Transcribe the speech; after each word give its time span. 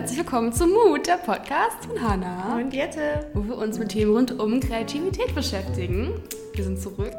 herzlich 0.00 0.20
willkommen 0.20 0.50
zum 0.50 0.70
Mut, 0.70 1.06
der 1.06 1.18
Podcast 1.18 1.84
von 1.84 2.00
Hanna. 2.00 2.56
Und 2.56 2.72
Jette. 2.72 3.30
Wo 3.34 3.46
wir 3.46 3.58
uns 3.58 3.78
mit 3.78 3.90
Themen 3.90 4.16
rund 4.16 4.40
um 4.40 4.58
Kreativität 4.58 5.34
beschäftigen. 5.34 6.14
Wir 6.54 6.64
sind 6.64 6.80
zurück. 6.80 7.12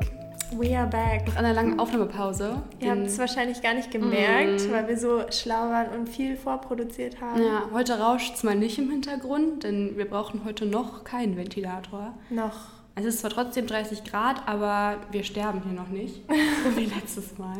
We 0.57 0.75
are 0.75 0.87
back. 0.87 1.27
Nach 1.27 1.35
einer 1.35 1.53
langen 1.53 1.79
Aufnahmepause. 1.79 2.63
Ihr 2.79 2.89
habt 2.89 3.05
es 3.05 3.19
wahrscheinlich 3.19 3.61
gar 3.61 3.75
nicht 3.75 3.91
gemerkt, 3.91 4.67
mm. 4.67 4.71
weil 4.71 4.87
wir 4.87 4.97
so 4.97 5.21
schlau 5.29 5.69
waren 5.69 5.89
und 5.95 6.09
viel 6.09 6.35
vorproduziert 6.35 7.21
haben. 7.21 7.43
Ja, 7.43 7.69
heute 7.71 7.99
rauscht 7.99 8.33
es 8.33 8.41
mal 8.41 8.55
nicht 8.55 8.79
im 8.79 8.89
Hintergrund, 8.89 9.63
denn 9.63 9.95
wir 9.95 10.05
brauchen 10.05 10.43
heute 10.43 10.65
noch 10.65 11.03
keinen 11.03 11.37
Ventilator. 11.37 12.15
Noch. 12.31 12.71
Es 12.95 13.05
ist 13.05 13.19
zwar 13.19 13.29
trotzdem 13.29 13.67
30 13.67 14.05
Grad, 14.05 14.47
aber 14.47 14.97
wir 15.11 15.23
sterben 15.23 15.61
hier 15.63 15.73
noch 15.73 15.89
nicht. 15.89 16.23
so 16.63 16.75
wie 16.75 16.85
letztes 16.99 17.37
Mal. 17.37 17.59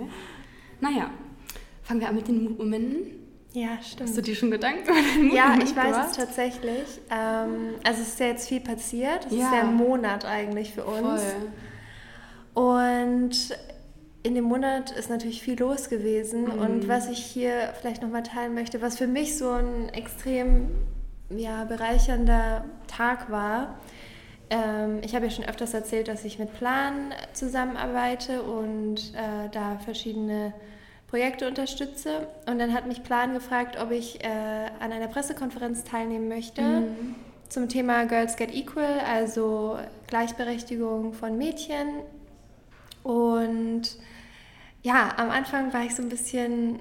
Naja, 0.80 1.12
fangen 1.84 2.00
wir 2.00 2.10
an 2.10 2.16
mit 2.16 2.28
den 2.28 2.58
Momenten. 2.58 3.21
Ja, 3.54 3.78
stimmt. 3.82 4.10
Hast 4.10 4.18
du 4.18 4.22
dir 4.22 4.36
schon 4.36 4.52
Gedanken 4.52 4.84
über 4.84 4.94
den 4.94 5.36
Ja, 5.36 5.58
ich 5.62 5.76
weiß 5.76 6.10
es 6.10 6.18
tatsächlich. 6.18 7.02
Ähm, 7.10 7.76
also 7.84 8.02
es 8.02 8.10
ist 8.10 8.20
ja 8.20 8.28
jetzt 8.28 8.48
viel 8.48 8.62
passiert. 8.62 9.26
Es 9.26 9.34
ja. 9.34 9.46
ist 9.46 9.54
ja 9.54 9.62
ein 9.62 9.76
Monat 9.76 10.26
eigentlich 10.26 10.74
für 10.74 10.86
uns. 10.86 11.22
Voll. 12.54 12.84
Und 12.86 13.58
in 14.24 14.36
dem 14.36 14.46
Monat 14.46 14.92
ist 14.92 15.10
natürlich 15.10 15.42
viel 15.42 15.60
los 15.60 15.90
gewesen. 15.90 16.46
Mhm. 16.46 16.60
Und 16.60 16.88
was 16.88 17.10
ich 17.10 17.20
hier 17.20 17.74
vielleicht 17.80 18.02
nochmal 18.02 18.24
teilen 18.24 18.54
möchte, 18.54 18.82
was 18.82 18.98
für 18.98 19.08
mich 19.08 19.38
so 19.38 19.52
ein 19.52 19.90
extrem 19.90 20.70
ja, 21.30 21.66
bereichernder 21.66 22.66
Tag 22.88 23.32
war. 23.32 23.80
Ähm, 24.50 25.00
ich 25.02 25.16
habe 25.16 25.26
ja 25.26 25.32
schon 25.32 25.46
öfters 25.46 25.74
erzählt, 25.74 26.08
dass 26.08 26.26
ich 26.26 26.40
mit 26.40 26.54
Plan 26.54 27.14
zusammenarbeite 27.34 28.44
und 28.44 29.14
äh, 29.14 29.50
da 29.52 29.80
verschiedene 29.80 30.54
Projekte 31.12 31.46
unterstütze. 31.46 32.28
Und 32.48 32.58
dann 32.58 32.74
hat 32.74 32.88
mich 32.88 33.04
Plan 33.04 33.34
gefragt, 33.34 33.78
ob 33.80 33.92
ich 33.92 34.24
äh, 34.24 34.28
an 34.80 34.94
einer 34.94 35.08
Pressekonferenz 35.08 35.84
teilnehmen 35.84 36.30
möchte 36.30 36.62
mhm. 36.62 37.16
zum 37.50 37.68
Thema 37.68 38.06
Girls 38.06 38.38
Get 38.38 38.56
Equal, 38.56 39.02
also 39.06 39.78
Gleichberechtigung 40.08 41.14
von 41.14 41.38
Mädchen. 41.38 41.88
Und 43.04 43.84
ja, 44.84 45.10
am 45.18 45.30
Anfang 45.32 45.74
war 45.74 45.84
ich 45.84 45.94
so 45.96 46.02
ein 46.02 46.08
bisschen 46.08 46.80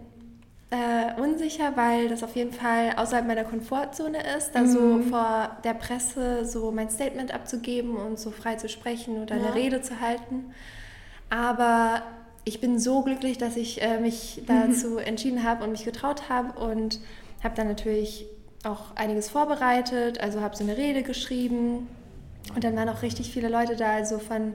äh, 0.70 1.20
unsicher, 1.20 1.73
weil 1.77 2.08
das 2.08 2.23
auf 2.23 2.36
jeden 2.36 2.53
Fall 2.53 2.92
außerhalb 2.97 3.27
meiner 3.27 3.42
Komfortzone 3.42 4.19
ist, 4.36 4.53
da 4.53 4.61
mhm. 4.61 4.67
so 4.69 4.98
vor 5.11 5.56
der 5.64 5.75
Presse 5.75 6.45
so 6.45 6.70
mein 6.70 6.89
Statement 6.89 7.34
abzugeben 7.34 7.97
und 7.97 8.20
so 8.20 8.31
frei 8.31 8.55
zu 8.55 8.69
sprechen 8.69 9.20
oder 9.20 9.34
ja. 9.34 9.47
eine 9.47 9.55
Rede 9.56 9.83
zu 9.83 10.01
halten. 10.01 10.55
Aber 11.31 12.03
ich 12.44 12.60
bin 12.60 12.78
so 12.78 13.02
glücklich, 13.02 13.38
dass 13.38 13.56
ich 13.56 13.83
äh, 13.83 13.98
mich 13.98 14.42
dazu 14.46 14.98
entschieden 14.98 15.44
habe 15.44 15.64
und 15.64 15.72
mich 15.72 15.84
getraut 15.84 16.28
habe 16.28 16.58
und 16.58 17.00
habe 17.42 17.55
dann 17.55 17.69
natürlich 17.69 18.27
auch 18.64 18.94
einiges 18.96 19.30
vorbereitet, 19.30 20.20
also 20.20 20.41
habe 20.41 20.56
so 20.56 20.64
eine 20.64 20.77
Rede 20.77 21.02
geschrieben 21.02 21.88
und 22.55 22.64
dann 22.64 22.77
waren 22.77 22.88
auch 22.88 23.02
richtig 23.02 23.30
viele 23.33 23.48
Leute 23.48 23.77
da, 23.77 23.92
also 23.92 24.18
von 24.18 24.55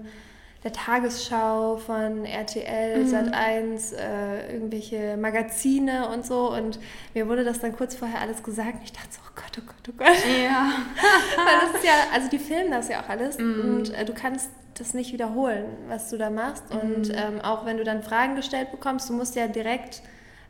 der 0.65 0.73
Tagesschau, 0.73 1.77
von 1.77 2.25
RTL, 2.25 3.03
mhm. 3.03 3.13
Sat1, 3.13 3.95
äh, 3.95 4.51
irgendwelche 4.51 5.15
Magazine 5.15 6.09
und 6.09 6.25
so. 6.25 6.51
Und 6.51 6.79
mir 7.13 7.27
wurde 7.27 7.43
das 7.43 7.59
dann 7.59 7.75
kurz 7.77 7.93
vorher 7.93 8.19
alles 8.19 8.41
gesagt. 8.41 8.77
Und 8.79 8.83
ich 8.83 8.91
dachte 8.91 9.09
so, 9.11 9.19
oh 9.23 9.31
Gott, 9.35 9.59
oh 9.59 9.61
Gott, 9.67 9.89
oh 9.89 9.93
Gott. 9.95 10.43
Ja. 10.43 10.71
Weil 11.37 11.59
das 11.61 11.75
ist 11.75 11.85
ja, 11.85 11.93
also 12.11 12.29
die 12.29 12.39
filmen 12.39 12.71
das 12.71 12.89
ja 12.89 13.03
auch 13.03 13.09
alles. 13.09 13.37
Mhm. 13.37 13.75
Und 13.75 13.93
äh, 13.93 14.05
du 14.05 14.13
kannst 14.13 14.49
das 14.73 14.95
nicht 14.95 15.13
wiederholen, 15.13 15.65
was 15.87 16.09
du 16.09 16.17
da 16.17 16.31
machst. 16.31 16.63
Mhm. 16.73 16.79
Und 16.79 17.09
ähm, 17.11 17.41
auch 17.43 17.63
wenn 17.65 17.77
du 17.77 17.83
dann 17.83 18.01
Fragen 18.01 18.35
gestellt 18.35 18.71
bekommst, 18.71 19.07
du 19.07 19.13
musst 19.13 19.35
ja 19.35 19.47
direkt 19.47 20.01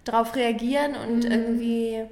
darauf 0.06 0.34
reagieren 0.38 0.96
und 0.96 1.26
mhm. 1.26 1.32
irgendwie 1.32 2.04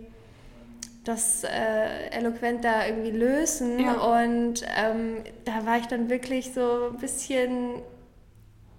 das 1.05 1.45
äh, 1.45 2.09
eloquent 2.11 2.65
da 2.65 2.85
irgendwie 2.85 3.11
lösen. 3.11 3.79
Ja. 3.79 3.93
Und 3.93 4.65
ähm, 4.77 5.23
da 5.45 5.65
war 5.65 5.77
ich 5.77 5.85
dann 5.85 6.09
wirklich 6.09 6.53
so 6.53 6.89
ein 6.91 6.97
bisschen, 6.97 7.81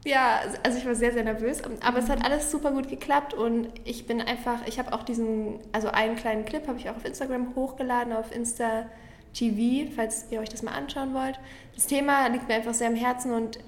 ja, 0.05 0.41
also 0.63 0.79
ich 0.79 0.87
war 0.87 0.95
sehr, 0.95 1.13
sehr 1.13 1.25
nervös. 1.25 1.63
Aber 1.65 1.99
mhm. 1.99 2.05
es 2.05 2.11
hat 2.11 2.19
mhm. 2.21 2.25
alles 2.27 2.51
super 2.51 2.71
gut 2.71 2.89
geklappt 2.89 3.35
und 3.35 3.69
ich 3.85 4.07
bin 4.07 4.21
einfach, 4.21 4.67
ich 4.67 4.79
habe 4.79 4.93
auch 4.93 5.03
diesen, 5.03 5.59
also 5.73 5.89
einen 5.89 6.17
kleinen 6.17 6.45
Clip 6.45 6.67
habe 6.69 6.79
ich 6.79 6.91
auch 6.91 6.97
auf 6.97 7.05
Instagram 7.05 7.55
hochgeladen, 7.57 8.13
auf 8.13 8.35
Insta 8.35 8.87
TV, 9.33 9.91
falls 9.95 10.27
ihr 10.31 10.41
euch 10.41 10.49
das 10.49 10.63
mal 10.63 10.73
anschauen 10.73 11.15
wollt. 11.15 11.41
Das 11.75 11.87
Thema 11.87 12.27
liegt 12.29 12.49
mir 12.49 12.55
einfach 12.55 12.75
sehr 12.75 12.89
am 12.89 12.95
Herzen 12.95 13.33
und 13.33 13.59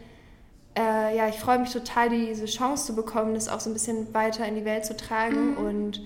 äh, 0.77 1.17
ja, 1.17 1.29
ich 1.29 1.37
freue 1.37 1.59
mich 1.59 1.73
total, 1.73 2.11
diese 2.11 2.45
Chance 2.45 2.87
zu 2.87 2.95
bekommen, 2.95 3.35
das 3.35 3.49
auch 3.49 3.61
so 3.61 3.71
ein 3.71 3.73
bisschen 3.73 4.13
weiter 4.15 4.47
in 4.47 4.55
die 4.55 4.65
Welt 4.65 4.85
zu 4.85 4.97
tragen 4.97 5.53
mhm. 5.53 5.57
und 5.57 6.03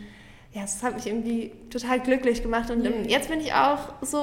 ja, 0.52 0.62
das 0.62 0.82
hat 0.82 0.96
mich 0.96 1.06
irgendwie 1.06 1.52
total 1.70 2.00
glücklich 2.00 2.42
gemacht 2.42 2.70
und 2.70 2.82
mhm. 2.82 3.04
jetzt 3.08 3.28
bin 3.28 3.40
ich 3.40 3.52
auch 3.52 3.92
so, 4.02 4.18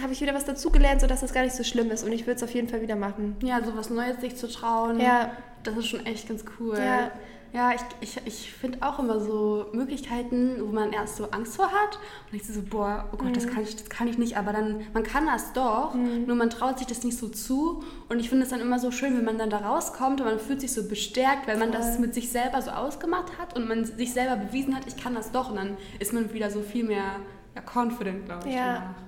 habe 0.00 0.12
ich 0.12 0.20
wieder 0.20 0.32
was 0.32 0.46
dazugelernt, 0.46 1.02
sodass 1.02 1.20
das 1.20 1.34
gar 1.34 1.42
nicht 1.42 1.54
so 1.54 1.62
schlimm 1.62 1.90
ist 1.90 2.04
und 2.04 2.12
ich 2.12 2.22
würde 2.22 2.36
es 2.36 2.42
auf 2.42 2.54
jeden 2.54 2.68
Fall 2.68 2.80
wieder 2.80 2.96
machen. 2.96 3.36
Ja, 3.42 3.62
so 3.62 3.76
was 3.76 3.90
Neues 3.90 4.20
sich 4.20 4.36
zu 4.36 4.48
trauen, 4.48 4.98
ja. 4.98 5.32
das 5.64 5.76
ist 5.76 5.88
schon 5.88 6.06
echt 6.06 6.28
ganz 6.28 6.44
cool. 6.58 6.78
Ja. 6.78 7.10
Ja, 7.52 7.72
ich, 7.72 7.80
ich, 8.00 8.20
ich 8.26 8.52
finde 8.52 8.78
auch 8.82 8.98
immer 8.98 9.20
so 9.20 9.66
Möglichkeiten, 9.72 10.56
wo 10.60 10.66
man 10.66 10.92
erst 10.92 11.16
so 11.16 11.30
Angst 11.30 11.56
vor 11.56 11.66
hat 11.66 11.98
und 12.30 12.36
ich 12.36 12.46
so, 12.46 12.60
boah, 12.62 13.08
oh 13.12 13.16
Gott, 13.16 13.28
mhm. 13.28 13.32
das, 13.32 13.46
kann 13.46 13.62
ich, 13.62 13.74
das 13.74 13.88
kann 13.88 14.06
ich 14.06 14.18
nicht, 14.18 14.36
aber 14.36 14.52
dann, 14.52 14.82
man 14.92 15.02
kann 15.02 15.26
das 15.26 15.52
doch, 15.54 15.94
mhm. 15.94 16.26
nur 16.26 16.36
man 16.36 16.50
traut 16.50 16.78
sich 16.78 16.86
das 16.86 17.04
nicht 17.04 17.16
so 17.16 17.28
zu 17.28 17.82
und 18.08 18.20
ich 18.20 18.28
finde 18.28 18.44
es 18.44 18.50
dann 18.50 18.60
immer 18.60 18.78
so 18.78 18.90
schön, 18.90 19.16
wenn 19.16 19.24
man 19.24 19.38
dann 19.38 19.48
da 19.48 19.58
rauskommt 19.58 20.20
und 20.20 20.26
man 20.26 20.38
fühlt 20.38 20.60
sich 20.60 20.72
so 20.72 20.86
bestärkt, 20.88 21.48
weil 21.48 21.56
man 21.56 21.70
Voll. 21.70 21.78
das 21.78 21.98
mit 21.98 22.12
sich 22.12 22.30
selber 22.30 22.60
so 22.60 22.70
ausgemacht 22.70 23.38
hat 23.38 23.56
und 23.56 23.66
man 23.66 23.84
sich 23.84 24.12
selber 24.12 24.36
bewiesen 24.36 24.76
hat, 24.76 24.86
ich 24.86 24.96
kann 24.96 25.14
das 25.14 25.32
doch 25.32 25.50
und 25.50 25.56
dann 25.56 25.76
ist 25.98 26.12
man 26.12 26.32
wieder 26.32 26.50
so 26.50 26.60
viel 26.60 26.84
mehr 26.84 27.16
ja, 27.54 27.62
confident, 27.62 28.26
glaube 28.26 28.48
ich. 28.48 28.54
Ja. 28.54 28.74
Danach. 28.74 29.07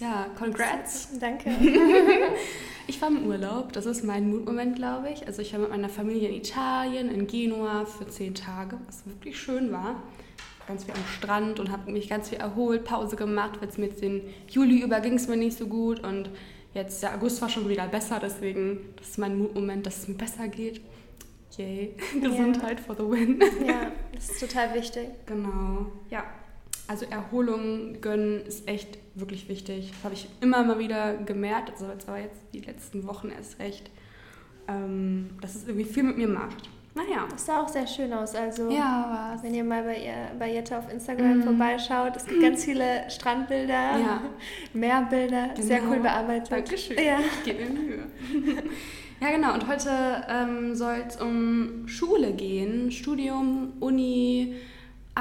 Ja, 0.00 0.26
congrats. 0.38 1.08
Danke. 1.20 1.50
ich 2.86 3.00
war 3.02 3.08
im 3.08 3.26
Urlaub, 3.26 3.74
das 3.74 3.84
ist 3.84 4.02
mein 4.02 4.30
Mutmoment, 4.30 4.76
glaube 4.76 5.10
ich. 5.10 5.26
Also 5.26 5.42
ich 5.42 5.52
war 5.52 5.60
mit 5.60 5.70
meiner 5.70 5.90
Familie 5.90 6.30
in 6.30 6.36
Italien, 6.36 7.10
in 7.10 7.26
Genua 7.26 7.84
für 7.84 8.08
zehn 8.08 8.34
Tage, 8.34 8.78
was 8.86 9.06
wirklich 9.06 9.38
schön 9.38 9.70
war. 9.70 10.02
Ganz 10.66 10.84
viel 10.84 10.94
am 10.94 11.04
Strand 11.18 11.60
und 11.60 11.70
habe 11.70 11.92
mich 11.92 12.08
ganz 12.08 12.30
viel 12.30 12.38
erholt, 12.38 12.84
Pause 12.84 13.16
gemacht, 13.16 13.60
weil 13.60 13.68
es 13.68 13.76
mir 13.76 13.86
jetzt 13.86 14.00
den 14.00 14.22
Juli 14.48 14.80
über 14.80 15.00
ging 15.00 15.14
es 15.14 15.28
mir 15.28 15.36
nicht 15.36 15.58
so 15.58 15.66
gut 15.66 16.00
und 16.00 16.30
jetzt 16.72 17.02
der 17.02 17.14
August 17.14 17.42
war 17.42 17.50
schon 17.50 17.68
wieder 17.68 17.86
besser, 17.88 18.20
deswegen 18.22 18.94
das 18.96 19.10
ist 19.10 19.18
mein 19.18 19.36
Mutmoment, 19.36 19.84
dass 19.84 19.98
es 19.98 20.08
mir 20.08 20.14
besser 20.14 20.48
geht. 20.48 20.80
Yay, 21.58 21.94
Gesundheit 22.20 22.80
for 22.80 22.94
the 22.94 23.02
win. 23.02 23.42
Ja, 23.66 23.90
das 24.14 24.30
ist 24.30 24.40
total 24.40 24.74
wichtig. 24.74 25.08
Genau, 25.26 25.86
ja. 26.08 26.24
Also 26.88 27.06
Erholung 27.06 28.00
gönnen 28.00 28.44
ist 28.46 28.66
echt 28.68 28.98
wirklich 29.14 29.48
wichtig. 29.48 29.92
Das 29.92 30.04
habe 30.04 30.14
ich 30.14 30.28
immer 30.40 30.64
mal 30.64 30.78
wieder 30.78 31.14
gemerkt, 31.18 31.70
also 31.70 31.86
jetzt 31.86 32.08
aber 32.08 32.18
jetzt 32.18 32.40
die 32.52 32.60
letzten 32.60 33.06
Wochen 33.06 33.30
erst 33.30 33.58
recht, 33.58 33.90
ähm, 34.66 35.30
dass 35.40 35.54
es 35.54 35.68
irgendwie 35.68 35.84
viel 35.84 36.02
mit 36.02 36.16
mir 36.16 36.28
macht. 36.28 36.68
Naja. 36.94 37.28
Das 37.30 37.46
sah 37.46 37.60
auch 37.60 37.68
sehr 37.68 37.86
schön 37.86 38.12
aus. 38.12 38.34
Also, 38.34 38.68
ja, 38.70 39.38
wenn 39.42 39.54
ihr 39.54 39.62
mal 39.62 39.84
bei, 39.84 39.98
ihr, 39.98 40.38
bei 40.38 40.52
Jette 40.52 40.76
auf 40.76 40.92
Instagram 40.92 41.38
mm. 41.38 41.42
vorbeischaut, 41.42 42.16
es 42.16 42.26
gibt 42.26 42.42
ganz 42.42 42.64
viele 42.64 43.08
Strandbilder, 43.08 43.72
ja. 43.98 44.22
Meerbilder, 44.72 45.50
genau. 45.54 45.66
sehr 45.66 45.80
cool 45.88 46.00
bearbeitet. 46.00 46.50
Dankeschön. 46.50 46.96
Ja. 46.98 47.18
Ich 47.20 47.44
gebe 47.44 47.64
mir 47.64 47.80
Mühe. 47.80 48.04
ja, 49.20 49.30
genau. 49.30 49.54
Und 49.54 49.68
heute 49.68 49.90
ähm, 50.28 50.74
soll 50.74 51.04
es 51.06 51.20
um 51.20 51.86
Schule 51.86 52.32
gehen, 52.32 52.90
Studium, 52.90 53.74
Uni, 53.78 54.56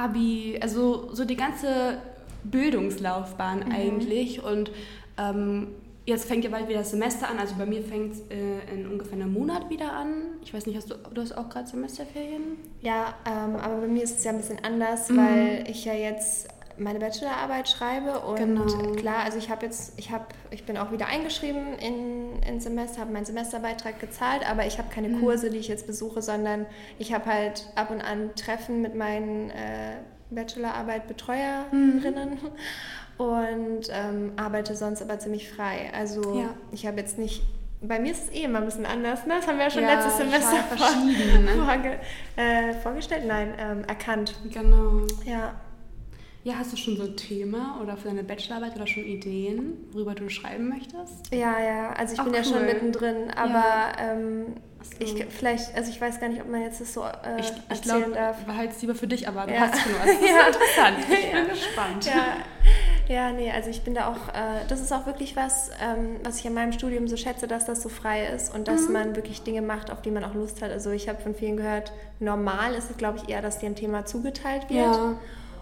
Abi, 0.03 0.57
also 0.61 1.09
so 1.13 1.25
die 1.25 1.35
ganze 1.35 1.97
Bildungslaufbahn 2.43 3.59
mhm. 3.65 3.71
eigentlich. 3.71 4.43
Und 4.43 4.71
ähm, 5.17 5.67
jetzt 6.05 6.25
fängt 6.25 6.43
ja 6.43 6.49
bald 6.49 6.67
wieder 6.67 6.79
das 6.79 6.91
Semester 6.91 7.29
an. 7.29 7.37
Also 7.39 7.55
bei 7.57 7.65
mir 7.65 7.81
fängt 7.81 8.13
es 8.13 8.21
äh, 8.29 8.73
in 8.73 8.87
ungefähr 8.87 9.13
einem 9.13 9.33
Monat 9.33 9.69
wieder 9.69 9.93
an. 9.93 10.13
Ich 10.43 10.53
weiß 10.53 10.65
nicht, 10.65 10.77
hast 10.77 10.89
du, 10.89 10.95
du 11.13 11.21
hast 11.21 11.37
auch 11.37 11.49
gerade 11.49 11.67
Semesterferien? 11.67 12.57
Ja, 12.81 13.13
ähm, 13.25 13.55
aber 13.55 13.81
bei 13.81 13.87
mir 13.87 14.03
ist 14.03 14.17
es 14.17 14.23
ja 14.23 14.31
ein 14.31 14.37
bisschen 14.37 14.63
anders, 14.63 15.09
mhm. 15.09 15.17
weil 15.17 15.63
ich 15.69 15.85
ja 15.85 15.93
jetzt 15.93 16.47
meine 16.79 16.99
Bachelorarbeit 16.99 17.69
schreibe 17.69 18.19
und 18.21 18.37
genau. 18.37 18.65
klar, 18.93 19.23
also 19.23 19.37
ich 19.37 19.49
habe 19.49 19.65
jetzt, 19.65 19.93
ich 19.97 20.11
habe, 20.11 20.25
ich 20.51 20.65
bin 20.65 20.77
auch 20.77 20.91
wieder 20.91 21.07
eingeschrieben 21.07 21.77
in, 21.77 22.41
in 22.43 22.59
Semester, 22.59 23.01
habe 23.01 23.11
meinen 23.11 23.25
Semesterbeitrag 23.25 23.99
gezahlt, 23.99 24.49
aber 24.49 24.65
ich 24.65 24.77
habe 24.77 24.89
keine 24.89 25.09
mhm. 25.09 25.21
Kurse, 25.21 25.49
die 25.49 25.57
ich 25.57 25.67
jetzt 25.67 25.87
besuche, 25.87 26.21
sondern 26.21 26.65
ich 26.97 27.13
habe 27.13 27.25
halt 27.25 27.67
ab 27.75 27.91
und 27.91 28.01
an 28.01 28.31
Treffen 28.35 28.81
mit 28.81 28.95
meinen 28.95 29.49
äh, 29.51 29.97
Bachelorarbeit 30.29 31.07
Betreuerinnen 31.07 32.29
mhm. 32.31 33.17
und 33.17 33.87
ähm, 33.91 34.31
arbeite 34.37 34.75
sonst 34.75 35.01
aber 35.01 35.19
ziemlich 35.19 35.49
frei. 35.49 35.91
Also 35.93 36.39
ja. 36.39 36.49
ich 36.71 36.87
habe 36.87 36.99
jetzt 36.99 37.17
nicht 37.17 37.43
bei 37.81 37.99
mir 37.99 38.11
ist 38.11 38.25
es 38.25 38.31
eh 38.33 38.43
immer 38.43 38.59
ein 38.59 38.65
bisschen 38.65 38.85
anders, 38.85 39.25
ne? 39.25 39.35
Das 39.37 39.47
haben 39.47 39.57
wir 39.57 39.65
ja 39.65 39.71
schon 39.71 39.83
ja, 39.83 39.93
letztes 39.93 40.17
Semester 40.17 40.57
vor, 40.75 40.95
ne? 41.05 41.63
vorge 41.65 41.99
äh, 42.35 42.73
vorgestellt, 42.73 43.23
nein, 43.25 43.53
ähm, 43.57 43.83
erkannt. 43.85 44.35
Genau. 44.51 45.07
Ja. 45.23 45.53
Ja, 46.49 46.55
hast 46.57 46.73
du 46.73 46.77
schon 46.77 46.97
so 46.97 47.03
ein 47.03 47.15
Thema 47.15 47.79
oder 47.79 47.95
für 47.95 48.07
deine 48.07 48.23
Bachelorarbeit 48.23 48.75
oder 48.75 48.87
schon 48.87 49.03
Ideen, 49.05 49.77
worüber 49.91 50.15
du 50.15 50.29
schreiben 50.29 50.67
möchtest? 50.67 51.31
Ja, 51.31 51.59
ja, 51.59 51.91
also 51.93 52.15
ich 52.15 52.19
Ach, 52.19 52.23
bin 52.23 52.33
ja 52.33 52.43
schon 52.43 52.65
mittendrin, 52.65 53.29
aber 53.35 53.59
ja. 53.59 53.93
ähm, 53.99 54.55
so. 54.81 55.05
ich 55.05 55.25
vielleicht, 55.29 55.75
also 55.75 55.91
ich 55.91 56.01
weiß 56.01 56.19
gar 56.19 56.27
nicht, 56.27 56.41
ob 56.41 56.49
man 56.49 56.63
jetzt 56.63 56.81
das 56.81 56.91
so 56.95 57.03
äh, 57.03 57.39
ich, 57.39 57.51
ich 57.71 57.81
glaub, 57.83 58.15
darf. 58.15 58.43
behalte 58.45 58.73
es 58.73 58.81
lieber 58.81 58.95
für 58.95 59.05
dich, 59.05 59.27
aber 59.27 59.45
du 59.45 59.53
ja. 59.53 59.59
hast 59.59 59.85
nur. 59.85 59.99
Das 59.99 60.09
ist 60.09 60.21
ja. 60.27 60.47
interessant. 60.47 60.97
Ich 61.01 61.31
bin 61.31 61.47
gespannt. 61.49 62.05
Ja. 62.05 62.37
Ja, 63.07 63.31
nee, 63.31 63.51
also 63.51 63.69
ich 63.69 63.81
bin 63.81 63.93
da 63.93 64.07
auch, 64.07 64.29
äh, 64.29 64.65
das 64.67 64.81
ist 64.81 64.91
auch 64.91 65.05
wirklich 65.05 65.35
was, 65.35 65.69
ähm, 65.83 66.17
was 66.23 66.39
ich 66.39 66.45
in 66.45 66.53
meinem 66.53 66.71
Studium 66.71 67.07
so 67.07 67.17
schätze, 67.17 67.47
dass 67.47 67.65
das 67.65 67.81
so 67.81 67.89
frei 67.89 68.27
ist 68.27 68.53
und 68.53 68.67
dass 68.67 68.87
mhm. 68.87 68.93
man 68.93 69.15
wirklich 69.15 69.41
Dinge 69.43 69.61
macht, 69.61 69.91
auf 69.91 70.01
die 70.01 70.11
man 70.11 70.23
auch 70.23 70.33
Lust 70.33 70.63
hat. 70.63 70.71
Also 70.71 70.89
ich 70.91 71.09
habe 71.09 71.19
von 71.19 71.33
vielen 71.35 71.57
gehört, 71.57 71.91
normal 72.19 72.73
ist 72.73 72.89
es, 72.89 72.97
glaube 72.97 73.17
ich, 73.17 73.29
eher, 73.29 73.41
dass 73.41 73.59
dir 73.59 73.67
ein 73.67 73.75
Thema 73.75 74.05
zugeteilt 74.05 74.69
wird. 74.69 74.95
Ja. 74.95 75.15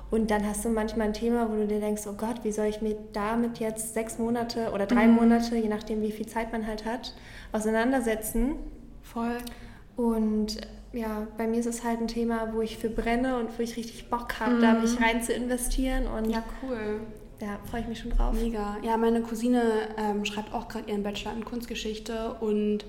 Und 0.09 0.31
dann 0.31 0.48
hast 0.48 0.63
du 0.63 0.69
manchmal 0.69 1.07
ein 1.07 1.13
Thema, 1.13 1.50
wo 1.50 1.56
du 1.56 1.68
dir 1.68 1.80
denkst, 1.80 2.04
oh 2.07 2.13
Gott, 2.13 2.44
wie 2.44 2.51
soll 2.51 2.68
ich 2.68 2.81
mir 2.81 2.95
damit 3.12 3.59
jetzt 3.59 3.94
sechs 3.94 4.18
Monate 4.18 4.71
oder 4.71 4.86
drei 4.86 5.07
mhm. 5.07 5.15
Monate, 5.15 5.57
je 5.57 5.68
nachdem, 5.68 6.01
wie 6.01 6.12
viel 6.12 6.27
Zeit 6.27 6.51
man 6.51 6.65
halt 6.65 6.86
hat, 6.86 7.13
auseinandersetzen. 7.51 8.56
Voll. 9.04 9.38
Und 9.98 10.57
ja, 10.94 11.27
bei 11.38 11.48
mir 11.48 11.59
ist 11.59 11.65
es 11.65 11.83
halt 11.83 12.00
ein 12.00 12.07
Thema, 12.07 12.54
wo 12.54 12.62
ich 12.62 12.77
für 12.77 12.89
brenne 12.89 13.38
und 13.38 13.57
wo 13.57 13.63
ich 13.63 13.75
richtig 13.75 14.09
Bock 14.09 14.39
habe, 14.39 14.56
mhm. 14.56 14.62
da 14.62 14.74
mich 14.74 15.01
rein 15.01 15.21
zu 15.21 15.33
investieren. 15.33 16.07
Und 16.07 16.30
ja, 16.30 16.44
cool. 16.63 17.01
Ja, 17.42 17.60
freue 17.69 17.81
ich 17.81 17.88
mich 17.88 18.00
schon 18.00 18.12
drauf. 18.12 18.33
Mega. 18.33 18.77
Ja, 18.81 18.98
meine 18.98 19.21
Cousine 19.21 19.62
ähm, 19.98 20.25
schreibt 20.25 20.53
auch 20.53 20.68
gerade 20.68 20.89
ihren 20.89 21.03
Bachelor 21.03 21.33
in 21.33 21.45
Kunstgeschichte 21.45 22.33
und 22.39 22.86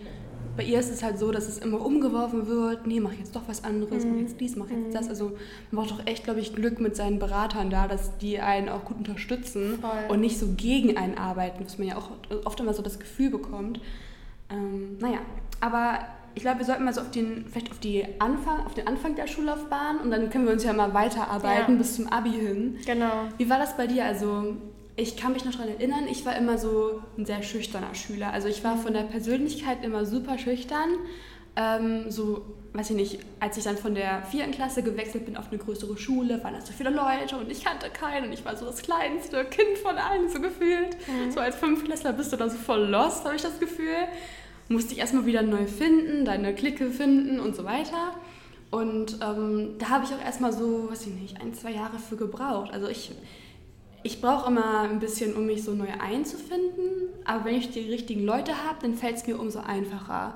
bei 0.56 0.64
ihr 0.64 0.80
ist 0.80 0.90
es 0.90 1.04
halt 1.04 1.18
so, 1.20 1.30
dass 1.30 1.46
es 1.48 1.58
immer 1.58 1.80
umgeworfen 1.84 2.48
wird, 2.48 2.86
nee, 2.86 2.98
mach 2.98 3.12
jetzt 3.12 3.36
doch 3.36 3.42
was 3.46 3.62
anderes, 3.62 4.04
mhm. 4.04 4.12
mach 4.12 4.20
jetzt 4.22 4.40
dies, 4.40 4.56
mach 4.56 4.68
jetzt 4.68 4.88
mhm. 4.88 4.92
das. 4.92 5.08
Also 5.08 5.36
man 5.70 5.84
braucht 5.84 5.98
doch 5.98 6.06
echt, 6.06 6.24
glaube 6.24 6.40
ich, 6.40 6.54
Glück 6.54 6.80
mit 6.80 6.96
seinen 6.96 7.20
Beratern 7.20 7.70
da, 7.70 7.86
dass 7.86 8.18
die 8.18 8.40
einen 8.40 8.68
auch 8.68 8.84
gut 8.84 8.98
unterstützen 8.98 9.78
Voll. 9.80 9.90
und 10.08 10.20
nicht 10.20 10.38
so 10.38 10.48
gegen 10.56 10.96
einen 10.96 11.16
arbeiten, 11.16 11.64
was 11.64 11.78
man 11.78 11.86
ja 11.86 11.96
auch 11.96 12.10
oft 12.44 12.58
immer 12.58 12.74
so 12.74 12.82
das 12.82 12.98
Gefühl 12.98 13.30
bekommt. 13.30 13.80
Ähm, 14.50 14.96
naja, 14.98 15.18
aber 15.60 16.00
ich 16.34 16.42
glaube, 16.42 16.58
wir 16.58 16.66
sollten 16.66 16.84
mal 16.84 16.94
so 16.94 17.02
auf 17.02 17.10
den, 17.10 17.46
vielleicht 17.48 17.70
auf, 17.70 17.78
die 17.78 18.04
Anfang, 18.18 18.64
auf 18.64 18.74
den 18.74 18.86
Anfang 18.86 19.14
der 19.14 19.26
Schullaufbahn 19.26 19.98
und 19.98 20.10
dann 20.10 20.30
können 20.30 20.46
wir 20.46 20.52
uns 20.52 20.64
ja 20.64 20.72
mal 20.72 20.94
weiterarbeiten 20.94 21.72
ja. 21.72 21.78
bis 21.78 21.96
zum 21.96 22.08
Abi 22.08 22.30
hin. 22.30 22.78
Genau. 22.84 23.28
Wie 23.36 23.48
war 23.48 23.58
das 23.58 23.76
bei 23.76 23.86
dir? 23.86 24.04
Also 24.04 24.56
ich 24.98 25.16
kann 25.16 25.32
mich 25.32 25.44
noch 25.44 25.52
daran 25.52 25.68
erinnern, 25.68 26.08
ich 26.10 26.26
war 26.26 26.36
immer 26.36 26.58
so 26.58 27.00
ein 27.16 27.24
sehr 27.24 27.44
schüchterner 27.44 27.94
Schüler. 27.94 28.32
Also 28.32 28.48
ich 28.48 28.64
war 28.64 28.76
von 28.76 28.92
der 28.92 29.02
Persönlichkeit 29.04 29.84
immer 29.84 30.04
super 30.04 30.38
schüchtern. 30.38 30.90
Ähm, 31.54 32.10
so, 32.10 32.44
weiß 32.72 32.90
ich 32.90 32.96
nicht, 32.96 33.18
als 33.38 33.56
ich 33.56 33.62
dann 33.62 33.76
von 33.76 33.94
der 33.94 34.22
vierten 34.22 34.50
Klasse 34.50 34.82
gewechselt 34.82 35.24
bin 35.24 35.36
auf 35.36 35.50
eine 35.50 35.58
größere 35.58 35.96
Schule, 35.96 36.42
waren 36.42 36.54
da 36.54 36.60
so 36.60 36.72
viele 36.72 36.90
Leute 36.90 37.36
und 37.36 37.48
ich 37.50 37.64
kannte 37.64 37.90
keinen 37.90 38.26
und 38.26 38.32
ich 38.32 38.44
war 38.44 38.56
so 38.56 38.66
das 38.66 38.82
kleinste 38.82 39.44
Kind 39.44 39.78
von 39.78 39.96
allen 39.96 40.28
so 40.28 40.40
gefühlt. 40.40 40.96
Mhm. 41.06 41.30
So 41.30 41.38
als 41.38 41.54
Fünftklässler 41.54 42.12
bist 42.12 42.32
du 42.32 42.36
dann 42.36 42.50
so 42.50 42.56
voll 42.56 42.88
lost, 42.88 43.24
habe 43.24 43.36
ich 43.36 43.42
das 43.42 43.60
Gefühl. 43.60 44.08
Musste 44.68 44.94
ich 44.94 44.98
erstmal 44.98 45.26
wieder 45.26 45.42
neu 45.42 45.66
finden, 45.66 46.24
deine 46.24 46.54
Clique 46.54 46.90
finden 46.90 47.38
und 47.38 47.54
so 47.54 47.64
weiter. 47.64 48.14
Und 48.72 49.18
ähm, 49.22 49.76
da 49.78 49.90
habe 49.90 50.04
ich 50.04 50.10
auch 50.12 50.24
erstmal 50.24 50.52
so, 50.52 50.90
weiß 50.90 51.06
ich 51.06 51.14
nicht, 51.14 51.40
ein, 51.40 51.54
zwei 51.54 51.70
Jahre 51.70 51.98
für 52.00 52.16
gebraucht. 52.16 52.72
Also 52.72 52.88
ich 52.88 53.12
ich 54.02 54.20
brauche 54.20 54.48
immer 54.48 54.80
ein 54.80 55.00
bisschen, 55.00 55.34
um 55.34 55.46
mich 55.46 55.64
so 55.64 55.72
neu 55.72 55.88
einzufinden. 55.98 57.08
Aber 57.24 57.44
wenn 57.44 57.56
ich 57.56 57.70
die 57.70 57.90
richtigen 57.90 58.24
Leute 58.24 58.52
habe, 58.52 58.78
dann 58.82 58.94
fällt 58.94 59.16
es 59.16 59.26
mir 59.26 59.38
umso 59.38 59.60
einfacher. 59.60 60.34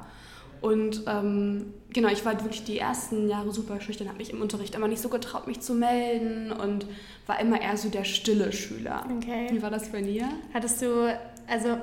Und 0.61 1.03
ähm, 1.09 1.75
genau, 1.93 2.09
ich 2.09 2.25
war 2.25 2.41
wirklich 2.41 2.63
die 2.65 2.79
ersten 2.79 3.29
Jahre 3.29 3.51
super 3.51 3.81
schüchtern, 3.81 4.09
habe 4.09 4.19
mich 4.19 4.31
im 4.31 4.41
Unterricht 4.41 4.77
immer 4.77 4.87
nicht 4.87 5.03
so 5.03 5.09
getraut, 5.09 5.49
mich 5.49 5.61
zu 5.61 5.75
melden 5.75 6.53
und 6.53 6.87
war 7.27 7.41
immer 7.41 7.61
eher 7.61 7.77
so 7.77 7.89
der 7.89 8.05
stille 8.05 8.53
Schüler. 8.53 9.05
Okay. 9.19 9.49
Wie 9.51 9.61
war 9.61 9.71
das 9.71 9.89
bei 9.89 10.03
dir? 10.03 10.29
Hattest 10.55 10.81
du, 10.81 11.19
also 11.49 11.79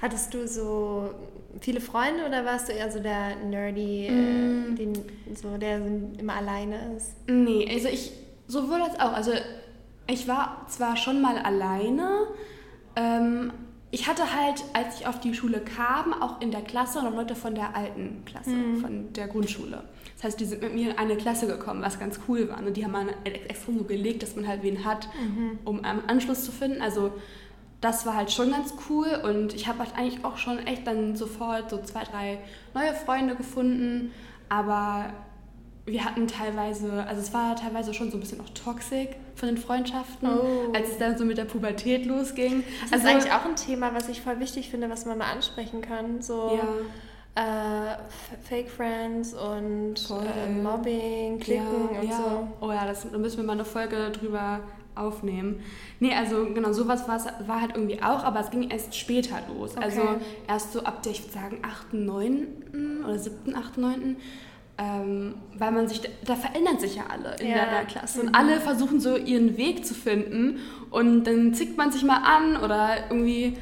hattest 0.00 0.32
du 0.32 0.46
so 0.46 1.10
viele 1.60 1.80
Freunde 1.80 2.24
oder 2.26 2.44
warst 2.44 2.68
du 2.68 2.72
eher 2.72 2.92
so 2.92 3.00
der 3.00 3.34
Nerdy, 3.36 4.06
äh, 4.06 4.12
mm. 4.12 4.72
äh, 4.72 4.76
den, 4.76 4.92
so, 5.34 5.56
der 5.56 5.80
immer 6.18 6.34
alleine 6.34 6.94
ist? 6.96 7.14
Nee, 7.26 7.68
also 7.68 7.88
ich 7.88 8.12
sowohl 8.46 8.80
als 8.82 8.94
auch. 9.00 9.12
Also 9.12 9.32
ich 10.10 10.28
war 10.28 10.66
zwar 10.68 10.96
schon 10.96 11.20
mal 11.20 11.38
alleine, 11.38 12.26
ähm, 12.96 13.52
ich 13.92 14.08
hatte 14.08 14.22
halt, 14.22 14.62
als 14.72 15.00
ich 15.00 15.06
auf 15.06 15.18
die 15.18 15.34
Schule 15.34 15.60
kam, 15.60 16.12
auch 16.12 16.40
in 16.40 16.52
der 16.52 16.62
Klasse 16.62 17.02
noch 17.02 17.12
Leute 17.12 17.34
von 17.34 17.54
der 17.56 17.74
alten 17.74 18.24
Klasse, 18.24 18.50
mhm. 18.50 18.80
von 18.80 19.12
der 19.12 19.26
Grundschule. 19.26 19.82
Das 20.14 20.24
heißt, 20.24 20.40
die 20.40 20.44
sind 20.44 20.62
mit 20.62 20.74
mir 20.74 20.90
in 20.90 20.98
eine 20.98 21.16
Klasse 21.16 21.48
gekommen, 21.48 21.82
was 21.82 21.98
ganz 21.98 22.20
cool 22.28 22.48
war. 22.48 22.58
Und 22.58 22.76
die 22.76 22.84
haben 22.84 22.92
man 22.92 23.08
extra 23.24 23.72
so 23.72 23.82
gelegt, 23.84 24.22
dass 24.22 24.36
man 24.36 24.46
halt 24.46 24.62
wen 24.62 24.84
hat, 24.84 25.08
mhm. 25.18 25.58
um 25.64 25.84
einen 25.84 26.08
Anschluss 26.08 26.44
zu 26.44 26.52
finden. 26.52 26.82
Also 26.82 27.12
das 27.80 28.06
war 28.06 28.14
halt 28.14 28.30
schon 28.30 28.52
ganz 28.52 28.74
cool 28.88 29.08
und 29.24 29.54
ich 29.54 29.66
habe 29.66 29.80
halt 29.80 29.96
eigentlich 29.96 30.24
auch 30.24 30.36
schon 30.36 30.58
echt 30.58 30.86
dann 30.86 31.16
sofort 31.16 31.70
so 31.70 31.80
zwei, 31.82 32.04
drei 32.04 32.38
neue 32.74 32.94
Freunde 32.94 33.34
gefunden. 33.34 34.12
Aber 34.48 35.06
wir 35.90 36.04
hatten 36.04 36.28
teilweise, 36.28 37.04
also 37.06 37.20
es 37.20 37.34
war 37.34 37.56
teilweise 37.56 37.92
schon 37.92 38.10
so 38.10 38.16
ein 38.16 38.20
bisschen 38.20 38.40
auch 38.40 38.48
toxisch 38.50 39.08
von 39.34 39.48
den 39.48 39.58
Freundschaften, 39.58 40.28
oh. 40.28 40.72
als 40.74 40.90
es 40.90 40.98
dann 40.98 41.18
so 41.18 41.24
mit 41.24 41.38
der 41.38 41.44
Pubertät 41.44 42.06
losging. 42.06 42.62
Das 42.82 42.92
also, 42.92 43.06
ist 43.06 43.12
eigentlich 43.12 43.32
auch 43.32 43.44
ein 43.44 43.56
Thema, 43.56 43.94
was 43.94 44.08
ich 44.08 44.20
voll 44.20 44.38
wichtig 44.40 44.70
finde, 44.70 44.88
was 44.88 45.04
man 45.04 45.18
mal 45.18 45.30
ansprechen 45.32 45.80
kann. 45.80 46.22
So 46.22 46.58
ja. 47.36 47.94
äh, 47.94 47.96
Fake 48.48 48.70
Friends 48.70 49.34
und 49.34 49.96
äh, 50.10 50.50
Mobbing, 50.50 51.40
Klicken 51.40 51.90
ja, 51.92 52.00
und 52.00 52.08
ja. 52.08 52.16
so. 52.16 52.48
Oh 52.60 52.70
ja, 52.70 52.86
das, 52.86 53.10
da 53.10 53.18
müssen 53.18 53.38
wir 53.38 53.44
mal 53.44 53.54
eine 53.54 53.64
Folge 53.64 54.10
drüber 54.12 54.60
aufnehmen. 54.94 55.60
Nee, 55.98 56.14
also 56.14 56.46
genau, 56.52 56.72
sowas 56.72 57.08
war 57.08 57.60
halt 57.60 57.72
irgendwie 57.74 58.02
auch, 58.02 58.22
aber 58.22 58.40
es 58.40 58.50
ging 58.50 58.70
erst 58.70 58.94
später 58.94 59.38
los. 59.48 59.76
Okay. 59.76 59.84
Also 59.84 60.02
erst 60.46 60.72
so 60.72 60.82
ab 60.84 61.02
der, 61.02 61.12
ich 61.12 61.22
würde 61.22 61.32
sagen, 61.32 61.58
8., 61.62 61.94
9. 61.94 63.02
oder 63.04 63.18
7., 63.18 63.54
8., 63.54 63.78
9., 63.78 64.16
ähm, 64.80 65.34
weil 65.58 65.72
man 65.72 65.88
sich, 65.88 66.00
da 66.24 66.34
verändern 66.34 66.78
sich 66.78 66.96
ja 66.96 67.04
alle 67.10 67.36
in 67.38 67.48
ja. 67.48 67.66
der 67.66 67.84
Klasse 67.84 68.20
und 68.20 68.28
mhm. 68.28 68.34
alle 68.34 68.60
versuchen 68.60 68.98
so 68.98 69.16
ihren 69.16 69.58
Weg 69.58 69.84
zu 69.84 69.92
finden 69.92 70.58
und 70.90 71.24
dann 71.24 71.52
zickt 71.52 71.76
man 71.76 71.92
sich 71.92 72.02
mal 72.02 72.22
an 72.22 72.56
oder 72.56 73.10
irgendwie, 73.10 73.58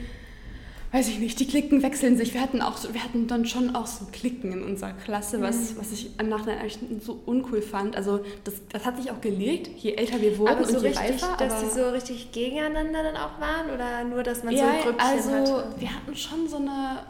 weiß 0.92 1.08
ich 1.08 1.18
nicht, 1.18 1.40
die 1.40 1.48
Klicken 1.48 1.82
wechseln 1.82 2.16
sich. 2.16 2.34
Wir 2.34 2.40
hatten 2.40 2.62
auch 2.62 2.76
so, 2.76 2.94
wir 2.94 3.02
hatten 3.02 3.26
dann 3.26 3.46
schon 3.46 3.74
auch 3.74 3.86
so 3.86 4.04
Klicken 4.12 4.52
in 4.52 4.62
unserer 4.62 4.92
Klasse, 4.92 5.40
was, 5.40 5.72
mhm. 5.72 5.78
was 5.80 5.90
ich 5.90 6.16
im 6.20 6.28
Nachhinein 6.28 6.60
eigentlich 6.60 6.78
so 7.02 7.18
uncool 7.26 7.62
fand. 7.62 7.96
Also 7.96 8.20
das, 8.44 8.54
das 8.68 8.86
hat 8.86 8.96
sich 8.96 9.10
auch 9.10 9.20
gelegt, 9.20 9.70
je 9.76 9.94
älter 9.94 10.20
wir 10.20 10.38
wurden 10.38 10.52
aber 10.52 10.64
so 10.66 10.76
und 10.76 10.82
je 10.82 10.90
richtig, 10.90 11.14
reifer. 11.14 11.36
Dass 11.36 11.60
die 11.60 11.80
so 11.80 11.88
richtig 11.88 12.30
gegeneinander 12.30 13.02
dann 13.02 13.16
auch 13.16 13.40
waren 13.40 13.74
oder 13.74 14.04
nur, 14.04 14.22
dass 14.22 14.44
man 14.44 14.54
ja, 14.54 14.60
so 14.60 14.68
ein 14.68 14.82
Grüppchen 14.82 15.00
also, 15.00 15.30
hatte? 15.32 15.74
wir 15.78 15.94
hatten 15.96 16.14
schon 16.14 16.48
so 16.48 16.58
eine 16.58 17.00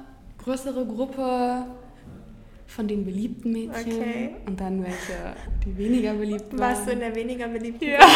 größere 0.43 0.87
Gruppe 0.87 1.67
von 2.79 2.87
den 2.87 3.05
beliebten 3.05 3.51
Mädchen 3.51 3.93
okay. 3.93 4.37
und 4.47 4.61
dann 4.61 4.85
welche, 4.85 5.35
die 5.65 5.77
weniger 5.77 6.15
beliebt 6.15 6.53
waren. 6.53 6.61
Warst 6.61 6.87
du 6.87 6.93
in 6.93 7.01
der 7.01 7.13
weniger 7.13 7.49
beliebten? 7.49 7.89
Ja. 7.89 7.99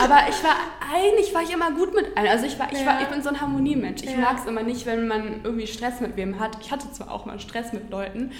Aber 0.00 0.28
ich 0.28 0.44
war, 0.44 0.54
eigentlich 0.94 1.34
war 1.34 1.42
ich 1.42 1.52
immer 1.52 1.72
gut 1.72 1.92
mit 1.96 2.16
allen. 2.16 2.28
Also 2.28 2.46
ich, 2.46 2.56
war, 2.56 2.72
ich, 2.72 2.78
ja. 2.78 2.86
war, 2.86 3.02
ich 3.02 3.08
bin 3.08 3.20
so 3.20 3.30
ein 3.30 3.40
Harmoniemensch. 3.40 4.04
Ich 4.04 4.12
ja. 4.12 4.18
mag 4.18 4.38
es 4.38 4.46
immer 4.46 4.62
nicht, 4.62 4.86
wenn 4.86 5.08
man 5.08 5.40
irgendwie 5.42 5.66
Stress 5.66 6.00
mit 6.00 6.16
wem 6.16 6.38
hat. 6.38 6.56
Ich 6.60 6.70
hatte 6.70 6.88
zwar 6.92 7.10
auch 7.10 7.26
mal 7.26 7.40
Stress 7.40 7.72
mit 7.72 7.90
Leuten, 7.90 8.30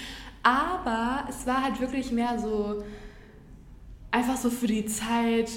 aber 0.45 1.25
es 1.29 1.45
war 1.45 1.65
halt 1.65 1.81
wirklich 1.81 2.13
mehr 2.13 2.39
so, 2.39 2.85
einfach 4.13 4.37
so 4.37 4.51
für 4.51 4.69
die 4.69 4.87
Zeit, 4.87 5.51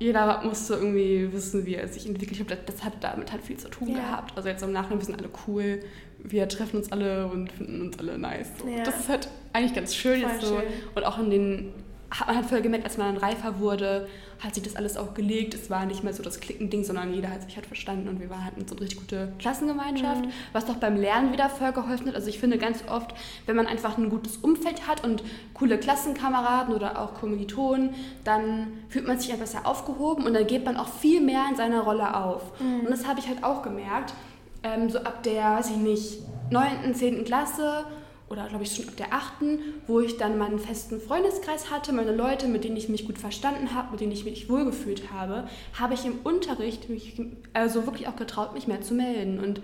jeder 0.00 0.42
musste 0.42 0.74
irgendwie 0.74 1.32
wissen, 1.32 1.66
wie 1.66 1.76
er 1.76 1.86
sich 1.86 2.04
entwickelt. 2.08 2.50
Das, 2.50 2.58
das 2.66 2.82
hat 2.82 2.94
damit 3.00 3.30
halt 3.30 3.42
viel 3.42 3.58
zu 3.58 3.68
tun 3.68 3.90
ja. 3.90 3.94
gehabt. 3.94 4.36
Also 4.36 4.48
jetzt 4.48 4.64
im 4.64 4.72
Nachhinein, 4.72 4.98
wir 4.98 5.06
sind 5.06 5.20
alle 5.20 5.30
cool, 5.46 5.84
wir 6.18 6.48
treffen 6.48 6.78
uns 6.78 6.92
alle 6.92 7.26
und 7.26 7.52
finden 7.52 7.80
uns 7.80 7.98
alle 7.98 8.18
nice. 8.18 8.48
So. 8.60 8.68
Ja. 8.68 8.82
Das 8.82 9.00
ist 9.00 9.08
halt 9.08 9.28
eigentlich 9.52 9.74
ganz 9.74 9.94
schön 9.94 10.20
Voll 10.20 10.30
jetzt 10.30 10.46
so. 10.46 10.56
Schön. 10.56 10.66
Und 10.94 11.04
auch 11.04 11.18
in 11.18 11.30
den 11.30 11.72
hat 12.10 12.26
man 12.26 12.36
halt 12.36 12.46
voll 12.46 12.62
gemerkt, 12.62 12.86
als 12.86 12.96
man 12.96 13.14
dann 13.14 13.22
reifer 13.22 13.60
wurde, 13.60 14.08
hat 14.42 14.54
sich 14.54 14.62
das 14.62 14.76
alles 14.76 14.96
auch 14.96 15.14
gelegt. 15.14 15.52
Es 15.52 15.68
war 15.68 15.84
nicht 15.84 16.04
mehr 16.04 16.12
so 16.12 16.22
das 16.22 16.40
Klickending, 16.40 16.84
sondern 16.84 17.12
jeder 17.12 17.28
hat 17.28 17.42
sich 17.42 17.56
halt 17.56 17.66
verstanden 17.66 18.08
und 18.08 18.20
wir 18.20 18.30
waren 18.30 18.44
halt 18.44 18.54
so 18.68 18.74
eine 18.74 18.82
richtig 18.82 19.00
gute 19.00 19.32
Klassengemeinschaft, 19.38 20.24
mhm. 20.24 20.30
was 20.52 20.64
doch 20.64 20.76
beim 20.76 20.96
Lernen 20.96 21.32
wieder 21.32 21.50
voll 21.50 21.72
geholfen 21.72 22.08
hat. 22.08 22.14
Also 22.14 22.28
ich 22.28 22.38
finde 22.38 22.56
ganz 22.56 22.84
oft, 22.88 23.14
wenn 23.46 23.56
man 23.56 23.66
einfach 23.66 23.98
ein 23.98 24.08
gutes 24.08 24.38
Umfeld 24.38 24.86
hat 24.86 25.04
und 25.04 25.22
coole 25.52 25.76
Klassenkameraden 25.78 26.74
oder 26.74 27.00
auch 27.00 27.14
Kommilitonen, 27.14 27.94
dann 28.24 28.68
fühlt 28.88 29.06
man 29.06 29.18
sich 29.18 29.28
ja 29.28 29.36
besser 29.36 29.66
aufgehoben 29.66 30.24
und 30.24 30.32
dann 30.32 30.46
geht 30.46 30.64
man 30.64 30.76
auch 30.76 30.88
viel 30.88 31.20
mehr 31.20 31.44
in 31.50 31.56
seiner 31.56 31.80
Rolle 31.80 32.14
auf. 32.16 32.58
Mhm. 32.60 32.80
Und 32.80 32.90
das 32.90 33.06
habe 33.06 33.20
ich 33.20 33.28
halt 33.28 33.44
auch 33.44 33.62
gemerkt. 33.62 34.14
Ähm, 34.62 34.90
so 34.90 34.98
ab 34.98 35.22
der, 35.22 35.56
weiß 35.56 35.70
ich 35.70 35.76
nicht, 35.76 36.18
9., 36.50 36.94
10. 36.94 37.24
Klasse 37.24 37.84
oder 38.30 38.46
glaube 38.48 38.64
ich 38.64 38.74
schon 38.74 38.88
ab 38.88 38.96
der 38.96 39.12
achten, 39.12 39.58
wo 39.86 40.00
ich 40.00 40.16
dann 40.16 40.38
meinen 40.38 40.58
festen 40.58 41.00
Freundeskreis 41.00 41.70
hatte, 41.70 41.92
meine 41.92 42.14
Leute, 42.14 42.46
mit 42.46 42.64
denen 42.64 42.76
ich 42.76 42.88
mich 42.88 43.06
gut 43.06 43.18
verstanden 43.18 43.74
habe, 43.74 43.92
mit 43.92 44.00
denen 44.00 44.12
ich 44.12 44.24
mich 44.24 44.50
wohlgefühlt 44.50 45.10
habe, 45.12 45.48
habe 45.78 45.94
ich 45.94 46.04
im 46.04 46.18
Unterricht 46.24 46.88
mich 46.90 47.20
also 47.54 47.86
wirklich 47.86 48.08
auch 48.08 48.16
getraut, 48.16 48.54
mich 48.54 48.68
mehr 48.68 48.82
zu 48.82 48.94
melden. 48.94 49.40
Und 49.40 49.60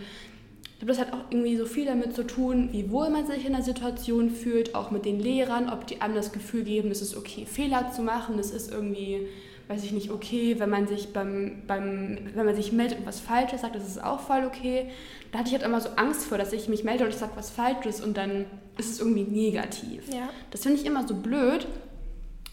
ich 0.64 0.78
glaube, 0.78 0.92
das 0.92 0.98
hat 0.98 1.12
auch 1.12 1.30
irgendwie 1.30 1.56
so 1.56 1.66
viel 1.66 1.84
damit 1.84 2.14
zu 2.14 2.26
tun, 2.26 2.70
wie 2.72 2.90
wohl 2.90 3.10
man 3.10 3.26
sich 3.26 3.44
in 3.44 3.52
der 3.52 3.62
Situation 3.62 4.30
fühlt, 4.30 4.74
auch 4.74 4.90
mit 4.90 5.04
den 5.04 5.20
Lehrern, 5.20 5.68
ob 5.68 5.86
die 5.86 6.00
einem 6.00 6.14
das 6.14 6.32
Gefühl 6.32 6.64
geben, 6.64 6.90
es 6.90 7.02
ist 7.02 7.16
okay, 7.16 7.46
Fehler 7.46 7.90
zu 7.92 8.02
machen, 8.02 8.38
es 8.38 8.50
ist 8.50 8.72
irgendwie 8.72 9.28
weiß 9.68 9.85
ich 9.85 9.92
nicht, 9.92 10.11
okay, 10.11 10.56
wenn 10.59 10.71
man 10.71 10.87
sich 10.87 11.12
beim, 11.12 11.62
beim 11.66 12.18
wenn 12.35 12.47
man 12.47 12.54
sich 12.54 12.73
meldet 12.73 12.99
und 12.99 13.06
was 13.06 13.21
Falsches 13.21 13.62
sagt, 13.62 13.75
das 13.75 13.87
ist 13.87 14.02
auch 14.02 14.21
voll 14.21 14.44
okay. 14.47 14.90
Da 15.33 15.38
hatte 15.38 15.49
ich 15.49 15.54
halt 15.54 15.64
immer 15.64 15.80
so 15.80 15.90
Angst 15.97 16.26
vor, 16.26 16.38
dass 16.38 16.52
ich 16.52 16.68
mich 16.68 16.85
melde 16.85 17.04
und 17.04 17.11
ich 17.11 17.16
sage 17.16 17.33
was 17.35 17.50
Falsches 17.50 18.00
und 18.00 18.16
dann 18.16 18.47
ist 18.76 18.90
es 18.90 19.00
irgendwie 19.00 19.25
negativ. 19.25 20.12
Ja. 20.12 20.28
Das 20.50 20.62
finde 20.62 20.80
ich 20.80 20.87
immer 20.87 21.06
so 21.06 21.14
blöd. 21.14 21.66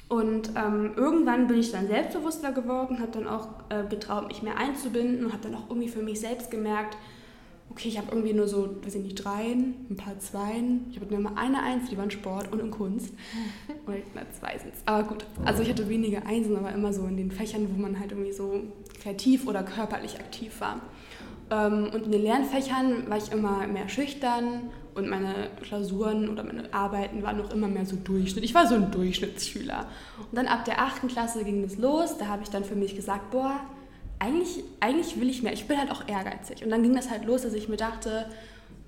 Und 0.08 0.52
ähm, 0.58 0.92
irgendwann 0.98 1.48
bin 1.48 1.58
ich 1.58 1.72
dann 1.72 1.88
selbstbewusster 1.88 2.52
geworden, 2.52 3.00
habe 3.00 3.14
dann 3.14 3.28
auch 3.28 3.48
äh, 3.70 3.88
getraut, 3.90 4.28
mich 4.28 4.42
mehr 4.42 4.58
einzubinden 4.58 5.26
und 5.26 5.32
habe 5.32 5.44
dann 5.44 5.56
auch 5.56 5.70
irgendwie 5.70 5.88
für 5.88 6.02
mich 6.02 6.20
selbst 6.20 6.52
gemerkt, 6.52 6.98
okay, 7.72 7.88
ich 7.88 7.98
habe 7.98 8.10
irgendwie 8.12 8.34
nur 8.34 8.48
so, 8.48 8.76
weiß 8.84 8.96
ich 8.96 9.04
nicht, 9.04 9.16
dreien, 9.16 9.86
ein 9.90 9.96
paar 9.96 10.20
Zweien. 10.20 10.86
Ich 10.92 11.00
habe 11.00 11.12
nur 11.12 11.22
mal 11.22 11.34
eine 11.36 11.64
Eins, 11.64 11.90
die 11.90 11.98
waren 11.98 12.12
Sport 12.12 12.52
und 12.52 12.60
in 12.60 12.70
Kunst. 12.70 13.14
Oder 13.88 13.98
na, 14.14 14.22
zwei 14.38 14.58
sind 14.58 14.74
Aber 14.86 15.08
gut, 15.08 15.26
also 15.46 15.64
ich 15.64 15.70
hatte 15.70 15.88
wenige 15.90 16.26
Einsen, 16.26 16.56
aber 16.56 16.72
immer 16.72 16.94
so 16.94 17.06
in 17.06 17.18
den 17.18 17.32
Fächern, 17.32 17.68
wo 17.74 17.82
man 17.82 18.00
halt 18.00 18.12
irgendwie 18.12 18.32
so 18.34 18.62
kreativ 19.02 19.48
oder 19.48 19.64
körperlich 19.64 20.20
aktiv 20.20 20.60
war. 20.60 20.82
Ähm, 21.50 21.90
und 21.94 22.06
in 22.06 22.12
den 22.12 22.24
Lernfächern 22.24 23.10
war 23.10 23.18
ich 23.18 23.32
immer 23.32 23.66
mehr 23.68 23.90
schüchtern 23.90 24.70
und 24.94 25.10
meine 25.10 25.50
Klausuren 25.62 26.30
oder 26.30 26.44
meine 26.44 26.74
Arbeiten 26.74 27.24
waren 27.24 27.38
noch 27.38 27.52
immer 27.52 27.68
mehr 27.68 27.86
so 27.86 27.96
Durchschnitt. 27.96 28.44
Ich 28.44 28.54
war 28.54 28.68
so 28.68 28.76
ein 28.76 28.92
Durchschnittsschüler. 28.92 29.88
Und 30.20 30.38
dann 30.38 30.48
ab 30.48 30.66
der 30.66 30.82
achten 30.82 31.08
Klasse 31.08 31.44
ging 31.44 31.64
es 31.64 31.78
los. 31.78 32.18
Da 32.18 32.28
habe 32.28 32.44
ich 32.44 32.50
dann 32.50 32.64
für 32.64 32.76
mich 32.76 32.96
gesagt, 32.96 33.32
boah, 33.32 33.62
eigentlich, 34.22 34.64
eigentlich 34.80 35.20
will 35.20 35.30
ich 35.30 35.42
mehr. 35.42 35.52
Ich 35.52 35.68
bin 35.68 35.78
halt 35.78 35.90
auch 35.90 36.08
ehrgeizig. 36.08 36.64
Und 36.64 36.70
dann 36.70 36.84
ging 36.84 36.96
das 36.96 37.10
halt 37.10 37.26
los, 37.26 37.42
dass 37.42 37.54
ich 37.54 37.68
mir 37.68 37.78
dachte, 37.78 38.30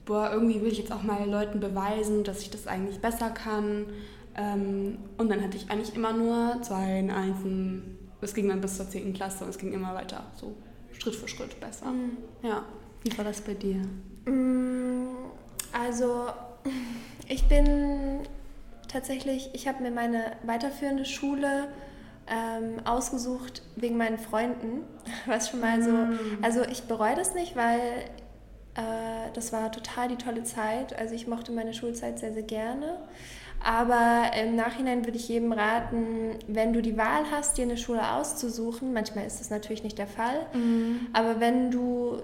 boah, 0.05 0.29
irgendwie 0.31 0.61
will 0.61 0.71
ich 0.71 0.77
jetzt 0.77 0.91
auch 0.91 1.01
mal 1.01 1.27
Leuten 1.27 1.59
beweisen, 1.59 2.23
dass 2.23 2.41
ich 2.41 2.51
das 2.51 2.67
eigentlich 2.67 2.99
besser 2.99 3.31
kann. 3.31 3.87
Ähm, 4.37 4.99
und 5.17 5.29
dann 5.29 5.41
hatte 5.41 5.57
ich 5.57 5.71
eigentlich 5.71 5.95
immer 5.95 6.13
nur 6.13 6.61
zwei 6.61 6.99
Einsen. 6.99 7.97
Es 8.21 8.35
ging 8.35 8.47
dann 8.47 8.61
bis 8.61 8.77
zur 8.77 8.87
10. 8.87 9.13
Klasse 9.13 9.43
und 9.43 9.49
es 9.49 9.57
ging 9.57 9.73
immer 9.73 9.95
weiter, 9.95 10.23
so 10.39 10.55
Schritt 10.97 11.15
für 11.15 11.27
Schritt 11.27 11.59
besser. 11.59 11.87
Mhm. 11.87 12.17
Ja. 12.43 12.63
Wie 13.03 13.17
war 13.17 13.25
das 13.25 13.41
bei 13.41 13.55
dir? 13.55 13.81
Mm, 14.25 15.07
also, 15.73 16.27
ich 17.27 17.43
bin 17.49 18.19
tatsächlich, 18.87 19.49
ich 19.53 19.67
habe 19.67 19.81
mir 19.81 19.91
meine 19.91 20.37
weiterführende 20.45 21.05
Schule 21.05 21.67
ähm, 22.27 22.85
ausgesucht 22.85 23.61
wegen 23.75 23.97
meinen 23.97 24.17
Freunden, 24.17 24.83
was 25.25 25.49
schon 25.49 25.59
mal 25.59 25.81
so, 25.81 25.91
mm. 25.91 26.39
also 26.41 26.63
ich 26.63 26.83
bereue 26.83 27.15
das 27.15 27.33
nicht, 27.33 27.55
weil 27.55 27.79
äh, 28.75 29.31
das 29.33 29.53
war 29.53 29.71
total 29.71 30.07
die 30.07 30.15
tolle 30.15 30.43
Zeit. 30.43 30.97
Also 30.97 31.15
ich 31.15 31.27
mochte 31.27 31.51
meine 31.51 31.73
Schulzeit 31.73 32.19
sehr, 32.19 32.33
sehr 32.33 32.43
gerne. 32.43 32.97
Aber 33.63 34.31
im 34.41 34.55
Nachhinein 34.55 35.05
würde 35.05 35.17
ich 35.17 35.29
jedem 35.29 35.53
raten, 35.53 36.31
wenn 36.47 36.73
du 36.73 36.81
die 36.81 36.97
Wahl 36.97 37.23
hast, 37.31 37.57
dir 37.57 37.63
eine 37.63 37.77
Schule 37.77 38.13
auszusuchen, 38.13 38.91
manchmal 38.91 39.25
ist 39.25 39.39
das 39.39 39.49
natürlich 39.49 39.83
nicht 39.83 39.97
der 39.97 40.07
Fall, 40.07 40.47
mhm. 40.53 41.07
aber 41.13 41.39
wenn 41.39 41.71
du 41.71 42.17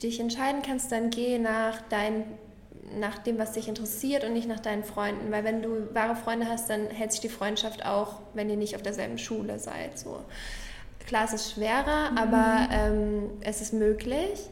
dich 0.00 0.20
entscheiden 0.20 0.62
kannst, 0.64 0.92
dann 0.92 1.10
geh 1.10 1.38
nach 1.38 1.80
deinen 1.88 2.24
nach 2.98 3.18
dem, 3.18 3.38
was 3.38 3.52
dich 3.52 3.68
interessiert 3.68 4.24
und 4.24 4.32
nicht 4.32 4.48
nach 4.48 4.60
deinen 4.60 4.84
Freunden. 4.84 5.30
Weil 5.30 5.44
wenn 5.44 5.62
du 5.62 5.94
wahre 5.94 6.16
Freunde 6.16 6.48
hast, 6.48 6.70
dann 6.70 6.88
hält 6.88 7.12
sich 7.12 7.20
die 7.20 7.28
Freundschaft 7.28 7.84
auch, 7.84 8.20
wenn 8.34 8.48
ihr 8.50 8.56
nicht 8.56 8.76
auf 8.76 8.82
derselben 8.82 9.18
Schule 9.18 9.58
seid. 9.58 9.98
So. 9.98 10.20
Klar, 11.06 11.24
es 11.24 11.32
ist 11.32 11.52
schwerer, 11.52 12.10
mhm. 12.10 12.18
aber 12.18 12.68
ähm, 12.72 13.30
es 13.40 13.60
ist 13.60 13.72
möglich. 13.72 14.48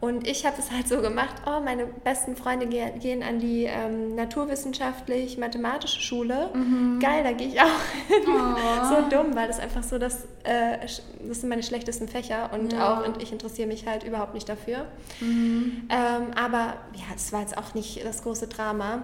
Und 0.00 0.26
ich 0.26 0.46
habe 0.46 0.56
es 0.58 0.70
halt 0.70 0.88
so 0.88 1.02
gemacht, 1.02 1.42
oh, 1.46 1.60
meine 1.62 1.84
besten 1.84 2.34
Freunde 2.34 2.66
gehen 2.66 3.22
an 3.22 3.38
die 3.38 3.64
ähm, 3.64 4.14
naturwissenschaftlich-mathematische 4.14 6.00
Schule. 6.00 6.48
Mhm. 6.54 6.98
Geil, 7.00 7.22
da 7.22 7.32
gehe 7.32 7.48
ich 7.48 7.60
auch 7.60 7.66
hin. 8.08 8.22
Oh. 8.26 8.88
so 8.88 9.10
dumm, 9.14 9.36
weil 9.36 9.46
das 9.48 9.60
einfach 9.60 9.82
so, 9.82 9.98
das, 9.98 10.24
äh, 10.44 10.78
das 10.80 11.40
sind 11.40 11.50
meine 11.50 11.62
schlechtesten 11.62 12.08
Fächer 12.08 12.50
und 12.54 12.72
ja. 12.72 12.94
auch 12.94 13.06
und 13.06 13.22
ich 13.22 13.30
interessiere 13.30 13.68
mich 13.68 13.86
halt 13.86 14.02
überhaupt 14.02 14.32
nicht 14.32 14.48
dafür. 14.48 14.86
Mhm. 15.20 15.88
Ähm, 15.90 16.30
aber 16.34 16.76
ja, 16.94 17.04
es 17.14 17.30
war 17.34 17.40
jetzt 17.40 17.58
auch 17.58 17.74
nicht 17.74 18.02
das 18.02 18.22
große 18.22 18.48
Drama. 18.48 19.02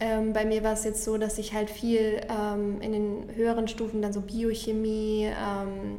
Ähm, 0.00 0.32
bei 0.32 0.44
mir 0.44 0.64
war 0.64 0.72
es 0.72 0.82
jetzt 0.82 1.04
so, 1.04 1.16
dass 1.16 1.38
ich 1.38 1.54
halt 1.54 1.70
viel 1.70 2.22
ähm, 2.28 2.80
in 2.80 2.92
den 2.92 3.36
höheren 3.36 3.68
Stufen 3.68 4.02
dann 4.02 4.12
so 4.12 4.20
Biochemie, 4.20 5.26
ähm, 5.26 5.98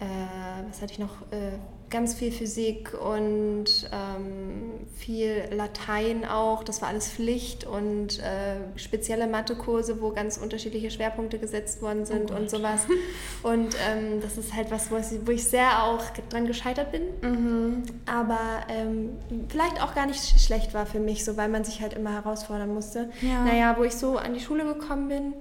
äh, 0.00 0.68
was 0.68 0.82
hatte 0.82 0.92
ich 0.92 0.98
noch? 0.98 1.22
Äh, 1.30 1.52
ganz 1.90 2.14
viel 2.14 2.30
Physik 2.30 2.94
und 2.94 3.90
ähm, 3.92 4.86
viel 4.96 5.42
Latein 5.50 6.24
auch. 6.24 6.62
Das 6.62 6.80
war 6.80 6.88
alles 6.88 7.10
Pflicht 7.10 7.66
und 7.66 8.20
äh, 8.20 8.56
spezielle 8.76 9.26
Mathekurse, 9.26 10.00
wo 10.00 10.10
ganz 10.10 10.36
unterschiedliche 10.36 10.90
Schwerpunkte 10.90 11.38
gesetzt 11.38 11.82
worden 11.82 12.06
sind 12.06 12.30
oh 12.30 12.36
und 12.36 12.48
sowas. 12.48 12.86
Und 13.42 13.74
ähm, 13.88 14.20
das 14.20 14.36
ist 14.36 14.54
halt 14.54 14.70
was, 14.70 14.90
wo 14.90 15.32
ich, 15.32 15.44
sehr 15.44 15.84
auch 15.84 16.02
dran 16.28 16.46
gescheitert 16.46 16.92
bin. 16.92 17.02
Mhm. 17.22 17.82
Aber 18.04 18.38
ähm, 18.68 19.10
vielleicht 19.48 19.82
auch 19.82 19.94
gar 19.94 20.06
nicht 20.06 20.38
schlecht 20.40 20.74
war 20.74 20.84
für 20.84 21.00
mich, 21.00 21.24
so 21.24 21.38
weil 21.38 21.48
man 21.48 21.64
sich 21.64 21.80
halt 21.80 21.94
immer 21.94 22.12
herausfordern 22.12 22.72
musste. 22.72 23.10
Ja. 23.22 23.44
Naja, 23.44 23.76
wo 23.78 23.84
ich 23.84 23.94
so 23.94 24.18
an 24.18 24.34
die 24.34 24.40
Schule 24.40 24.64
gekommen 24.64 25.08
bin, 25.08 25.32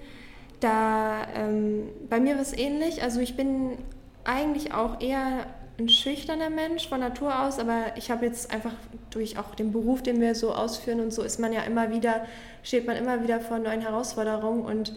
da 0.62 1.28
ähm, 1.36 1.90
bei 2.10 2.22
mir 2.22 2.36
war 2.36 2.42
es 2.42 2.54
ähnlich. 2.54 3.04
Also 3.04 3.20
ich 3.20 3.36
bin 3.36 3.78
eigentlich 4.24 4.74
auch 4.74 5.02
eher 5.02 5.46
ein 5.80 5.90
schüchterner 5.90 6.50
Mensch 6.50 6.90
von 6.90 7.00
Natur 7.00 7.42
aus, 7.42 7.58
aber 7.58 7.94
ich 7.96 8.12
habe 8.12 8.26
jetzt 8.26 8.52
einfach 8.52 8.74
durch 9.12 9.38
auch 9.38 9.56
den 9.56 9.72
Beruf, 9.72 10.04
den 10.04 10.20
wir 10.20 10.36
so 10.36 10.54
ausführen 10.54 11.00
und 11.00 11.12
so, 11.12 11.24
ist 11.24 11.40
man 11.40 11.54
ja 11.54 11.62
immer 11.62 11.92
wieder, 11.92 12.26
steht 12.64 12.86
man 12.86 12.98
immer 12.98 13.24
wieder 13.24 13.40
vor 13.40 13.60
neuen 13.60 13.82
Herausforderungen 13.82 14.66
und 14.66 14.94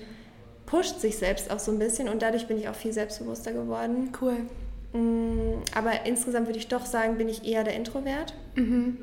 pusht 0.67 1.01
sich 1.01 1.17
selbst 1.19 1.51
auch 1.51 1.59
so 1.59 1.71
ein 1.71 1.79
bisschen 1.79 2.09
und 2.09 2.23
dadurch 2.23 2.47
bin 2.47 2.59
ich 2.59 2.69
auch 2.69 2.75
viel 2.75 2.93
selbstbewusster 2.93 3.53
geworden. 3.53 4.13
Cool. 4.21 4.37
Mm, 4.93 5.63
aber 5.75 6.05
insgesamt 6.05 6.49
würde 6.49 6.59
ich 6.59 6.69
doch 6.69 6.85
sagen, 6.85 7.17
bin 7.17 7.29
ich 7.29 7.47
eher 7.47 7.65
der 7.65 7.75
Introvert. 7.75 8.35
Mhm. 8.57 8.99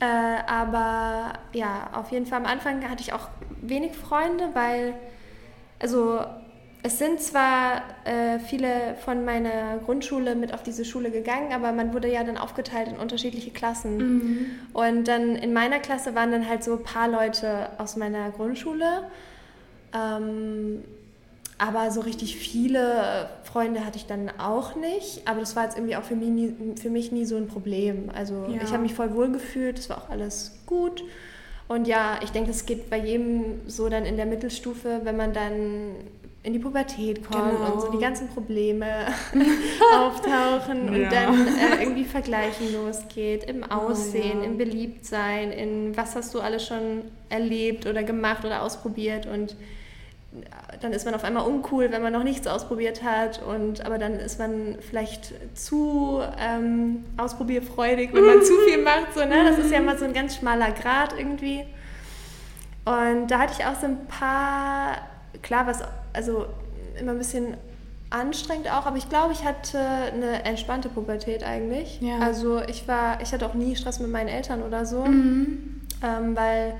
Äh, 0.00 0.04
aber 0.04 1.34
ja, 1.52 1.90
auf 1.92 2.10
jeden 2.10 2.26
Fall 2.26 2.40
am 2.40 2.46
Anfang 2.46 2.88
hatte 2.88 3.02
ich 3.02 3.12
auch 3.12 3.28
wenig 3.62 3.96
Freunde, 3.96 4.50
weil, 4.52 4.94
also 5.78 6.20
es 6.86 6.98
sind 6.98 7.18
zwar 7.18 7.82
äh, 8.04 8.38
viele 8.38 8.94
von 9.06 9.24
meiner 9.24 9.78
Grundschule 9.86 10.34
mit 10.34 10.52
auf 10.52 10.62
diese 10.62 10.84
Schule 10.84 11.10
gegangen, 11.10 11.54
aber 11.54 11.72
man 11.72 11.94
wurde 11.94 12.12
ja 12.12 12.22
dann 12.24 12.36
aufgeteilt 12.36 12.88
in 12.88 12.96
unterschiedliche 12.98 13.50
Klassen. 13.50 13.96
Mhm. 13.96 14.46
Und 14.74 15.08
dann 15.08 15.34
in 15.34 15.54
meiner 15.54 15.78
Klasse 15.78 16.14
waren 16.14 16.30
dann 16.30 16.46
halt 16.46 16.62
so 16.62 16.74
ein 16.74 16.82
paar 16.82 17.08
Leute 17.08 17.70
aus 17.78 17.96
meiner 17.96 18.30
Grundschule. 18.32 19.04
Ähm, 19.94 20.84
aber 21.56 21.90
so 21.90 22.02
richtig 22.02 22.36
viele 22.36 23.30
Freunde 23.44 23.86
hatte 23.86 23.96
ich 23.96 24.04
dann 24.04 24.30
auch 24.38 24.76
nicht. 24.76 25.26
Aber 25.26 25.40
das 25.40 25.56
war 25.56 25.64
jetzt 25.64 25.78
irgendwie 25.78 25.96
auch 25.96 26.04
für 26.04 26.16
mich 26.16 26.28
nie, 26.28 26.54
für 26.78 26.90
mich 26.90 27.12
nie 27.12 27.24
so 27.24 27.38
ein 27.38 27.48
Problem. 27.48 28.10
Also 28.14 28.44
ja. 28.50 28.60
ich 28.62 28.72
habe 28.72 28.82
mich 28.82 28.92
voll 28.92 29.14
wohl 29.14 29.32
gefühlt, 29.32 29.78
es 29.78 29.88
war 29.88 29.96
auch 29.96 30.10
alles 30.10 30.52
gut. 30.66 31.02
Und 31.66 31.88
ja, 31.88 32.18
ich 32.22 32.28
denke, 32.28 32.50
das 32.50 32.66
geht 32.66 32.90
bei 32.90 32.98
jedem 32.98 33.66
so 33.66 33.88
dann 33.88 34.04
in 34.04 34.18
der 34.18 34.26
Mittelstufe, 34.26 35.00
wenn 35.04 35.16
man 35.16 35.32
dann 35.32 35.94
in 36.44 36.52
die 36.52 36.58
Pubertät 36.58 37.26
kommt 37.26 37.58
genau. 37.58 37.72
und 37.72 37.80
so 37.80 37.90
die 37.90 37.98
ganzen 37.98 38.28
Probleme 38.28 38.86
auftauchen 39.98 40.92
ja. 40.92 40.92
und 40.92 41.12
dann 41.12 41.46
äh, 41.48 41.82
irgendwie 41.82 42.04
Vergleichen 42.04 42.70
losgeht, 42.74 43.44
im 43.44 43.64
Aussehen, 43.64 44.38
oh, 44.40 44.42
ja. 44.42 44.44
im 44.44 44.58
Beliebtsein, 44.58 45.50
in 45.50 45.96
was 45.96 46.14
hast 46.14 46.34
du 46.34 46.40
alles 46.40 46.66
schon 46.66 47.02
erlebt 47.30 47.86
oder 47.86 48.02
gemacht 48.02 48.44
oder 48.44 48.62
ausprobiert 48.62 49.24
und 49.24 49.52
äh, 49.52 50.76
dann 50.82 50.92
ist 50.92 51.06
man 51.06 51.14
auf 51.14 51.24
einmal 51.24 51.46
uncool, 51.46 51.90
wenn 51.90 52.02
man 52.02 52.12
noch 52.12 52.24
nichts 52.24 52.46
ausprobiert 52.46 53.02
hat 53.02 53.42
und 53.42 53.86
aber 53.86 53.96
dann 53.96 54.12
ist 54.16 54.38
man 54.38 54.76
vielleicht 54.86 55.32
zu 55.56 56.20
ähm, 56.38 57.04
ausprobierfreudig, 57.16 58.12
wenn 58.12 58.26
man 58.26 58.42
zu 58.42 58.52
viel 58.66 58.82
macht. 58.82 59.14
So, 59.14 59.20
ne? 59.20 59.44
Das 59.48 59.56
ist 59.58 59.70
ja 59.70 59.78
immer 59.78 59.96
so 59.96 60.04
ein 60.04 60.12
ganz 60.12 60.36
schmaler 60.36 60.72
Grad 60.72 61.18
irgendwie. 61.18 61.64
Und 62.84 63.28
da 63.28 63.38
hatte 63.38 63.54
ich 63.58 63.64
auch 63.64 63.80
so 63.80 63.86
ein 63.86 64.06
paar, 64.08 64.98
klar, 65.40 65.66
was 65.66 65.80
also 66.14 66.46
immer 66.98 67.12
ein 67.12 67.18
bisschen 67.18 67.56
anstrengend 68.10 68.70
auch, 68.70 68.86
aber 68.86 68.96
ich 68.96 69.08
glaube, 69.08 69.32
ich 69.32 69.44
hatte 69.44 69.78
eine 69.78 70.44
entspannte 70.44 70.88
Pubertät 70.88 71.42
eigentlich. 71.42 72.00
Ja. 72.00 72.20
Also 72.20 72.62
ich 72.62 72.86
war, 72.86 73.20
ich 73.20 73.32
hatte 73.32 73.46
auch 73.46 73.54
nie 73.54 73.76
Stress 73.76 73.98
mit 73.98 74.10
meinen 74.10 74.28
Eltern 74.28 74.62
oder 74.62 74.86
so, 74.86 75.04
mhm. 75.04 75.80
ähm, 76.02 76.36
weil 76.36 76.74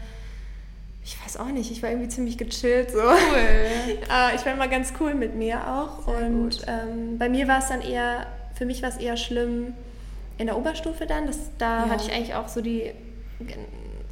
ich 1.04 1.22
weiß 1.22 1.36
auch 1.36 1.48
nicht, 1.48 1.70
ich 1.70 1.82
war 1.82 1.90
irgendwie 1.90 2.08
ziemlich 2.08 2.38
gechillt 2.38 2.92
so. 2.92 3.00
Cool. 3.00 3.08
äh, 3.36 4.34
ich 4.36 4.46
war 4.46 4.52
immer 4.52 4.68
ganz 4.68 4.94
cool 5.00 5.14
mit 5.14 5.34
mir 5.34 5.68
auch 5.68 6.06
Sehr 6.06 6.26
und 6.26 6.62
ähm, 6.66 7.18
bei 7.18 7.28
mir 7.28 7.48
war 7.48 7.58
es 7.58 7.68
dann 7.68 7.80
eher, 7.80 8.26
für 8.54 8.64
mich 8.64 8.82
war 8.82 8.88
es 8.90 8.96
eher 8.96 9.16
schlimm 9.16 9.74
in 10.38 10.46
der 10.46 10.56
Oberstufe 10.56 11.06
dann, 11.06 11.26
das, 11.26 11.38
da 11.58 11.86
ja. 11.86 11.90
hatte 11.90 12.04
ich 12.06 12.14
eigentlich 12.14 12.34
auch 12.34 12.48
so 12.48 12.60
die, 12.60 12.92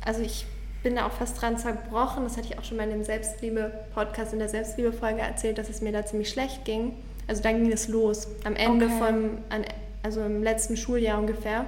also 0.05 0.21
ich 0.23 0.47
bin 0.83 0.97
da 0.97 1.07
auch 1.07 1.12
fast 1.12 1.41
dran 1.41 1.59
zerbrochen. 1.59 2.25
Das 2.25 2.37
hatte 2.37 2.49
ich 2.51 2.59
auch 2.59 2.65
schon 2.65 2.77
mal 2.77 2.85
in 2.85 2.91
dem 2.91 3.05
Selbstliebe-Podcast, 3.05 4.33
in 4.33 4.39
der 4.39 4.49
Selbstliebe-Folge 4.49 5.21
erzählt, 5.21 5.59
dass 5.59 5.69
es 5.69 5.81
mir 5.81 5.93
da 5.93 6.05
ziemlich 6.05 6.31
schlecht 6.31 6.65
ging. 6.65 6.95
Also 7.29 7.43
dann 7.43 7.62
ging 7.62 7.73
es 7.73 7.89
los. 7.89 8.29
Am 8.45 8.57
Ende 8.57 8.87
okay. 8.87 8.99
vom, 8.99 9.39
also 10.03 10.23
im 10.23 10.43
letzten 10.43 10.77
Schuljahr 10.77 11.19
ungefähr. 11.19 11.67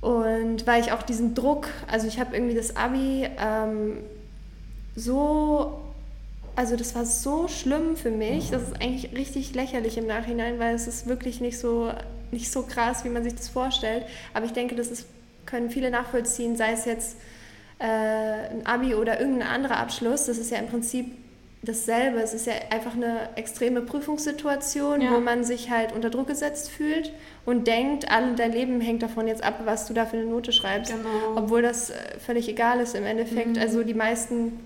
Und 0.00 0.66
weil 0.66 0.82
ich 0.82 0.90
auch 0.90 1.02
diesen 1.02 1.34
Druck, 1.34 1.68
also 1.86 2.08
ich 2.08 2.18
habe 2.18 2.34
irgendwie 2.34 2.56
das 2.56 2.74
Abi 2.74 3.28
ähm, 3.38 3.98
so, 4.96 5.80
also 6.56 6.74
das 6.74 6.96
war 6.96 7.06
so 7.06 7.46
schlimm 7.46 7.96
für 7.96 8.10
mich, 8.10 8.50
das 8.50 8.62
ist 8.62 8.82
eigentlich 8.82 9.12
richtig 9.16 9.54
lächerlich 9.54 9.96
im 9.96 10.08
Nachhinein, 10.08 10.58
weil 10.58 10.74
es 10.74 10.88
ist 10.88 11.06
wirklich 11.06 11.40
nicht 11.40 11.56
so, 11.56 11.92
nicht 12.32 12.50
so 12.50 12.62
krass, 12.62 13.04
wie 13.04 13.10
man 13.10 13.22
sich 13.22 13.36
das 13.36 13.48
vorstellt. 13.48 14.04
Aber 14.34 14.44
ich 14.44 14.52
denke, 14.52 14.74
das 14.74 14.88
ist 14.88 15.06
können 15.46 15.70
viele 15.70 15.90
nachvollziehen, 15.90 16.56
sei 16.56 16.72
es 16.72 16.84
jetzt 16.84 17.16
äh, 17.78 17.84
ein 17.84 18.66
Abi 18.66 18.94
oder 18.94 19.20
irgendein 19.20 19.48
anderer 19.48 19.78
Abschluss. 19.78 20.26
Das 20.26 20.38
ist 20.38 20.50
ja 20.50 20.58
im 20.58 20.68
Prinzip 20.68 21.06
dasselbe. 21.62 22.20
Es 22.20 22.34
ist 22.34 22.46
ja 22.46 22.54
einfach 22.70 22.94
eine 22.94 23.30
extreme 23.36 23.82
Prüfungssituation, 23.82 25.00
ja. 25.00 25.12
wo 25.12 25.20
man 25.20 25.44
sich 25.44 25.70
halt 25.70 25.92
unter 25.92 26.10
Druck 26.10 26.26
gesetzt 26.26 26.70
fühlt 26.70 27.12
und 27.44 27.66
denkt, 27.66 28.10
all 28.10 28.34
dein 28.34 28.52
Leben 28.52 28.80
hängt 28.80 29.02
davon 29.02 29.28
jetzt 29.28 29.44
ab, 29.44 29.60
was 29.64 29.86
du 29.86 29.94
da 29.94 30.06
für 30.06 30.16
eine 30.16 30.26
Note 30.26 30.52
schreibst. 30.52 30.92
Genau. 30.92 31.36
Obwohl 31.36 31.62
das 31.62 31.90
äh, 31.90 31.94
völlig 32.18 32.48
egal 32.48 32.80
ist 32.80 32.94
im 32.94 33.04
Endeffekt. 33.04 33.56
Mhm. 33.56 33.62
Also 33.62 33.84
die 33.84 33.94
meisten, 33.94 34.58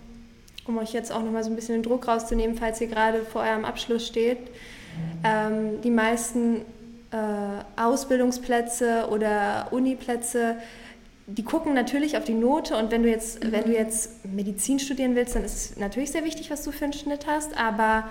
um 0.67 0.79
euch 0.79 0.93
jetzt 0.93 1.13
auch 1.13 1.23
nochmal 1.23 1.45
so 1.45 1.51
ein 1.51 1.57
bisschen 1.57 1.77
den 1.77 1.83
Druck 1.83 2.09
rauszunehmen, 2.09 2.57
falls 2.57 2.81
ihr 2.81 2.89
gerade 2.89 3.21
vor 3.21 3.43
eurem 3.43 3.65
Abschluss 3.65 4.07
steht, 4.07 4.39
ähm, 5.25 5.81
die 5.83 5.91
meisten 5.91 6.63
äh, 7.13 7.81
Ausbildungsplätze 7.81 9.09
oder 9.11 9.69
Uniplätze 9.71 10.57
die 11.27 11.43
gucken 11.43 11.75
natürlich 11.75 12.17
auf 12.17 12.25
die 12.25 12.35
Note 12.35 12.77
und 12.77 12.91
wenn 12.91 13.03
du 13.03 13.11
jetzt, 13.11 13.43
mhm. 13.43 13.53
wenn 13.53 13.65
du 13.65 13.73
jetzt 13.73 14.25
Medizin 14.25 14.79
studieren 14.79 15.17
willst, 15.17 15.35
dann 15.35 15.45
ist 15.45 15.55
es 15.55 15.77
natürlich 15.77 16.13
sehr 16.13 16.25
wichtig, 16.25 16.51
was 16.51 16.63
du 16.63 16.71
für 16.71 16.85
einen 16.85 16.93
Schnitt 16.93 17.27
hast, 17.27 17.59
aber 17.59 18.05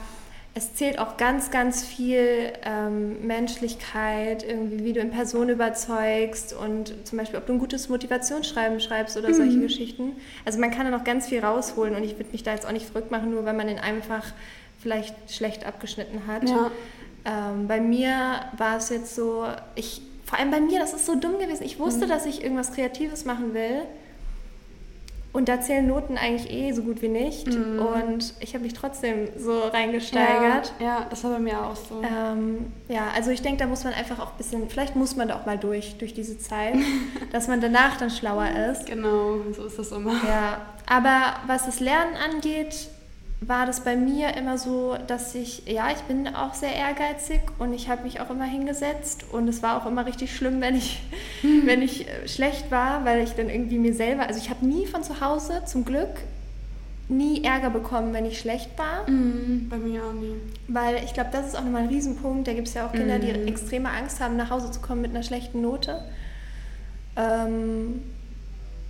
es 0.58 0.74
zählt 0.74 1.00
auch 1.00 1.18
ganz, 1.18 1.52
ganz 1.52 1.84
viel 1.84 2.54
ähm, 2.64 3.26
Menschlichkeit, 3.28 4.44
irgendwie, 4.44 4.86
wie 4.86 4.94
du 4.94 5.02
in 5.02 5.12
Person 5.12 5.50
überzeugst 5.50 6.54
und 6.54 6.94
zum 7.06 7.18
Beispiel, 7.18 7.40
ob 7.40 7.46
du 7.46 7.54
ein 7.54 7.60
gutes 7.60 7.90
Motivationsschreiben 7.90 8.80
schreibst 8.80 9.18
oder 9.18 9.30
mhm. 9.30 9.34
solche 9.34 9.60
Geschichten. 9.60 10.16
Also 10.46 10.60
man 10.60 10.72
kann 10.72 10.86
da 10.86 10.98
noch 10.98 11.04
ganz 11.04 11.28
viel 11.28 11.40
rausholen 11.40 11.96
und 11.96 12.04
ich 12.04 12.18
würde 12.18 12.32
mich 12.32 12.44
da 12.44 12.52
jetzt 12.54 12.66
auch 12.66 12.72
nicht 12.72 12.86
verrückt 12.86 13.12
machen, 13.12 13.32
nur 13.32 13.44
weil 13.44 13.54
man 13.54 13.68
den 13.68 13.80
einfach 13.80 14.24
vielleicht 14.82 15.16
schlecht 15.30 15.66
abgeschnitten 15.66 16.28
hat. 16.28 16.48
Ja. 16.48 16.72
Ähm, 17.26 17.68
bei 17.68 17.82
mir 17.82 18.42
war 18.58 18.78
es 18.78 18.90
jetzt 18.90 19.16
so, 19.16 19.46
ich 19.76 20.02
vor 20.26 20.40
allem 20.40 20.52
bei 20.52 20.60
mir, 20.60 20.80
das 20.80 20.94
ist 20.94 21.06
so 21.06 21.16
dumm 21.16 21.38
gewesen. 21.40 21.64
Ich 21.64 21.80
wusste, 21.80 22.06
mhm. 22.06 22.10
dass 22.10 22.26
ich 22.26 22.44
irgendwas 22.44 22.74
Kreatives 22.74 23.26
machen 23.26 23.54
will. 23.54 23.82
Und 25.34 25.50
da 25.50 25.60
zählen 25.60 25.86
Noten 25.86 26.18
eigentlich 26.18 26.50
eh 26.50 26.72
so 26.72 26.82
gut 26.82 27.02
wie 27.02 27.10
nicht. 27.10 27.48
Mhm. 27.48 27.80
Und 27.80 28.34
ich 28.40 28.54
habe 28.54 28.64
mich 28.64 28.74
trotzdem 28.74 29.28
so 29.38 29.60
reingesteigert. 29.60 30.74
Ja, 30.80 30.86
ja, 30.86 31.08
das 31.10 31.24
war 31.26 31.32
bei 31.32 31.40
mir 31.40 31.62
auch 31.62 31.76
so. 31.76 32.02
Ähm, 32.02 32.72
ja, 32.88 33.10
also 33.14 33.32
ich 33.32 33.42
denke, 33.42 33.60
da 33.60 33.68
muss 33.68 33.84
man 33.84 33.94
einfach 33.94 34.18
auch 34.20 34.32
ein 34.32 34.38
bisschen, 34.38 34.68
vielleicht 34.70 34.96
muss 34.96 35.18
man 35.18 35.28
da 35.28 35.36
auch 35.36 35.46
mal 35.46 35.58
durch, 35.58 35.98
durch 35.98 36.14
diese 36.14 36.40
Zeit, 36.40 36.76
dass 37.34 37.48
man 37.48 37.60
danach 37.60 37.98
dann 37.98 38.10
schlauer 38.10 38.48
ist. 38.72 38.86
Genau, 38.86 39.36
so 39.54 39.66
ist 39.66 39.78
das 39.78 39.92
immer. 39.92 40.14
Ja, 40.26 40.62
aber 40.88 41.36
was 41.48 41.66
das 41.66 41.82
Lernen 41.82 42.16
angeht, 42.16 42.88
war 43.42 43.66
das 43.66 43.82
bei 43.82 43.96
mir 43.96 44.36
immer 44.38 44.58
so, 44.58 44.96
dass 45.08 45.36
ich, 45.36 45.64
ja, 45.68 45.90
ich 45.92 46.02
bin 46.04 46.28
auch 46.28 46.54
sehr 46.54 46.74
ehrgeizig 46.74 47.42
und 47.60 47.74
ich 47.74 47.90
habe 47.90 48.04
mich 48.04 48.22
auch 48.22 48.30
immer 48.30 48.46
hingesetzt 48.46 49.26
und 49.32 49.48
es 49.48 49.62
war 49.62 49.82
auch 49.82 49.86
immer 49.86 50.06
richtig 50.06 50.36
schlimm, 50.36 50.62
wenn 50.62 50.76
ich, 50.76 51.04
mhm. 51.44 51.64
wenn 51.66 51.82
ich 51.82 52.08
äh, 52.08 52.28
schlecht 52.28 52.72
war, 52.72 53.06
weil 53.06 53.24
ich 53.24 53.34
dann 53.34 53.50
irgendwie 53.50 53.78
mir 53.78 53.94
selber, 53.94 54.28
also 54.28 54.40
ich 54.40 54.50
habe 54.50 54.66
nie 54.66 54.86
von 54.88 55.04
zu 55.04 55.22
Hause 55.22 55.64
zum 55.66 55.86
Glück 55.86 56.10
nie 57.08 57.44
Ärger 57.44 57.70
bekommen, 57.70 58.14
wenn 58.14 58.26
ich 58.26 58.40
schlecht 58.40 58.72
war. 58.78 59.08
Mhm, 59.08 59.68
bei 59.70 59.78
mir 59.78 60.04
auch 60.04 60.14
nie. 60.14 60.34
Weil 60.68 61.04
ich 61.04 61.14
glaube, 61.14 61.30
das 61.32 61.48
ist 61.48 61.56
auch 61.56 61.64
nochmal 61.64 61.84
ein 61.84 61.90
Riesenpunkt. 61.90 62.48
Da 62.48 62.54
gibt 62.54 62.68
es 62.68 62.74
ja 62.74 62.88
auch 62.88 62.94
Kinder, 62.94 63.18
mhm. 63.18 63.22
die 63.22 63.30
extreme 63.48 63.92
Angst 63.92 64.20
haben, 64.20 64.38
nach 64.38 64.50
Hause 64.50 64.72
zu 64.72 64.80
kommen 64.80 65.02
mit 65.02 65.12
einer 65.12 65.22
schlechten 65.22 65.62
Note. 65.62 66.04
Ähm, 67.16 68.02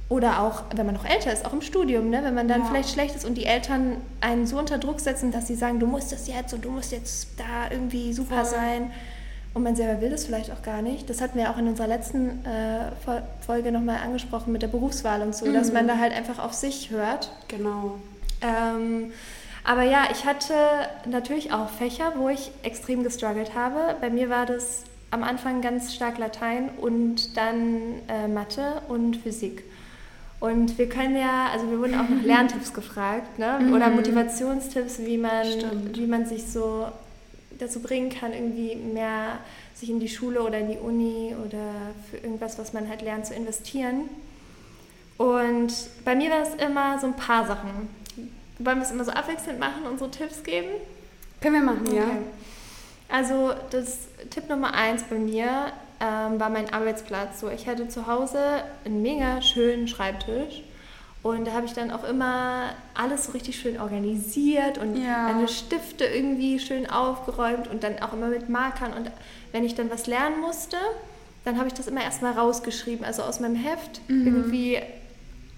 oder 0.08 0.42
auch, 0.44 0.64
wenn 0.76 0.86
man 0.86 0.96
noch 0.96 1.06
älter 1.06 1.34
ist, 1.34 1.46
auch 1.46 1.54
im 1.54 1.62
Studium, 1.62 2.10
ne? 2.10 2.20
wenn 2.24 2.36
man 2.36 2.48
dann 2.48 2.62
ja. 2.62 2.68
vielleicht 2.68 2.92
schlecht 2.92 3.16
ist 3.16 3.26
und 3.26 3.36
die 3.36 3.46
Eltern 3.46 3.98
einen 4.22 4.46
so 4.46 4.60
unter 4.60 4.78
Druck 4.78 5.00
setzen, 5.00 5.32
dass 5.32 5.48
sie 5.48 5.56
sagen, 5.56 5.80
du 5.80 5.88
musst 5.88 6.12
das 6.12 6.28
jetzt 6.28 6.54
und 6.54 6.64
du 6.64 6.70
musst 6.70 6.92
jetzt 6.92 7.30
da 7.38 7.72
irgendwie 7.72 8.14
super 8.14 8.46
Voll. 8.46 8.46
sein. 8.46 8.92
Und 9.56 9.64
man 9.64 9.76
selber 9.76 10.02
will 10.02 10.10
das 10.10 10.26
vielleicht 10.26 10.52
auch 10.52 10.62
gar 10.62 10.82
nicht. 10.82 11.10
Das 11.10 11.22
hatten 11.22 11.38
wir 11.38 11.50
auch 11.50 11.58
in 11.58 11.68
unserer 11.70 11.88
letzten 11.88 12.46
äh, 12.46 12.92
Folge 13.40 13.72
nochmal 13.72 14.00
angesprochen 14.04 14.52
mit 14.52 14.62
der 14.62 14.68
Berufswahl 14.68 15.22
und 15.22 15.34
so, 15.34 15.46
mhm. 15.46 15.54
dass 15.54 15.72
man 15.72 15.88
da 15.88 15.98
halt 15.98 16.14
einfach 16.14 16.40
auf 16.40 16.54
sich 16.54 16.92
hört. 16.92 17.32
Genau. 17.48 17.96
Ähm, 18.42 19.14
aber 19.64 19.84
ja, 19.84 20.08
ich 20.12 20.26
hatte 20.26 20.54
natürlich 21.10 21.54
auch 21.54 21.70
Fächer, 21.70 22.14
wo 22.18 22.28
ich 22.28 22.52
extrem 22.64 23.04
gestruggelt 23.04 23.56
habe. 23.56 23.96
Bei 24.02 24.10
mir 24.10 24.30
war 24.30 24.46
das 24.46 24.84
am 25.10 25.24
Anfang 25.24 25.62
ganz 25.62 25.96
stark 25.96 26.18
Latein 26.18 26.70
und 26.78 27.38
dann 27.38 28.02
äh, 28.10 28.28
Mathe 28.28 28.82
und 28.90 29.16
Physik. 29.16 29.64
Und 30.46 30.78
wir 30.78 30.88
können 30.88 31.18
ja, 31.18 31.50
also 31.52 31.70
wir 31.72 31.80
wurden 31.80 31.96
auch 31.96 32.08
nach 32.08 32.24
Lerntipps 32.24 32.72
gefragt, 32.80 33.40
ne? 33.40 33.60
Mhm. 33.62 33.74
oder 33.74 33.90
Motivationstipps, 33.90 35.00
wie 35.00 35.18
man, 35.18 35.48
wie 35.94 36.06
man 36.06 36.26
sich 36.26 36.46
so 36.46 36.88
dazu 37.58 37.80
bringen 37.80 38.12
kann, 38.12 38.32
irgendwie 38.32 38.76
mehr 38.76 39.40
sich 39.74 39.90
in 39.90 40.00
die 40.00 40.08
Schule 40.08 40.44
oder 40.44 40.60
in 40.60 40.70
die 40.70 40.78
Uni 40.78 41.34
oder 41.46 41.72
für 42.10 42.18
irgendwas, 42.18 42.60
was 42.60 42.74
man 42.74 42.88
halt 42.88 43.02
lernt, 43.02 43.26
zu 43.26 43.34
investieren. 43.34 44.10
Und 45.18 45.74
bei 46.04 46.16
mir 46.16 46.30
war 46.30 46.42
es 46.42 46.54
immer 46.56 47.00
so 47.00 47.08
ein 47.08 47.16
paar 47.16 47.48
Sachen. 47.48 47.90
Wollen 48.60 48.78
wir 48.78 48.84
es 48.84 48.92
immer 48.92 49.04
so 49.04 49.12
abwechselnd 49.12 49.60
machen, 49.60 49.84
unsere 49.90 50.12
Tipps 50.12 50.44
geben? 50.44 50.70
Können 51.42 51.56
wir 51.56 51.62
machen, 51.64 51.88
okay. 51.88 51.98
ja. 51.98 52.08
Also 53.10 53.54
das 53.72 54.08
Tipp 54.30 54.48
Nummer 54.50 54.74
eins 54.74 55.04
bei 55.04 55.16
mir 55.16 55.74
ähm, 56.00 56.40
war 56.40 56.50
mein 56.50 56.74
Arbeitsplatz 56.74 57.40
so. 57.40 57.50
Ich 57.50 57.68
hatte 57.68 57.88
zu 57.88 58.08
Hause 58.08 58.40
einen 58.86 59.02
mega 59.02 59.42
schönen 59.42 59.88
Schreibtisch. 59.88 60.64
Und 61.24 61.48
da 61.48 61.54
habe 61.54 61.66
ich 61.66 61.74
dann 61.74 61.90
auch 61.90 62.04
immer 62.04 62.70
alles 62.94 63.26
so 63.26 63.32
richtig 63.32 63.60
schön 63.60 63.80
organisiert 63.80 64.78
und 64.78 64.96
ja. 64.96 65.24
meine 65.24 65.48
Stifte 65.48 66.06
irgendwie 66.06 66.60
schön 66.60 66.88
aufgeräumt 66.88 67.68
und 67.68 67.84
dann 67.84 67.98
auch 68.00 68.14
immer 68.14 68.28
mit 68.28 68.48
Markern. 68.48 68.94
Und 68.94 69.10
wenn 69.52 69.64
ich 69.64 69.74
dann 69.74 69.90
was 69.90 70.06
lernen 70.06 70.40
musste, 70.40 70.78
dann 71.44 71.58
habe 71.58 71.68
ich 71.68 71.74
das 71.74 71.88
immer 71.88 72.04
erstmal 72.04 72.34
rausgeschrieben, 72.34 73.04
also 73.04 73.24
aus 73.24 73.40
meinem 73.40 73.56
Heft 73.56 74.02
mhm. 74.08 74.28
irgendwie 74.28 74.80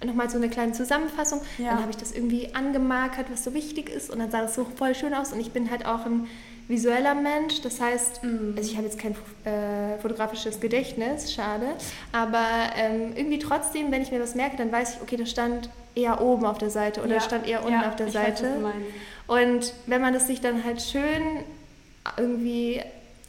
nochmal 0.02 0.30
so 0.30 0.38
eine 0.38 0.48
kleine 0.48 0.72
Zusammenfassung. 0.72 1.40
Ja. 1.58 1.72
Dann 1.72 1.80
habe 1.80 1.90
ich 1.90 1.96
das 1.98 2.12
irgendwie 2.12 2.54
angemarkert, 2.54 3.26
was 3.30 3.44
so 3.44 3.52
wichtig 3.52 3.90
ist 3.90 4.10
und 4.10 4.20
dann 4.20 4.30
sah 4.30 4.40
das 4.40 4.54
so 4.54 4.64
voll 4.64 4.94
schön 4.94 5.12
aus. 5.12 5.34
Und 5.34 5.40
ich 5.40 5.50
bin 5.50 5.70
halt 5.70 5.84
auch 5.84 6.06
ein 6.06 6.28
visueller 6.68 7.14
Mensch. 7.14 7.60
Das 7.62 7.80
heißt, 7.80 8.22
mhm. 8.22 8.54
also 8.56 8.70
ich 8.70 8.76
habe 8.76 8.86
jetzt 8.86 8.98
kein 8.98 9.12
äh, 9.44 9.98
fotografisches 9.98 10.60
Gedächtnis, 10.60 11.32
schade. 11.32 11.66
Aber 12.12 12.46
ähm, 12.76 13.12
irgendwie 13.16 13.38
trotzdem, 13.38 13.90
wenn 13.90 14.02
ich 14.02 14.10
mir 14.10 14.18
das 14.18 14.34
merke, 14.34 14.56
dann 14.56 14.70
weiß 14.70 14.96
ich, 14.96 15.02
okay, 15.02 15.16
das 15.16 15.30
stand 15.30 15.70
eher 15.94 16.20
oben 16.20 16.46
auf 16.46 16.58
der 16.58 16.70
Seite 16.70 17.02
oder 17.02 17.14
ja. 17.14 17.20
stand 17.20 17.48
eher 17.48 17.64
unten 17.64 17.80
ja, 17.80 17.88
auf 17.88 17.96
der 17.96 18.10
Seite. 18.10 18.44
Weiß, 18.62 18.74
und 19.26 19.74
wenn 19.86 20.00
man 20.00 20.14
das 20.14 20.26
sich 20.26 20.40
dann 20.40 20.64
halt 20.64 20.80
schön 20.80 21.44
irgendwie 22.16 22.80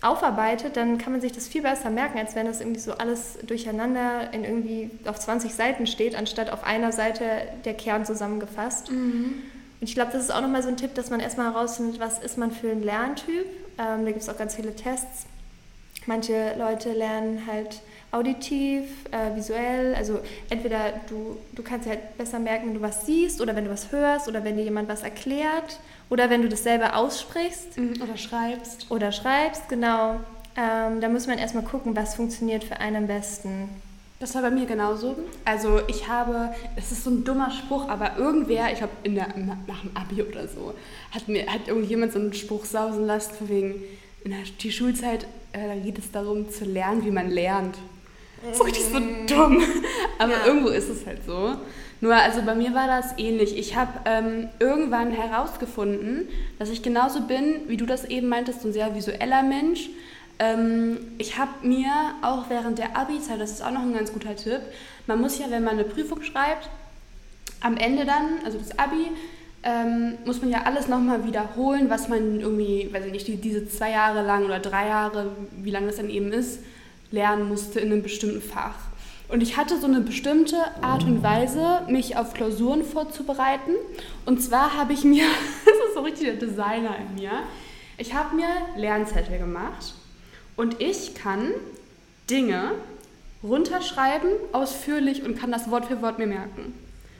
aufarbeitet, 0.01 0.77
dann 0.77 0.97
kann 0.97 1.11
man 1.11 1.21
sich 1.21 1.33
das 1.33 1.47
viel 1.47 1.61
besser 1.61 1.89
merken, 1.89 2.19
als 2.19 2.35
wenn 2.35 2.45
das 2.45 2.61
irgendwie 2.61 2.79
so 2.79 2.93
alles 2.93 3.37
durcheinander 3.45 4.33
in 4.33 4.45
irgendwie 4.45 4.89
auf 5.05 5.19
20 5.19 5.53
Seiten 5.53 5.87
steht, 5.87 6.15
anstatt 6.15 6.51
auf 6.51 6.63
einer 6.63 6.91
Seite 6.91 7.25
der 7.65 7.73
Kern 7.73 8.05
zusammengefasst. 8.05 8.91
Mhm. 8.91 9.41
Und 9.79 9.87
ich 9.87 9.95
glaube, 9.95 10.11
das 10.11 10.23
ist 10.23 10.31
auch 10.31 10.41
nochmal 10.41 10.61
so 10.61 10.69
ein 10.69 10.77
Tipp, 10.77 10.93
dass 10.95 11.09
man 11.09 11.19
erstmal 11.19 11.53
herausfindet, 11.53 11.99
was 11.99 12.19
ist 12.19 12.37
man 12.37 12.51
für 12.51 12.69
ein 12.71 12.83
Lerntyp. 12.83 13.45
Ähm, 13.77 14.05
da 14.05 14.11
gibt 14.11 14.21
es 14.21 14.29
auch 14.29 14.37
ganz 14.37 14.55
viele 14.55 14.75
Tests. 14.75 15.25
Manche 16.05 16.55
Leute 16.57 16.91
lernen 16.91 17.43
halt 17.47 17.81
auditiv, 18.11 18.83
äh, 19.11 19.35
visuell. 19.35 19.95
Also 19.95 20.19
entweder 20.49 20.93
du, 21.07 21.37
du 21.53 21.63
kannst 21.63 21.87
halt 21.87 22.17
besser 22.17 22.39
merken, 22.39 22.67
wenn 22.67 22.73
du 22.75 22.81
was 22.81 23.05
siehst 23.05 23.41
oder 23.41 23.55
wenn 23.55 23.65
du 23.65 23.71
was 23.71 23.91
hörst 23.91 24.27
oder 24.27 24.43
wenn 24.43 24.57
dir 24.57 24.63
jemand 24.63 24.89
was 24.89 25.03
erklärt 25.03 25.79
oder 26.09 26.29
wenn 26.29 26.41
du 26.41 26.49
das 26.49 26.63
selber 26.63 26.95
aussprichst. 26.95 27.77
Mhm, 27.77 28.01
oder 28.01 28.17
schreibst. 28.17 28.89
Oder 28.89 29.11
schreibst, 29.11 29.69
genau. 29.69 30.15
Ähm, 30.57 30.99
da 30.99 31.09
muss 31.09 31.27
man 31.27 31.37
erstmal 31.37 31.63
gucken, 31.63 31.95
was 31.95 32.15
funktioniert 32.15 32.63
für 32.63 32.77
einen 32.79 32.95
am 32.95 33.07
besten. 33.07 33.69
Das 34.19 34.35
war 34.35 34.41
bei 34.41 34.51
mir 34.51 34.65
genauso. 34.65 35.15
Also 35.45 35.79
ich 35.87 36.09
habe, 36.09 36.53
es 36.75 36.91
ist 36.91 37.05
so 37.05 37.09
ein 37.09 37.23
dummer 37.23 37.51
Spruch, 37.51 37.87
aber 37.87 38.17
irgendwer, 38.17 38.71
ich 38.71 38.79
glaube 38.79 38.93
nach 39.05 39.33
dem 39.33 39.91
Abi 39.95 40.21
oder 40.21 40.47
so, 40.47 40.73
hat 41.11 41.27
mir 41.29 41.47
hat 41.47 41.69
irgendjemand 41.69 42.11
so 42.11 42.19
einen 42.19 42.33
Spruch 42.33 42.65
sausen 42.65 43.05
lassen, 43.05 43.33
von 43.35 43.49
wegen, 43.49 43.75
in 44.25 44.31
der, 44.31 44.39
die 44.59 44.71
Schulzeit, 44.73 45.25
äh, 45.53 45.67
da 45.67 45.75
geht 45.75 45.97
es 45.97 46.11
darum 46.11 46.49
zu 46.49 46.65
lernen, 46.65 47.05
wie 47.05 47.11
man 47.11 47.29
lernt. 47.29 47.77
Das 48.43 48.57
ist 48.57 48.65
richtig 48.65 48.85
so 48.85 48.99
mm. 48.99 49.27
dumm. 49.27 49.63
Aber 50.17 50.33
ja. 50.33 50.45
irgendwo 50.45 50.69
ist 50.69 50.89
es 50.89 51.05
halt 51.05 51.19
so. 51.25 51.55
Nur, 52.01 52.15
also 52.15 52.41
bei 52.43 52.55
mir 52.55 52.73
war 52.73 52.87
das 52.87 53.17
ähnlich. 53.17 53.57
Ich 53.57 53.75
habe 53.75 53.91
ähm, 54.05 54.47
irgendwann 54.59 55.11
herausgefunden, 55.11 56.27
dass 56.57 56.69
ich 56.69 56.81
genauso 56.81 57.21
bin, 57.21 57.67
wie 57.67 57.77
du 57.77 57.85
das 57.85 58.05
eben 58.05 58.29
meintest, 58.29 58.61
so 58.61 58.69
ein 58.69 58.73
sehr 58.73 58.95
visueller 58.95 59.43
Mensch. 59.43 59.89
Ähm, 60.39 60.97
ich 61.17 61.37
habe 61.37 61.51
mir 61.67 61.91
auch 62.21 62.49
während 62.49 62.79
der 62.79 62.97
Abi-Zeit, 62.97 63.41
das 63.41 63.51
ist 63.51 63.61
auch 63.61 63.71
noch 63.71 63.81
ein 63.81 63.93
ganz 63.93 64.13
guter 64.13 64.35
Tipp, 64.35 64.61
man 65.05 65.19
muss 65.19 65.37
ja, 65.37 65.47
wenn 65.49 65.63
man 65.63 65.73
eine 65.73 65.83
Prüfung 65.83 66.23
schreibt, 66.23 66.69
am 67.59 67.75
Ende 67.75 68.05
dann, 68.05 68.39
also 68.45 68.57
das 68.57 68.79
Abi, 68.79 69.11
ähm, 69.63 70.17
muss 70.23 70.41
man 70.41 70.49
ja 70.49 70.63
alles 70.63 70.87
nochmal 70.87 71.25
wiederholen, 71.25 71.89
was 71.89 72.07
man 72.07 72.39
irgendwie, 72.39 72.89
weiß 72.93 73.05
ich 73.05 73.11
nicht, 73.11 73.27
die, 73.27 73.35
diese 73.35 73.67
zwei 73.67 73.91
Jahre 73.91 74.25
lang 74.25 74.45
oder 74.45 74.59
drei 74.59 74.87
Jahre, 74.87 75.31
wie 75.61 75.71
lange 75.71 75.87
das 75.87 75.97
dann 75.97 76.09
eben 76.09 76.31
ist, 76.31 76.59
lernen 77.11 77.49
musste 77.49 77.81
in 77.81 77.91
einem 77.91 78.01
bestimmten 78.01 78.41
Fach. 78.41 78.75
Und 79.27 79.43
ich 79.43 79.57
hatte 79.57 79.77
so 79.77 79.87
eine 79.87 79.99
bestimmte 79.99 80.55
Art 80.81 81.03
und 81.03 81.21
Weise, 81.21 81.81
mich 81.87 82.15
auf 82.15 82.33
Klausuren 82.33 82.83
vorzubereiten. 82.83 83.73
Und 84.25 84.41
zwar 84.41 84.77
habe 84.77 84.93
ich 84.93 85.03
mir, 85.03 85.25
das 85.65 85.75
ist 85.89 85.95
so 85.95 85.99
richtig 85.99 86.27
der 86.27 86.35
Designer 86.35 86.95
in 86.97 87.15
mir, 87.15 87.31
ich 87.97 88.13
habe 88.13 88.37
mir 88.37 88.47
Lernzettel 88.77 89.37
gemacht 89.37 89.93
und 90.59 90.81
ich 90.81 91.15
kann 91.15 91.51
Dinge 92.29 92.73
runterschreiben, 93.41 94.29
ausführlich 94.51 95.23
und 95.23 95.39
kann 95.39 95.53
das 95.53 95.71
Wort 95.71 95.85
für 95.85 96.01
Wort 96.01 96.19
mir 96.19 96.27
merken. 96.27 96.73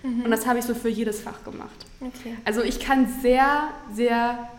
Mhm. 0.03 0.25
Und 0.25 0.31
das 0.31 0.45
habe 0.45 0.59
ich 0.59 0.65
so 0.65 0.75
für 0.75 0.89
jedes 0.89 1.21
Fach 1.21 1.45
gemacht. 1.45 1.85
Okay. 2.01 2.35
Also 2.43 2.61
ich 2.61 2.81
kann 2.81 3.07
sehr, 3.21 3.69
sehr 3.93 4.49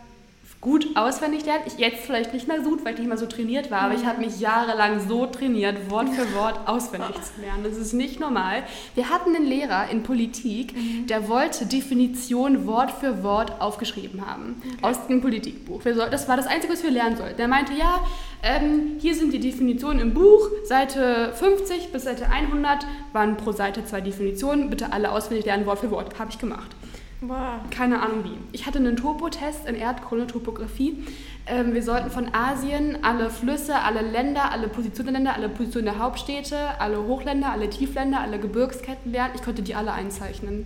gut 0.61 0.95
auswendig 0.95 1.45
lernen. 1.45 1.63
Ich 1.65 1.79
jetzt 1.79 2.05
vielleicht 2.05 2.33
nicht 2.33 2.47
mehr 2.47 2.63
so 2.63 2.69
gut, 2.69 2.85
weil 2.85 2.93
ich 2.93 2.99
nicht 2.99 3.07
mehr 3.07 3.17
so 3.17 3.25
trainiert 3.25 3.71
war, 3.71 3.81
aber 3.81 3.95
ich 3.95 4.05
habe 4.05 4.21
mich 4.21 4.39
jahrelang 4.39 4.99
so 5.07 5.25
trainiert, 5.25 5.89
Wort 5.89 6.09
für 6.09 6.35
Wort 6.35 6.59
auswendig 6.67 7.15
zu 7.15 7.41
lernen. 7.41 7.63
Das 7.63 7.77
ist 7.77 7.93
nicht 7.93 8.19
normal. 8.19 8.63
Wir 8.93 9.09
hatten 9.09 9.35
einen 9.35 9.45
Lehrer 9.45 9.89
in 9.89 10.03
Politik, 10.03 10.75
mhm. 10.75 11.07
der 11.07 11.27
wollte 11.27 11.65
Definition 11.65 12.67
Wort 12.67 12.91
für 12.91 13.23
Wort 13.23 13.59
aufgeschrieben 13.59 14.25
haben 14.25 14.61
okay. 14.63 14.77
aus 14.83 15.07
dem 15.07 15.21
Politikbuch. 15.21 15.81
Das 15.83 16.27
war 16.27 16.37
das 16.37 16.45
Einzige, 16.45 16.73
was 16.73 16.83
wir 16.83 16.91
lernen 16.91 17.17
sollten. 17.17 17.37
Der 17.37 17.47
meinte, 17.47 17.73
ja, 17.73 17.99
ähm, 18.43 18.97
hier 18.99 19.15
sind 19.15 19.33
die 19.33 19.39
Definitionen 19.39 19.99
im 19.99 20.13
Buch, 20.13 20.47
Seite 20.63 21.33
50 21.33 21.91
bis 21.91 22.03
Seite 22.03 22.29
100 22.29 22.85
waren 23.13 23.35
pro 23.35 23.51
Seite 23.51 23.83
zwei 23.85 24.01
Definitionen. 24.01 24.69
Bitte 24.69 24.93
alle 24.93 25.11
auswendig 25.11 25.45
lernen, 25.45 25.65
Wort 25.65 25.79
für 25.79 25.89
Wort. 25.89 26.19
Habe 26.19 26.29
ich 26.29 26.37
gemacht. 26.37 26.75
Wow. 27.21 27.69
Keine 27.69 28.01
Ahnung 28.01 28.23
wie. 28.23 28.37
Ich 28.51 28.65
hatte 28.65 28.79
einen 28.79 28.97
Topotest 28.97 29.67
in 29.67 29.75
Erdkunde, 29.75 30.25
Topographie. 30.25 31.03
Ähm, 31.45 31.73
wir 31.73 31.83
sollten 31.83 32.09
von 32.09 32.33
Asien 32.33 33.03
alle 33.03 33.29
Flüsse, 33.29 33.75
alle 33.75 34.01
Länder, 34.01 34.51
alle 34.51 34.67
Positionen 34.67 35.13
der 35.13 35.13
Länder, 35.13 35.35
alle 35.35 35.49
Positionen 35.49 35.85
der 35.85 35.99
Hauptstädte, 35.99 36.57
alle 36.79 37.03
Hochländer, 37.03 37.51
alle 37.51 37.69
Tiefländer, 37.69 38.21
alle 38.21 38.39
Gebirgsketten 38.39 39.11
lernen. 39.11 39.33
Ich 39.35 39.43
konnte 39.43 39.61
die 39.61 39.75
alle 39.75 39.93
einzeichnen. 39.93 40.65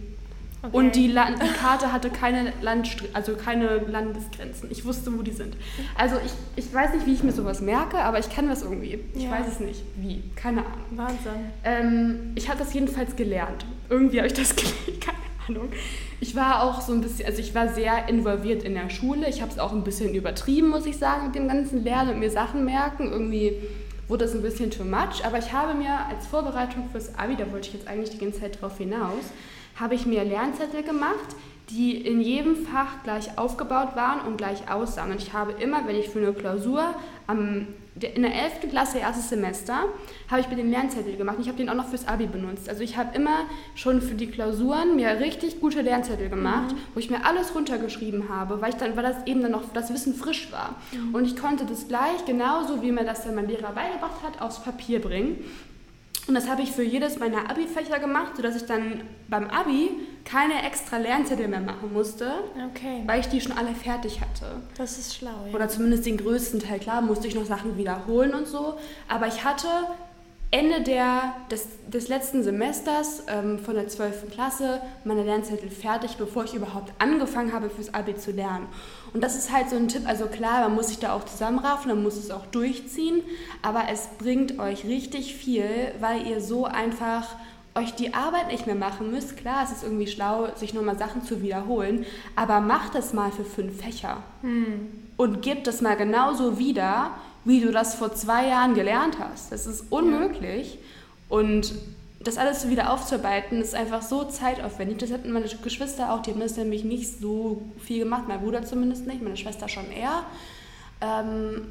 Okay. 0.62 0.78
Und 0.78 0.96
die, 0.96 1.08
Land 1.08 1.44
die 1.44 1.54
Karte 1.54 1.91
hatte 1.91 2.10
keine, 2.10 2.54
Landstr 2.62 3.06
also 3.13 3.36
keine 3.36 3.78
Landesgrenzen. 3.78 4.72
Ich 4.72 4.86
wusste, 4.86 5.15
wo 5.15 5.22
die 5.22 5.32
sind. 5.32 5.56
Also 5.96 6.15
ich, 6.26 6.32
ich 6.56 6.74
weiß 6.74 6.94
nicht, 6.94 7.06
wie 7.06 7.13
ich 7.13 7.24
mir 7.24 7.34
sowas 7.34 7.62
merke, 7.62 7.98
aber 7.98 8.18
ich 8.18 8.30
kann 8.30 8.48
das 8.48 8.63
irgendwie. 8.63 9.00
Ich 9.13 9.24
ja. 9.24 9.32
weiß 9.32 9.48
es 9.48 9.60
nicht, 9.60 9.84
wie. 9.98 10.24
Keine 10.36 10.62
Ahnung. 10.65 10.86
Wahnsinn. 10.91 11.52
Ähm, 11.65 12.32
ich 12.36 12.48
habe 12.50 12.60
das 12.60 12.74
jedenfalls 12.74 13.15
gelernt. 13.15 13.65
Irgendwie 13.89 14.18
habe 14.18 14.28
ich 14.28 14.34
das 14.34 14.56
gelernt. 14.56 14.76
Ahnung. 15.47 15.69
Ich 16.19 16.36
war 16.36 16.63
auch 16.63 16.81
so 16.81 16.93
ein 16.93 17.01
bisschen, 17.01 17.25
also 17.25 17.39
ich 17.39 17.53
war 17.55 17.69
sehr 17.69 18.08
involviert 18.10 18.63
in 18.63 18.73
der 18.73 18.89
Schule. 18.89 19.29
Ich 19.29 19.41
habe 19.41 19.51
es 19.51 19.60
auch 19.60 19.73
ein 19.73 19.84
bisschen 19.84 20.13
übertrieben, 20.13 20.69
muss 20.69 20.86
ich 20.86 20.97
sagen, 20.97 21.27
mit 21.27 21.36
dem 21.36 21.47
ganzen 21.47 21.84
Lernen 21.84 22.12
und 22.12 22.19
mir 22.19 22.31
Sachen 22.31 22.65
merken. 22.65 23.12
Irgendwie 23.12 23.53
wurde 24.08 24.25
das 24.25 24.34
ein 24.34 24.41
bisschen 24.41 24.71
too 24.71 24.84
much. 24.84 25.25
Aber 25.25 25.38
ich 25.38 25.51
habe 25.51 25.73
mir 25.73 26.05
als 26.08 26.27
Vorbereitung 26.27 26.89
fürs 26.91 27.15
Abi, 27.17 27.36
da 27.36 27.51
wollte 27.51 27.67
ich 27.67 27.73
jetzt 27.73 27.88
eigentlich 27.88 28.12
die 28.12 28.17
ganze 28.17 28.41
Zeit 28.41 28.62
drauf 28.62 28.77
hinaus, 28.77 29.31
habe 29.75 29.95
ich 29.95 30.05
mir 30.05 30.23
Lernzettel 30.23 30.83
gemacht, 30.83 31.35
die 31.69 31.97
in 31.97 32.21
jedem 32.21 32.65
Fach 32.65 33.03
gleich 33.03 33.38
aufgebaut 33.38 33.95
waren 33.95 34.21
und 34.27 34.38
gleich 34.38 34.69
aussahen. 34.69 35.11
Und 35.11 35.21
ich 35.21 35.33
habe 35.33 35.53
immer, 35.53 35.88
wenn 35.88 35.95
ich 35.95 36.09
für 36.09 36.19
eine 36.19 36.33
Klausur 36.33 36.93
am, 37.27 37.67
in 37.99 38.21
der 38.21 38.35
11. 38.35 38.69
Klasse, 38.69 38.99
erstes 38.99 39.29
Semester, 39.29 39.85
habe 40.29 40.41
ich 40.41 40.49
mir 40.49 40.57
den 40.57 40.69
Lernzettel 40.69 41.15
gemacht. 41.17 41.38
Und 41.38 41.41
ich 41.41 41.47
habe 41.47 41.57
den 41.57 41.69
auch 41.69 41.75
noch 41.75 41.88
fürs 41.88 42.07
Abi 42.07 42.27
benutzt. 42.27 42.69
Also 42.69 42.83
ich 42.83 42.97
habe 42.97 43.15
immer 43.15 43.45
schon 43.73 44.01
für 44.01 44.13
die 44.13 44.27
Klausuren 44.27 44.95
mir 44.95 45.19
richtig 45.19 45.59
gute 45.59 45.81
Lernzettel 45.81 46.29
gemacht, 46.29 46.73
mhm. 46.73 46.77
wo 46.93 46.99
ich 46.99 47.09
mir 47.09 47.25
alles 47.25 47.55
runtergeschrieben 47.55 48.29
habe, 48.29 48.61
weil, 48.61 48.69
ich 48.69 48.75
dann, 48.75 48.95
weil 48.95 49.03
das 49.03 49.25
eben 49.25 49.41
dann 49.41 49.51
noch 49.51 49.63
das 49.73 49.91
Wissen 49.91 50.13
frisch 50.13 50.51
war. 50.51 50.75
Mhm. 50.91 51.15
Und 51.15 51.25
ich 51.25 51.35
konnte 51.35 51.65
das 51.65 51.88
gleich, 51.88 52.25
genauso 52.25 52.83
wie 52.83 52.91
mir 52.91 53.05
das 53.05 53.23
dann 53.23 53.33
mein 53.33 53.47
Lehrer 53.47 53.71
beigebracht 53.71 54.21
hat, 54.23 54.41
aufs 54.41 54.61
Papier 54.61 55.01
bringen. 55.01 55.38
Und 56.27 56.33
das 56.33 56.49
habe 56.49 56.63
ich 56.63 56.71
für 56.71 56.83
jedes 56.83 57.19
meiner 57.19 57.49
Abi-Fächer 57.49 57.99
gemacht, 57.99 58.35
sodass 58.35 58.55
ich 58.55 58.65
dann 58.65 59.01
beim 59.27 59.47
Abi 59.47 59.91
keine 60.23 60.65
extra 60.65 60.97
Lernzettel 60.97 61.47
mehr 61.47 61.59
machen 61.59 61.93
musste, 61.93 62.31
okay. 62.71 63.03
weil 63.05 63.19
ich 63.19 63.27
die 63.27 63.41
schon 63.41 63.51
alle 63.51 63.75
fertig 63.75 64.21
hatte. 64.21 64.61
Das 64.75 64.97
ist 64.97 65.15
schlau, 65.15 65.45
ja. 65.47 65.53
Oder 65.53 65.69
zumindest 65.69 66.05
den 66.05 66.17
größten 66.17 66.59
Teil. 66.59 66.79
Klar, 66.79 67.01
musste 67.01 67.27
ich 67.27 67.35
noch 67.35 67.45
Sachen 67.45 67.77
wiederholen 67.77 68.33
und 68.33 68.47
so. 68.47 68.75
Aber 69.07 69.27
ich 69.27 69.43
hatte 69.43 69.67
Ende 70.56 70.80
der, 70.80 71.34
des, 71.52 71.68
des 71.86 72.08
letzten 72.08 72.41
Semesters 72.41 73.24
ähm, 73.28 73.60
von 73.60 73.76
der 73.76 73.89
12. 73.89 74.32
Klasse 74.32 74.80
meine 75.04 75.24
Lernzettel 75.24 75.70
fertig, 75.70 76.15
bevor 76.15 76.46
ich 76.46 76.54
überhaupt 76.54 76.94
angefangen 76.98 77.52
habe, 77.52 77.70
fürs 77.70 77.94
Abi 77.94 78.15
zu 78.15 78.32
lernen. 78.32 78.65
Und 79.13 79.22
das 79.22 79.36
ist 79.36 79.52
halt 79.52 79.70
so 79.70 79.76
ein 79.76 79.89
Tipp, 79.89 80.04
also 80.08 80.28
klar, 80.28 80.62
man 80.62 80.76
muss 80.76 80.88
sich 80.88 81.00
da 81.00 81.12
auch 81.12 81.26
zusammenraffen, 81.26 81.91
man 81.91 82.02
muss 82.02 82.15
es 82.15 82.32
auch 82.32 82.46
durchziehen, 82.46 83.22
aber 83.63 83.89
es 83.91 84.08
bringt 84.18 84.58
euch 84.58 84.86
richtig 84.86 85.36
viel, 85.36 85.65
weil 86.00 86.26
ihr 86.26 86.39
so 86.39 86.63
einfach 86.63 87.36
euch 87.78 87.94
die 87.94 88.13
Arbeit 88.13 88.50
nicht 88.50 88.65
mehr 88.65 88.76
machen 88.76 89.12
müsst. 89.12 89.36
Klar, 89.36 89.65
es 89.65 89.74
ist 89.74 89.84
irgendwie 89.84 90.08
schlau, 90.08 90.48
sich 90.56 90.74
nochmal 90.74 90.98
Sachen 90.98 91.22
zu 91.22 91.41
wiederholen, 91.41 92.06
aber 92.38 92.62
macht 92.62 92.96
es 92.96 93.12
mal 93.12 93.30
für 93.34 93.44
fünf 93.44 93.82
Fächer 93.82 94.24
hm. 94.39 94.88
und 95.18 95.41
gebt 95.41 95.68
es 95.68 95.82
mal 95.82 95.98
genauso 95.98 96.58
wieder, 96.58 97.12
wie 97.45 97.62
du 97.62 97.71
das 97.71 97.95
vor 97.95 98.13
zwei 98.13 98.47
Jahren 98.47 98.73
gelernt 98.73 99.17
hast. 99.19 99.51
Das 99.51 99.65
ist 99.65 99.91
unmöglich. 99.91 100.73
Ja. 100.73 100.79
Und 101.38 101.73
das 102.19 102.38
alles 102.38 102.69
wieder 102.69 102.91
aufzuarbeiten, 102.91 103.62
ist 103.62 103.75
einfach 103.75 104.01
so 104.01 104.23
zeitaufwendig. 104.23 104.97
Das 104.97 105.12
hatten 105.12 105.31
meine 105.31 105.47
Geschwister 105.47 106.12
auch, 106.12 106.21
die 106.21 106.31
haben 106.31 106.39
das 106.39 106.58
nämlich 106.58 106.84
nicht 106.84 107.19
so 107.19 107.62
viel 107.79 107.99
gemacht, 107.99 108.23
mein 108.27 108.41
Bruder 108.41 108.65
zumindest 108.65 109.05
nicht, 109.05 109.21
meine 109.21 109.38
Schwester 109.38 109.69
schon 109.69 109.91
eher. 109.91 110.23
Ähm, 111.01 111.67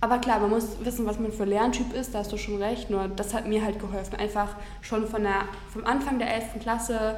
aber 0.00 0.18
klar, 0.18 0.40
man 0.40 0.48
muss 0.48 0.64
wissen, 0.82 1.04
was 1.04 1.18
man 1.18 1.30
für 1.30 1.44
Lerntyp 1.44 1.92
ist, 1.92 2.14
da 2.14 2.20
hast 2.20 2.32
du 2.32 2.38
schon 2.38 2.56
recht. 2.56 2.88
Nur 2.88 3.08
das 3.08 3.34
hat 3.34 3.46
mir 3.46 3.62
halt 3.62 3.78
geholfen, 3.78 4.16
einfach 4.18 4.56
schon 4.80 5.06
von 5.06 5.22
der, 5.22 5.42
vom 5.70 5.84
Anfang 5.84 6.18
der 6.18 6.34
11. 6.34 6.60
Klasse 6.60 7.16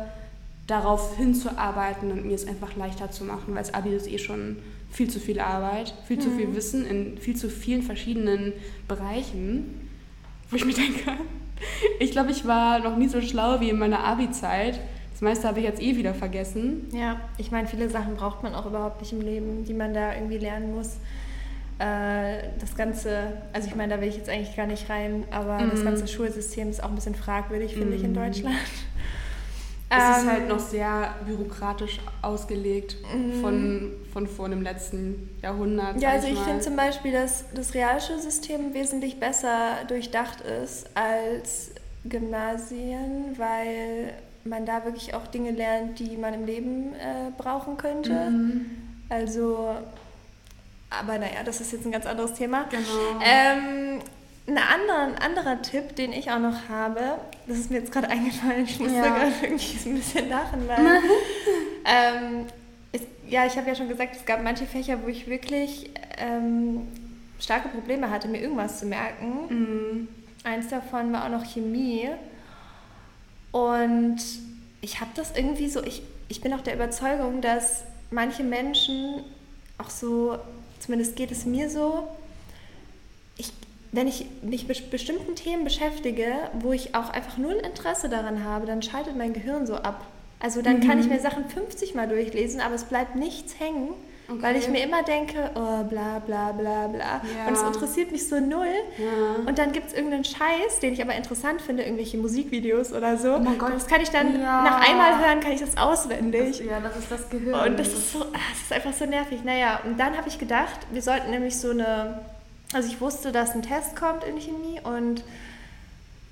darauf 0.66 1.16
hinzuarbeiten 1.16 2.10
und 2.10 2.24
mir 2.24 2.34
es 2.34 2.46
einfach 2.46 2.74
leichter 2.74 3.10
zu 3.10 3.24
machen, 3.24 3.54
weil 3.54 3.62
das 3.62 3.74
Abi 3.74 3.90
ist 3.90 4.08
eh 4.08 4.18
schon 4.18 4.58
viel 4.92 5.08
zu 5.08 5.18
viel 5.18 5.40
Arbeit, 5.40 5.94
viel 6.06 6.18
zu 6.18 6.30
viel 6.30 6.46
mhm. 6.46 6.54
Wissen 6.54 6.86
in 6.86 7.18
viel 7.18 7.34
zu 7.34 7.48
vielen 7.48 7.82
verschiedenen 7.82 8.52
Bereichen, 8.86 9.88
wo 10.50 10.56
ich 10.56 10.64
mir 10.64 10.74
denke, 10.74 11.12
ich 11.98 12.12
glaube, 12.12 12.30
ich 12.30 12.46
war 12.46 12.78
noch 12.80 12.96
nie 12.96 13.08
so 13.08 13.20
schlau 13.20 13.60
wie 13.60 13.70
in 13.70 13.78
meiner 13.78 14.04
Abi-Zeit. 14.04 14.78
Das 15.12 15.22
meiste 15.22 15.48
habe 15.48 15.60
ich 15.60 15.64
jetzt 15.64 15.80
eh 15.80 15.96
wieder 15.96 16.14
vergessen. 16.14 16.88
Ja, 16.92 17.20
ich 17.38 17.50
meine, 17.50 17.68
viele 17.68 17.88
Sachen 17.88 18.14
braucht 18.16 18.42
man 18.42 18.54
auch 18.54 18.66
überhaupt 18.66 19.00
nicht 19.00 19.12
im 19.12 19.20
Leben, 19.20 19.64
die 19.64 19.74
man 19.74 19.94
da 19.94 20.14
irgendwie 20.14 20.38
lernen 20.38 20.74
muss. 20.74 20.98
Äh, 21.78 22.48
das 22.60 22.76
ganze, 22.76 23.32
also 23.52 23.68
ich 23.68 23.74
meine, 23.74 23.94
da 23.94 24.00
will 24.00 24.08
ich 24.08 24.16
jetzt 24.16 24.28
eigentlich 24.28 24.56
gar 24.56 24.66
nicht 24.66 24.90
rein, 24.90 25.24
aber 25.30 25.58
mm. 25.58 25.70
das 25.70 25.80
mhm. 25.80 25.84
ganze 25.84 26.06
Schulsystem 26.06 26.68
ist 26.68 26.82
auch 26.82 26.90
ein 26.90 26.94
bisschen 26.94 27.14
fragwürdig, 27.14 27.72
finde 27.72 27.92
mm. 27.92 27.94
ich, 27.94 28.04
in 28.04 28.10
mhm. 28.10 28.14
Deutschland. 28.14 28.56
Es 29.94 30.18
ist 30.18 30.26
halt 30.26 30.42
ähm, 30.42 30.48
noch 30.48 30.58
sehr 30.58 31.14
bürokratisch 31.26 32.00
ausgelegt 32.22 32.96
mm. 33.02 33.40
von, 33.42 33.92
von 34.12 34.26
vor 34.26 34.48
dem 34.48 34.62
letzten 34.62 35.28
Jahrhundert. 35.42 36.00
Ja, 36.00 36.10
also 36.10 36.28
ich, 36.28 36.38
finde 36.38 36.60
zum 36.60 36.76
Beispiel, 36.76 37.12
dass 37.12 37.44
das 37.54 37.74
Realschulsystem 37.74 38.72
wesentlich 38.72 39.20
besser 39.20 39.78
durchdacht 39.88 40.40
ist 40.40 40.86
als 40.94 41.72
Gymnasien, 42.04 43.36
weil 43.36 44.14
man 44.44 44.64
da 44.64 44.84
wirklich 44.84 45.14
auch 45.14 45.26
Dinge 45.26 45.50
lernt, 45.50 45.98
die 45.98 46.16
man 46.16 46.34
im 46.34 46.46
Leben 46.46 46.94
äh, 46.94 47.30
brauchen 47.36 47.76
könnte. 47.76 48.30
Mm. 48.30 48.66
Also, 49.10 49.76
aber 50.88 51.18
naja, 51.18 51.42
das 51.44 51.60
ist 51.60 51.72
jetzt 51.72 51.84
ein 51.84 51.92
ganz 51.92 52.06
anderes 52.06 52.32
Thema. 52.32 52.64
Genau. 52.70 53.20
Ähm, 53.22 54.00
ein 54.46 54.58
anderer, 54.58 55.02
ein 55.02 55.18
anderer 55.18 55.62
Tipp, 55.62 55.94
den 55.96 56.12
ich 56.12 56.30
auch 56.30 56.38
noch 56.38 56.68
habe, 56.68 57.18
das 57.46 57.58
ist 57.58 57.70
mir 57.70 57.78
jetzt 57.78 57.92
gerade 57.92 58.08
eingefallen, 58.10 58.64
ich 58.64 58.78
musste 58.78 58.96
ja. 58.96 59.02
gerade 59.02 59.32
irgendwie 59.42 59.88
ein 59.88 59.94
bisschen 59.94 60.28
lachen, 60.28 60.68
weil 60.68 60.86
ähm, 61.84 62.46
es, 62.92 63.02
ja, 63.28 63.46
ich 63.46 63.56
habe 63.56 63.68
ja 63.68 63.74
schon 63.74 63.88
gesagt, 63.88 64.16
es 64.16 64.24
gab 64.24 64.42
manche 64.42 64.66
Fächer, 64.66 65.02
wo 65.02 65.08
ich 65.08 65.28
wirklich 65.28 65.90
ähm, 66.18 66.88
starke 67.38 67.68
Probleme 67.68 68.10
hatte, 68.10 68.28
mir 68.28 68.40
irgendwas 68.40 68.78
zu 68.78 68.86
merken. 68.86 69.46
Mhm. 69.48 70.08
Eins 70.44 70.68
davon 70.68 71.12
war 71.12 71.24
auch 71.24 71.30
noch 71.30 71.44
Chemie. 71.44 72.08
Und 73.52 74.18
ich 74.80 75.00
habe 75.00 75.10
das 75.14 75.36
irgendwie 75.36 75.68
so, 75.68 75.82
ich, 75.82 76.02
ich 76.28 76.40
bin 76.40 76.52
auch 76.52 76.60
der 76.60 76.74
Überzeugung, 76.74 77.40
dass 77.40 77.84
manche 78.10 78.42
Menschen 78.42 79.24
auch 79.78 79.90
so, 79.90 80.38
zumindest 80.80 81.16
geht 81.16 81.30
es 81.30 81.44
mir 81.44 81.70
so, 81.70 82.08
wenn 83.92 84.08
ich 84.08 84.26
mich 84.40 84.66
mit 84.66 84.90
bestimmten 84.90 85.36
Themen 85.36 85.64
beschäftige, 85.64 86.32
wo 86.54 86.72
ich 86.72 86.94
auch 86.94 87.10
einfach 87.10 87.36
null 87.36 87.60
Interesse 87.62 88.08
daran 88.08 88.42
habe, 88.42 88.66
dann 88.66 88.82
schaltet 88.82 89.16
mein 89.16 89.34
Gehirn 89.34 89.66
so 89.66 89.74
ab. 89.76 90.06
Also 90.40 90.62
dann 90.62 90.78
mhm. 90.78 90.88
kann 90.88 90.98
ich 90.98 91.06
mhm. 91.06 91.12
mir 91.12 91.20
Sachen 91.20 91.48
50 91.48 91.94
Mal 91.94 92.08
durchlesen, 92.08 92.60
aber 92.62 92.74
es 92.74 92.84
bleibt 92.84 93.16
nichts 93.16 93.60
hängen, 93.60 93.90
okay. 94.28 94.42
weil 94.42 94.56
ich 94.56 94.66
mir 94.68 94.82
immer 94.82 95.02
denke, 95.02 95.50
oh 95.54 95.84
bla 95.84 96.20
bla 96.26 96.52
bla 96.52 96.88
bla. 96.88 97.20
Ja. 97.36 97.46
Und 97.46 97.52
es 97.52 97.62
interessiert 97.62 98.10
mich 98.10 98.26
so 98.26 98.40
null. 98.40 98.66
Ja. 98.96 99.46
Und 99.46 99.58
dann 99.58 99.72
gibt 99.72 99.88
es 99.88 99.92
irgendeinen 99.92 100.24
Scheiß, 100.24 100.80
den 100.80 100.94
ich 100.94 101.02
aber 101.02 101.14
interessant 101.14 101.60
finde, 101.60 101.82
irgendwelche 101.82 102.16
Musikvideos 102.16 102.94
oder 102.94 103.18
so. 103.18 103.34
Oh 103.34 103.40
mein 103.40 103.58
Gott. 103.58 103.74
Das 103.74 103.86
kann 103.86 104.00
ich 104.00 104.08
dann 104.08 104.40
ja. 104.40 104.62
nach 104.62 104.88
einmal 104.88 105.18
hören, 105.18 105.40
kann 105.40 105.52
ich 105.52 105.60
das 105.60 105.76
auswendig. 105.76 106.58
Das, 106.58 106.66
ja, 106.66 106.80
das 106.80 106.96
ist 106.96 107.10
das 107.10 107.28
Gehirn. 107.28 107.68
Und 107.68 107.78
das 107.78 107.88
ist 107.88 108.12
so, 108.12 108.20
das 108.20 108.62
ist 108.62 108.72
einfach 108.72 108.94
so 108.94 109.04
nervig. 109.04 109.44
Naja, 109.44 109.80
und 109.84 110.00
dann 110.00 110.16
habe 110.16 110.28
ich 110.28 110.38
gedacht, 110.38 110.80
wir 110.90 111.02
sollten 111.02 111.30
nämlich 111.30 111.58
so 111.58 111.70
eine 111.70 112.22
also 112.72 112.88
ich 112.88 113.00
wusste, 113.00 113.32
dass 113.32 113.54
ein 113.54 113.62
Test 113.62 113.96
kommt 113.96 114.24
in 114.24 114.38
Chemie 114.38 114.80
und 114.82 115.22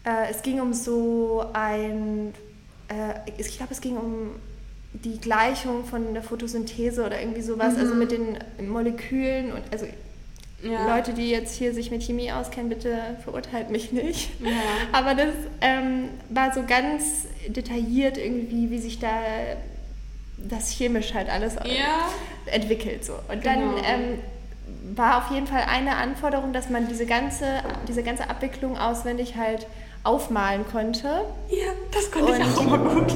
äh, 0.05 0.31
es 0.31 0.43
ging 0.43 0.61
um 0.61 0.73
so 0.73 1.45
ein, 1.53 2.33
äh, 2.89 3.31
ich 3.39 3.57
glaube, 3.57 3.73
es 3.73 3.81
ging 3.81 3.97
um 3.97 4.31
die 4.93 5.19
Gleichung 5.19 5.85
von 5.85 6.15
der 6.15 6.23
Photosynthese 6.23 7.05
oder 7.05 7.21
irgendwie 7.21 7.43
sowas, 7.43 7.77
also 7.77 7.79
mhm. 7.79 7.83
also 7.85 7.95
mit 7.95 8.13
den 8.13 8.69
Molekülen 8.69 9.53
und 9.53 9.63
also 9.71 9.87
ja. 10.63 10.95
Leute, 10.95 11.15
die 11.15 11.31
jetzt 11.31 11.57
hier 11.57 11.73
sich 11.73 11.91
mit 11.91 12.03
Chemie 12.03 12.33
auskennen, 12.33 12.69
bitte 12.69 12.99
verurteilt 13.25 13.71
mich 13.71 13.93
nicht. 13.93 14.31
Ja. 14.41 14.51
Aber 14.93 15.15
das 15.15 15.33
ähm, 15.61 16.11
war 16.29 16.53
so 16.53 16.65
ganz 16.67 17.27
detailliert 17.49 18.19
irgendwie, 18.19 18.71
wie 18.71 18.79
sich 18.79 18.99
da 18.99 19.09
das 20.37 20.71
chemisch 20.71 21.15
halt 21.15 21.31
alles 21.31 21.55
ja. 21.65 22.11
entwickelt. 22.47 23.05
So. 23.05 23.15
Und 23.29 23.47
dann 23.47 23.61
genau. 23.61 23.83
ähm, 23.85 24.19
war 24.95 25.19
auf 25.19 25.31
jeden 25.31 25.47
Fall 25.47 25.63
eine 25.69 25.97
Anforderung, 25.97 26.53
dass 26.53 26.69
man 26.69 26.89
diese 26.89 27.07
ganze, 27.07 27.47
diese 27.89 28.03
ganze 28.03 28.29
Abwicklung 28.29 28.79
auswendig 28.79 29.37
halt 29.37 29.67
aufmalen 30.03 30.65
konnte. 30.71 31.23
Ja, 31.51 31.73
das 31.93 32.11
konnte 32.11 32.33
und, 32.33 32.41
ich 32.41 32.45
auch 32.45 32.61
immer 32.63 32.79
gut. 32.79 33.15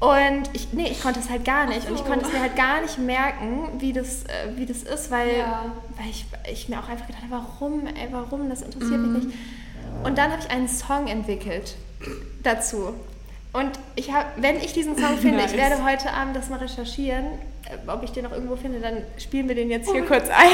Und 0.00 0.50
ich, 0.52 0.72
nee, 0.72 0.88
ich 0.90 1.00
konnte 1.00 1.20
es 1.20 1.30
halt 1.30 1.44
gar 1.44 1.66
nicht. 1.66 1.82
So. 1.82 1.88
Und 1.90 1.94
ich 1.94 2.04
konnte 2.04 2.26
es 2.26 2.32
mir 2.32 2.40
halt 2.40 2.56
gar 2.56 2.80
nicht 2.80 2.98
merken, 2.98 3.68
wie 3.78 3.92
das, 3.92 4.24
äh, 4.24 4.56
wie 4.56 4.66
das 4.66 4.82
ist, 4.82 5.10
weil, 5.10 5.38
ja. 5.38 5.66
weil 5.96 6.10
ich, 6.10 6.26
ich 6.50 6.68
mir 6.68 6.80
auch 6.80 6.88
einfach 6.88 7.06
gedacht 7.06 7.22
habe, 7.22 7.42
warum, 7.42 7.86
ey, 7.86 8.08
warum, 8.10 8.48
das 8.48 8.62
interessiert 8.62 9.00
mhm. 9.00 9.12
mich 9.12 9.24
nicht. 9.26 9.38
Und 10.02 10.18
dann 10.18 10.32
habe 10.32 10.42
ich 10.42 10.50
einen 10.50 10.68
Song 10.68 11.06
entwickelt 11.06 11.76
dazu. 12.42 12.94
Und 13.52 13.78
ich 13.96 14.12
hab, 14.12 14.40
wenn 14.40 14.56
ich 14.56 14.72
diesen 14.72 14.96
Song 14.96 15.18
finde, 15.18 15.38
nice. 15.38 15.52
ich 15.52 15.58
werde 15.58 15.84
heute 15.84 16.12
Abend 16.12 16.34
das 16.34 16.48
mal 16.48 16.58
recherchieren, 16.58 17.26
äh, 17.66 17.90
ob 17.90 18.02
ich 18.02 18.12
den 18.12 18.24
noch 18.24 18.32
irgendwo 18.32 18.56
finde, 18.56 18.80
dann 18.80 19.02
spielen 19.18 19.48
wir 19.48 19.54
den 19.54 19.70
jetzt 19.70 19.90
hier 19.90 20.02
oh 20.02 20.06
kurz 20.06 20.30
ein. 20.30 20.48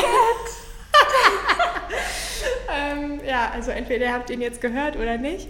ähm, 2.77 3.21
ja, 3.25 3.51
also 3.55 3.71
entweder 3.71 4.07
ihr 4.07 4.13
habt 4.13 4.31
ihn 4.31 4.41
jetzt 4.41 4.61
gehört 4.61 4.97
oder 4.97 5.17
nicht 5.17 5.49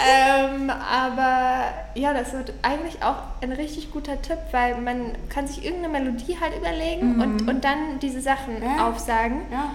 ähm, 0.00 0.70
aber 0.70 1.74
ja, 1.94 2.14
das 2.14 2.32
wird 2.32 2.52
eigentlich 2.62 3.02
auch 3.02 3.16
ein 3.40 3.52
richtig 3.52 3.90
guter 3.90 4.20
Tipp, 4.22 4.38
weil 4.52 4.80
man 4.80 5.12
kann 5.28 5.46
sich 5.46 5.64
irgendeine 5.64 6.00
Melodie 6.00 6.38
halt 6.40 6.56
überlegen 6.56 7.16
mhm. 7.16 7.20
und, 7.20 7.48
und 7.48 7.64
dann 7.64 7.98
diese 8.00 8.20
Sachen 8.20 8.62
ja. 8.62 8.88
aufsagen. 8.88 9.42
Ja. 9.50 9.72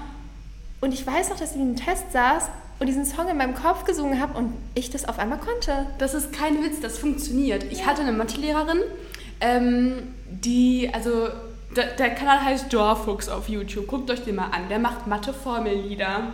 Und 0.81 0.93
ich 0.93 1.05
weiß 1.05 1.29
noch, 1.29 1.37
dass 1.37 1.51
ich 1.51 1.57
in 1.57 1.69
einem 1.69 1.75
Test 1.75 2.11
saß 2.11 2.49
und 2.79 2.88
diesen 2.88 3.05
Song 3.05 3.27
in 3.29 3.38
meinem 3.38 3.55
Kopf 3.55 3.85
gesungen 3.85 4.19
habe 4.19 4.38
und 4.38 4.53
ich 4.73 4.89
das 4.89 5.05
auf 5.05 5.19
einmal 5.19 5.39
konnte. 5.39 5.88
Das 5.97 6.13
ist 6.13 6.33
kein 6.33 6.63
Witz, 6.63 6.79
das 6.81 6.97
funktioniert. 6.97 7.63
Ja. 7.63 7.71
Ich 7.71 7.85
hatte 7.85 8.01
eine 8.01 8.11
Mathelehrerin, 8.11 8.79
ähm, 9.41 10.13
die, 10.29 10.89
also 10.93 11.29
der, 11.75 11.88
der, 11.95 12.11
Kanal 12.11 12.43
heißt 12.43 12.71
Dorfuchs 12.71 13.29
auf 13.29 13.49
YouTube. 13.49 13.88
Guckt 13.88 14.09
euch 14.09 14.23
den 14.23 14.35
mal 14.35 14.49
an. 14.51 14.69
Der 14.69 14.79
macht 14.79 15.07
Mathe-Formellieder. 15.07 16.33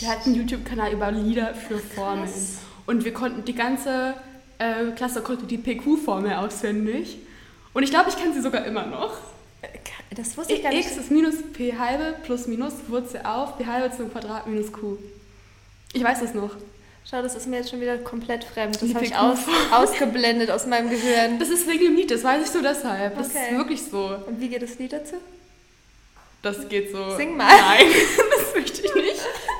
Der 0.00 0.08
hat 0.08 0.26
einen 0.26 0.34
YouTube-Kanal 0.34 0.92
über 0.92 1.10
Lieder 1.10 1.54
für 1.54 1.78
Formeln. 1.78 2.24
Krass. 2.24 2.58
Und 2.86 3.04
wir 3.04 3.12
konnten 3.12 3.44
die 3.44 3.54
ganze 3.54 4.14
äh, 4.58 4.90
Klasse 4.92 5.22
konnte 5.22 5.46
die 5.46 5.58
PQ-Formel 5.58 6.34
auswendig. 6.34 7.18
Und 7.72 7.82
ich 7.82 7.90
glaube, 7.90 8.10
ich 8.10 8.16
kann 8.16 8.32
sie 8.32 8.40
sogar 8.40 8.64
immer 8.64 8.86
noch. 8.86 9.16
Das 10.14 10.36
wusste 10.36 10.54
ich 10.54 10.62
gar 10.62 10.70
nicht. 10.70 10.86
X 10.86 10.96
ist 10.96 11.10
minus 11.10 11.34
P 11.52 11.76
halbe 11.76 12.14
plus 12.22 12.46
minus 12.46 12.74
Wurzel 12.88 13.22
auf 13.24 13.58
P 13.58 13.66
halbe 13.66 13.94
zum 13.94 14.12
Quadrat 14.12 14.46
minus 14.46 14.72
Q. 14.72 14.96
Ich 15.94 16.02
weiß 16.04 16.22
es 16.22 16.34
noch. 16.34 16.50
Schau, 17.08 17.22
das 17.22 17.34
ist 17.34 17.46
mir 17.46 17.58
jetzt 17.58 17.70
schon 17.70 17.80
wieder 17.80 17.98
komplett 17.98 18.44
fremd. 18.44 18.80
Das 18.80 18.94
habe 18.94 19.04
ich 19.04 19.14
aus, 19.14 19.38
ausgeblendet 19.70 20.50
aus 20.50 20.66
meinem 20.66 20.90
Gehirn. 20.90 21.38
Das 21.38 21.50
ist 21.50 21.68
wegen 21.68 21.84
dem 21.84 21.96
Lied, 21.96 22.10
das 22.10 22.24
weiß 22.24 22.44
ich 22.44 22.50
so 22.50 22.60
deshalb. 22.60 23.16
Das 23.16 23.28
okay. 23.28 23.50
ist 23.50 23.56
wirklich 23.56 23.82
so. 23.82 24.18
Und 24.26 24.40
wie 24.40 24.48
geht 24.48 24.62
das 24.62 24.78
Lied 24.78 24.92
dazu? 24.92 25.16
Das 26.42 26.68
geht 26.68 26.92
so. 26.92 27.16
Sing 27.16 27.36
mal. 27.36 27.46
Nein, 27.46 27.86
das 28.30 28.54
möchte 28.54 28.86
ich 28.86 28.94
nicht. 28.94 29.03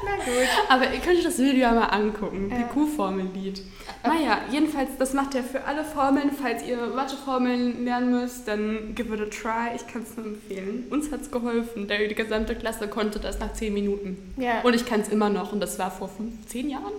Na 0.04 0.16
gut. 0.16 0.48
Aber 0.68 0.92
ihr 0.92 1.00
könnt 1.00 1.18
euch 1.18 1.24
das 1.24 1.38
Video 1.38 1.60
ja 1.60 1.72
mal 1.72 1.86
angucken. 1.86 2.50
Ja. 2.50 2.66
PQ-Formellied. 2.66 3.62
Naja, 4.02 4.40
jedenfalls, 4.50 4.90
das 4.98 5.14
macht 5.14 5.34
er 5.34 5.42
für 5.42 5.64
alle 5.64 5.84
Formeln. 5.84 6.30
Falls 6.30 6.62
ihr 6.66 6.76
Matheformeln 6.76 7.84
lernen 7.84 8.10
müsst, 8.10 8.46
dann 8.46 8.94
give 8.94 9.14
it 9.14 9.20
a 9.20 9.24
try. 9.24 9.74
Ich 9.74 9.86
kann 9.86 10.02
es 10.02 10.16
nur 10.16 10.26
empfehlen. 10.26 10.86
Uns 10.90 11.10
hat 11.10 11.22
es 11.22 11.30
geholfen. 11.30 11.88
Der, 11.88 12.06
die 12.06 12.14
gesamte 12.14 12.54
Klasse 12.54 12.88
konnte 12.88 13.18
das 13.18 13.38
nach 13.38 13.52
10 13.52 13.72
Minuten. 13.72 14.34
Ja. 14.36 14.60
Und 14.62 14.74
ich 14.74 14.84
kann 14.84 15.00
es 15.00 15.08
immer 15.08 15.30
noch. 15.30 15.52
Und 15.52 15.60
das 15.60 15.78
war 15.78 15.90
vor 15.90 16.10
10 16.46 16.68
Jahren. 16.68 16.92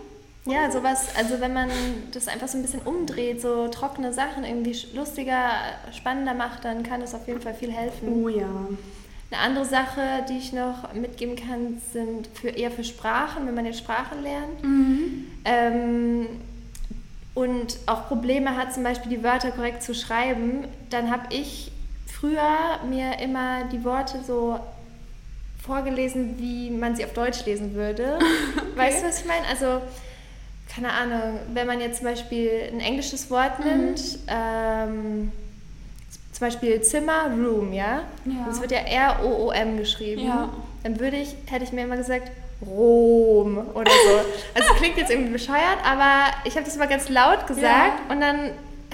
Ja, 0.47 0.69
sowas, 0.69 1.07
also 1.17 1.41
wenn 1.41 1.53
man 1.53 1.69
das 2.11 2.27
einfach 2.27 2.47
so 2.47 2.57
ein 2.57 2.61
bisschen 2.61 2.81
umdreht, 2.81 3.41
so 3.41 3.67
trockene 3.67 4.13
Sachen 4.13 4.43
irgendwie 4.43 4.77
lustiger, 4.93 5.49
spannender 5.91 6.35
macht, 6.35 6.65
dann 6.65 6.83
kann 6.83 7.01
es 7.01 7.15
auf 7.15 7.27
jeden 7.27 7.41
Fall 7.41 7.55
viel 7.55 7.71
helfen. 7.71 8.23
Oh 8.23 8.29
ja. 8.29 8.47
Eine 9.35 9.43
andere 9.43 9.65
Sache, 9.65 10.01
die 10.29 10.37
ich 10.37 10.53
noch 10.53 10.93
mitgeben 10.93 11.35
kann, 11.35 11.81
sind 11.91 12.27
für, 12.33 12.49
eher 12.49 12.71
für 12.71 12.83
Sprachen, 12.83 13.45
wenn 13.45 13.55
man 13.55 13.65
jetzt 13.65 13.79
Sprachen 13.79 14.23
lernt. 14.23 14.63
Mhm. 14.63 15.27
Ähm, 15.43 16.27
und 17.33 17.77
auch 17.85 18.07
Probleme 18.07 18.55
hat, 18.55 18.73
zum 18.73 18.83
Beispiel 18.83 19.09
die 19.09 19.23
Wörter 19.23 19.51
korrekt 19.51 19.83
zu 19.83 19.93
schreiben, 19.93 20.65
dann 20.89 21.11
habe 21.11 21.23
ich 21.31 21.71
früher 22.07 22.79
mir 22.89 23.19
immer 23.19 23.65
die 23.65 23.83
Worte 23.83 24.19
so 24.25 24.59
vorgelesen, 25.61 26.35
wie 26.37 26.69
man 26.69 26.95
sie 26.95 27.03
auf 27.03 27.13
Deutsch 27.13 27.45
lesen 27.45 27.73
würde. 27.73 28.17
Okay. 28.17 28.65
Weißt 28.75 29.03
du, 29.03 29.07
was 29.07 29.19
ich 29.19 29.25
meine? 29.25 29.45
Also, 29.47 29.81
keine 30.73 30.93
Ahnung, 30.93 31.39
wenn 31.53 31.67
man 31.67 31.81
jetzt 31.81 31.97
zum 31.97 32.07
Beispiel 32.07 32.69
ein 32.71 32.79
englisches 32.79 33.29
Wort 33.29 33.59
mhm. 33.59 33.65
nimmt, 33.65 34.19
ähm, 34.27 35.31
zum 36.35 36.47
Beispiel 36.47 36.81
Zimmer, 36.81 37.27
Room, 37.31 37.71
ja? 37.71 38.01
ja. 38.25 38.45
Das 38.45 38.59
wird 38.59 38.71
ja 38.71 38.79
R-O-O-M 38.79 39.77
geschrieben. 39.77 40.27
Ja. 40.27 40.49
Dann 40.83 40.99
würde 40.99 41.15
ich, 41.15 41.33
hätte 41.45 41.63
ich 41.63 41.71
mir 41.71 41.85
immer 41.85 41.95
gesagt, 41.95 42.29
Rom 42.61 43.57
oder 43.73 43.89
so. 43.91 44.17
Also 44.53 44.73
es 44.73 44.77
klingt 44.77 44.97
jetzt 44.97 45.11
irgendwie 45.11 45.31
bescheuert, 45.31 45.77
aber 45.85 46.33
ich 46.43 46.55
habe 46.55 46.65
das 46.65 46.75
immer 46.75 46.87
ganz 46.87 47.07
laut 47.07 47.47
gesagt 47.47 47.63
ja. 47.63 48.13
und 48.13 48.19
dann 48.19 48.51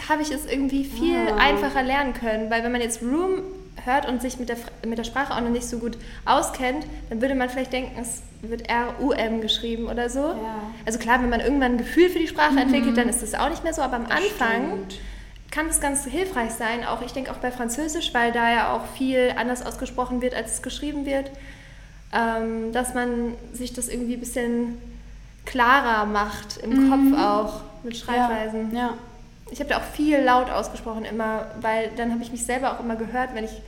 habe 0.08 0.21
ich 0.21 0.30
es 0.30 0.45
irgendwie 0.45 0.84
viel 0.84 1.17
oh. 1.32 1.39
einfacher 1.39 1.82
lernen 1.82 2.13
können, 2.13 2.51
weil 2.51 2.63
wenn 2.63 2.71
man 2.71 2.82
jetzt 2.82 3.01
Room 3.01 3.41
hört 3.86 4.08
und 4.08 4.21
sich 4.21 4.38
mit 4.38 4.49
der, 4.49 4.58
mit 4.86 4.99
der 4.99 5.04
Sprache 5.04 5.34
auch 5.34 5.41
noch 5.41 5.49
nicht 5.49 5.67
so 5.67 5.80
gut 5.80 5.97
auskennt, 6.25 6.86
dann 7.10 7.21
würde 7.21 7.34
man 7.34 7.49
vielleicht 7.49 7.73
denken, 7.73 7.99
es 7.99 8.21
wird 8.43 8.69
R-U-M 8.69 9.41
geschrieben 9.41 9.88
oder 9.88 10.12
so. 10.12 10.19
Ja. 10.19 10.62
Also 10.86 10.99
klar, 10.99 11.19
wenn 11.23 11.30
man 11.30 11.39
irgendwann 11.39 11.73
ein 11.73 11.77
Gefühl 11.80 12.10
für 12.10 12.19
die 12.19 12.27
Sprache 12.27 12.51
mhm. 12.51 12.58
entwickelt, 12.60 12.97
dann 12.97 13.10
ist 13.10 13.23
das 13.23 13.34
auch 13.34 13.49
nicht 13.49 13.63
mehr 13.63 13.73
so, 13.73 13.82
aber 13.82 13.95
am 13.95 14.08
das 14.08 14.17
Anfang 14.17 14.86
stimmt 14.86 14.99
kann 15.52 15.68
es 15.68 15.82
ganz 15.82 16.06
hilfreich 16.06 16.52
sein, 16.52 16.86
auch 16.86 17.02
ich 17.02 17.12
denke 17.12 17.32
auch 17.32 17.38
bei 17.38 17.52
Französisch, 17.52 18.14
weil 18.14 18.32
da 18.32 18.52
ja 18.52 18.76
auch 18.76 18.86
viel 18.98 19.34
anders 19.36 19.66
ausgesprochen 19.66 20.22
wird, 20.22 20.34
als 20.34 20.56
es 20.56 20.62
geschrieben 20.62 21.06
wird, 21.06 21.30
ähm, 22.14 22.72
dass 22.72 22.94
man 22.94 23.36
sich 23.54 23.74
das 23.74 23.90
irgendwie 23.90 24.14
ein 24.14 24.20
bisschen 24.20 24.78
klarer 25.46 26.06
macht 26.06 26.58
im 26.58 26.86
mhm. 26.86 26.90
Kopf 26.90 27.22
auch 27.22 27.62
mit 27.84 27.98
Schreibweisen. 27.98 28.74
Ja. 28.74 28.80
ja. 28.80 28.94
Ich 29.52 29.60
habe 29.60 29.70
da 29.70 29.78
auch 29.78 29.84
viel 29.84 30.20
laut 30.20 30.50
ausgesprochen 30.50 31.04
immer, 31.04 31.48
weil 31.60 31.92
dann 31.98 32.12
habe 32.12 32.24
ich 32.24 32.32
mich 32.32 32.46
selber 32.46 32.74
auch 32.74 32.80
immer 32.80 32.96
gehört, 32.96 33.36
wenn 33.36 33.44
ich 33.44 33.62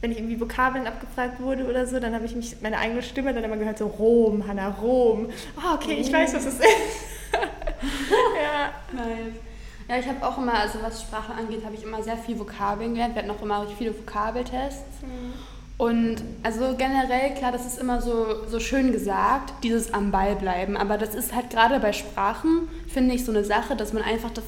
wenn 0.00 0.12
ich 0.12 0.18
irgendwie 0.18 0.40
Vokabeln 0.40 0.86
abgefragt 0.86 1.42
wurde 1.42 1.66
oder 1.66 1.86
so, 1.86 2.00
dann 2.00 2.14
habe 2.14 2.24
ich 2.24 2.34
mich 2.34 2.56
meine 2.62 2.78
eigene 2.78 3.02
Stimme 3.02 3.34
dann 3.34 3.44
immer 3.44 3.58
gehört, 3.58 3.76
so 3.76 3.86
Rom, 3.86 4.46
Hanna, 4.46 4.68
Rom. 4.68 5.28
Ah, 5.58 5.72
oh, 5.72 5.74
okay, 5.74 5.92
ich 5.92 6.10
weiß, 6.10 6.32
was 6.32 6.46
es 6.46 6.54
ist. 6.54 6.62
ja. 7.32 8.72
Nice. 8.94 9.49
Ja, 9.90 9.98
ich 9.98 10.06
habe 10.06 10.24
auch 10.24 10.38
immer, 10.38 10.54
also 10.54 10.78
was 10.82 11.02
Sprache 11.02 11.34
angeht, 11.34 11.64
habe 11.64 11.74
ich 11.74 11.82
immer 11.82 12.00
sehr 12.00 12.16
viel 12.16 12.38
Vokabeln 12.38 12.92
gelernt. 12.94 13.16
Wir 13.16 13.22
hatten 13.22 13.32
auch 13.32 13.42
immer 13.42 13.66
viele 13.76 13.92
Vokabeltests. 13.92 15.02
Mhm. 15.02 15.32
Und 15.78 16.16
also 16.44 16.76
generell, 16.78 17.34
klar, 17.34 17.50
das 17.50 17.66
ist 17.66 17.80
immer 17.80 18.00
so, 18.00 18.46
so 18.46 18.60
schön 18.60 18.92
gesagt, 18.92 19.52
dieses 19.64 19.92
am 19.92 20.12
Ball 20.12 20.36
bleiben. 20.36 20.76
Aber 20.76 20.96
das 20.96 21.16
ist 21.16 21.34
halt 21.34 21.50
gerade 21.50 21.80
bei 21.80 21.92
Sprachen, 21.92 22.68
finde 22.86 23.16
ich, 23.16 23.24
so 23.24 23.32
eine 23.32 23.44
Sache, 23.44 23.74
dass 23.74 23.92
man 23.92 24.04
einfach 24.04 24.30
das 24.30 24.44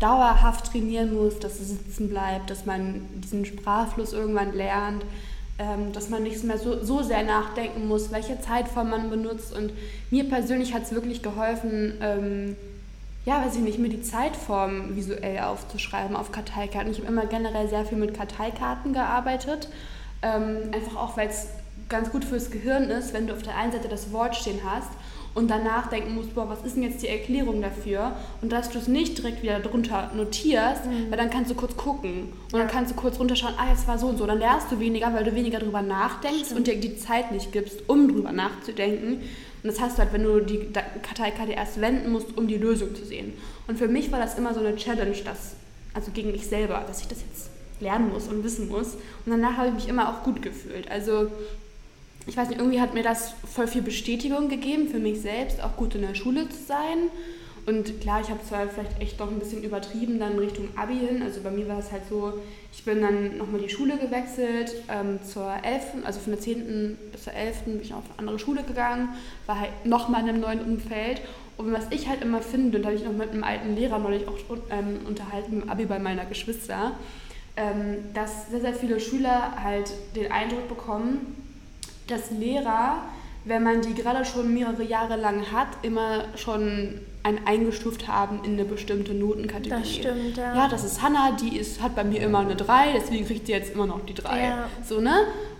dauerhaft 0.00 0.72
trainieren 0.72 1.12
muss, 1.12 1.38
dass 1.40 1.60
es 1.60 1.68
sitzen 1.68 2.08
bleibt, 2.08 2.48
dass 2.48 2.64
man 2.64 3.06
diesen 3.16 3.44
Sprachfluss 3.44 4.14
irgendwann 4.14 4.54
lernt, 4.54 5.04
ähm, 5.58 5.92
dass 5.92 6.08
man 6.08 6.22
nicht 6.22 6.42
mehr 6.42 6.56
so, 6.56 6.82
so 6.82 7.02
sehr 7.02 7.22
nachdenken 7.22 7.86
muss, 7.86 8.12
welche 8.12 8.40
Zeitform 8.40 8.88
man 8.88 9.10
benutzt. 9.10 9.54
Und 9.54 9.74
mir 10.10 10.24
persönlich 10.26 10.72
hat 10.72 10.84
es 10.84 10.92
wirklich 10.92 11.20
geholfen, 11.22 11.98
ähm, 12.00 12.56
ja, 13.26 13.44
weiß 13.44 13.56
ich 13.56 13.62
nicht, 13.62 13.78
mir 13.78 13.88
die 13.88 14.02
Zeitform 14.02 14.94
visuell 14.94 15.40
aufzuschreiben 15.40 16.14
auf 16.16 16.30
Karteikarten. 16.30 16.92
Ich 16.92 16.98
habe 16.98 17.08
immer 17.08 17.26
generell 17.26 17.68
sehr 17.68 17.84
viel 17.84 17.98
mit 17.98 18.14
Karteikarten 18.14 18.92
gearbeitet. 18.92 19.68
Ähm, 20.22 20.70
einfach 20.72 20.96
auch, 20.96 21.16
weil 21.16 21.28
es 21.28 21.48
ganz 21.88 22.10
gut 22.10 22.24
fürs 22.24 22.52
Gehirn 22.52 22.84
ist, 22.84 23.12
wenn 23.12 23.26
du 23.26 23.34
auf 23.34 23.42
der 23.42 23.56
einen 23.56 23.72
Seite 23.72 23.88
das 23.88 24.12
Wort 24.12 24.36
stehen 24.36 24.60
hast 24.64 24.90
und 25.34 25.50
danach 25.50 25.88
denken 25.88 26.14
musst, 26.14 26.34
boah, 26.36 26.48
was 26.48 26.62
ist 26.64 26.76
denn 26.76 26.84
jetzt 26.84 27.02
die 27.02 27.08
Erklärung 27.08 27.60
dafür? 27.60 28.12
Und 28.42 28.52
dass 28.52 28.70
du 28.70 28.78
es 28.78 28.86
nicht 28.86 29.18
direkt 29.18 29.42
wieder 29.42 29.58
drunter 29.58 30.12
notierst, 30.14 30.86
mhm. 30.86 31.10
weil 31.10 31.18
dann 31.18 31.28
kannst 31.28 31.50
du 31.50 31.56
kurz 31.56 31.76
gucken 31.76 32.32
und 32.52 32.58
dann 32.58 32.68
kannst 32.68 32.92
du 32.92 32.94
kurz 32.94 33.18
runterschauen, 33.18 33.54
ah, 33.58 33.68
jetzt 33.70 33.88
war 33.88 33.98
so 33.98 34.06
und 34.06 34.18
so. 34.18 34.26
Dann 34.26 34.38
lernst 34.38 34.70
du 34.70 34.78
weniger, 34.78 35.12
weil 35.12 35.24
du 35.24 35.34
weniger 35.34 35.58
drüber 35.58 35.82
nachdenkst 35.82 36.46
Stimmt. 36.46 36.58
und 36.58 36.66
dir 36.68 36.80
die 36.80 36.96
Zeit 36.96 37.32
nicht 37.32 37.50
gibst, 37.52 37.88
um 37.88 38.08
drüber 38.08 38.30
nachzudenken. 38.30 39.22
Und 39.62 39.72
das 39.72 39.80
hast 39.80 39.96
du 39.96 40.02
halt, 40.02 40.12
wenn 40.12 40.22
du 40.22 40.40
die 40.40 40.68
Karteikarte 41.02 41.52
erst 41.52 41.80
wenden 41.80 42.10
musst, 42.10 42.36
um 42.36 42.46
die 42.46 42.56
Lösung 42.56 42.94
zu 42.94 43.04
sehen. 43.04 43.32
Und 43.66 43.78
für 43.78 43.88
mich 43.88 44.12
war 44.12 44.20
das 44.20 44.38
immer 44.38 44.54
so 44.54 44.60
eine 44.60 44.76
Challenge, 44.76 45.16
dass, 45.24 45.54
also 45.94 46.10
gegen 46.12 46.30
mich 46.30 46.46
selber, 46.46 46.84
dass 46.86 47.00
ich 47.00 47.08
das 47.08 47.18
jetzt 47.20 47.50
lernen 47.80 48.10
muss 48.10 48.28
und 48.28 48.44
wissen 48.44 48.68
muss. 48.68 48.94
Und 48.94 49.32
danach 49.32 49.56
habe 49.56 49.68
ich 49.68 49.74
mich 49.74 49.88
immer 49.88 50.10
auch 50.10 50.22
gut 50.22 50.42
gefühlt. 50.42 50.90
Also 50.90 51.30
ich 52.26 52.36
weiß 52.36 52.48
nicht, 52.48 52.58
irgendwie 52.58 52.80
hat 52.80 52.94
mir 52.94 53.02
das 53.02 53.34
voll 53.52 53.68
viel 53.68 53.82
Bestätigung 53.82 54.48
gegeben 54.48 54.88
für 54.88 54.98
mich 54.98 55.20
selbst, 55.20 55.62
auch 55.62 55.76
gut 55.76 55.94
in 55.94 56.02
der 56.02 56.14
Schule 56.14 56.48
zu 56.48 56.58
sein. 56.66 57.10
Und 57.66 58.00
klar, 58.00 58.20
ich 58.20 58.30
habe 58.30 58.40
zwar 58.48 58.68
vielleicht 58.68 59.00
echt 59.00 59.18
noch 59.18 59.28
ein 59.28 59.40
bisschen 59.40 59.64
übertrieben 59.64 60.20
dann 60.20 60.38
Richtung 60.38 60.68
Abi 60.76 60.94
hin. 60.94 61.20
Also 61.20 61.40
bei 61.40 61.50
mir 61.50 61.66
war 61.68 61.80
es 61.80 61.90
halt 61.90 62.02
so, 62.08 62.34
ich 62.72 62.84
bin 62.84 63.02
dann 63.02 63.38
nochmal 63.38 63.60
die 63.60 63.68
Schule 63.68 63.98
gewechselt 63.98 64.72
ähm, 64.88 65.18
zur 65.24 65.52
11., 65.64 66.04
also 66.04 66.20
von 66.20 66.32
der 66.32 66.40
10. 66.40 66.96
bis 67.10 67.24
zur 67.24 67.32
11. 67.32 67.62
bin 67.64 67.82
ich 67.82 67.92
auf 67.92 68.04
eine 68.10 68.20
andere 68.20 68.38
Schule 68.38 68.62
gegangen, 68.62 69.08
war 69.46 69.58
halt 69.58 69.84
nochmal 69.84 70.22
in 70.22 70.28
einem 70.28 70.40
neuen 70.40 70.60
Umfeld. 70.60 71.22
Und 71.56 71.72
was 71.72 71.86
ich 71.90 72.08
halt 72.08 72.22
immer 72.22 72.40
finde, 72.40 72.76
und 72.76 72.84
da 72.84 72.90
habe 72.90 72.96
ich 72.96 73.04
noch 73.04 73.12
mit 73.12 73.30
einem 73.30 73.42
alten 73.42 73.74
Lehrer 73.74 73.98
neulich 73.98 74.28
auch 74.28 74.36
ähm, 74.70 75.00
unterhalten, 75.04 75.62
im 75.62 75.68
Abi 75.68 75.86
bei 75.86 75.98
meiner 75.98 76.24
Geschwister, 76.24 76.92
ähm, 77.56 77.96
dass 78.14 78.48
sehr, 78.48 78.60
sehr 78.60 78.74
viele 78.74 79.00
Schüler 79.00 79.54
halt 79.60 79.90
den 80.14 80.30
Eindruck 80.30 80.68
bekommen, 80.68 81.34
dass 82.06 82.30
Lehrer, 82.30 83.02
wenn 83.44 83.64
man 83.64 83.80
die 83.80 83.94
gerade 83.94 84.24
schon 84.24 84.54
mehrere 84.54 84.84
Jahre 84.84 85.16
lang 85.16 85.50
hat, 85.50 85.68
immer 85.82 86.26
schon 86.36 87.00
ein 87.26 87.44
eingestuft 87.44 88.06
haben 88.06 88.40
in 88.44 88.52
eine 88.52 88.64
bestimmte 88.64 89.12
Notenkategorie. 89.12 89.80
Das 89.80 89.92
stimmt, 89.92 90.36
ja. 90.36 90.54
Ja, 90.54 90.68
das 90.68 90.84
ist 90.84 91.02
Hannah, 91.02 91.32
die 91.32 91.56
ist, 91.56 91.82
hat 91.82 91.96
bei 91.96 92.04
mir 92.04 92.20
immer 92.20 92.38
eine 92.38 92.54
3, 92.54 92.92
deswegen 92.94 93.26
kriegt 93.26 93.46
sie 93.46 93.52
jetzt 93.52 93.74
immer 93.74 93.86
noch 93.86 94.06
die 94.06 94.14
3. 94.14 94.40
Ja. 94.40 94.68
So, 94.86 95.00
ne? 95.00 95.14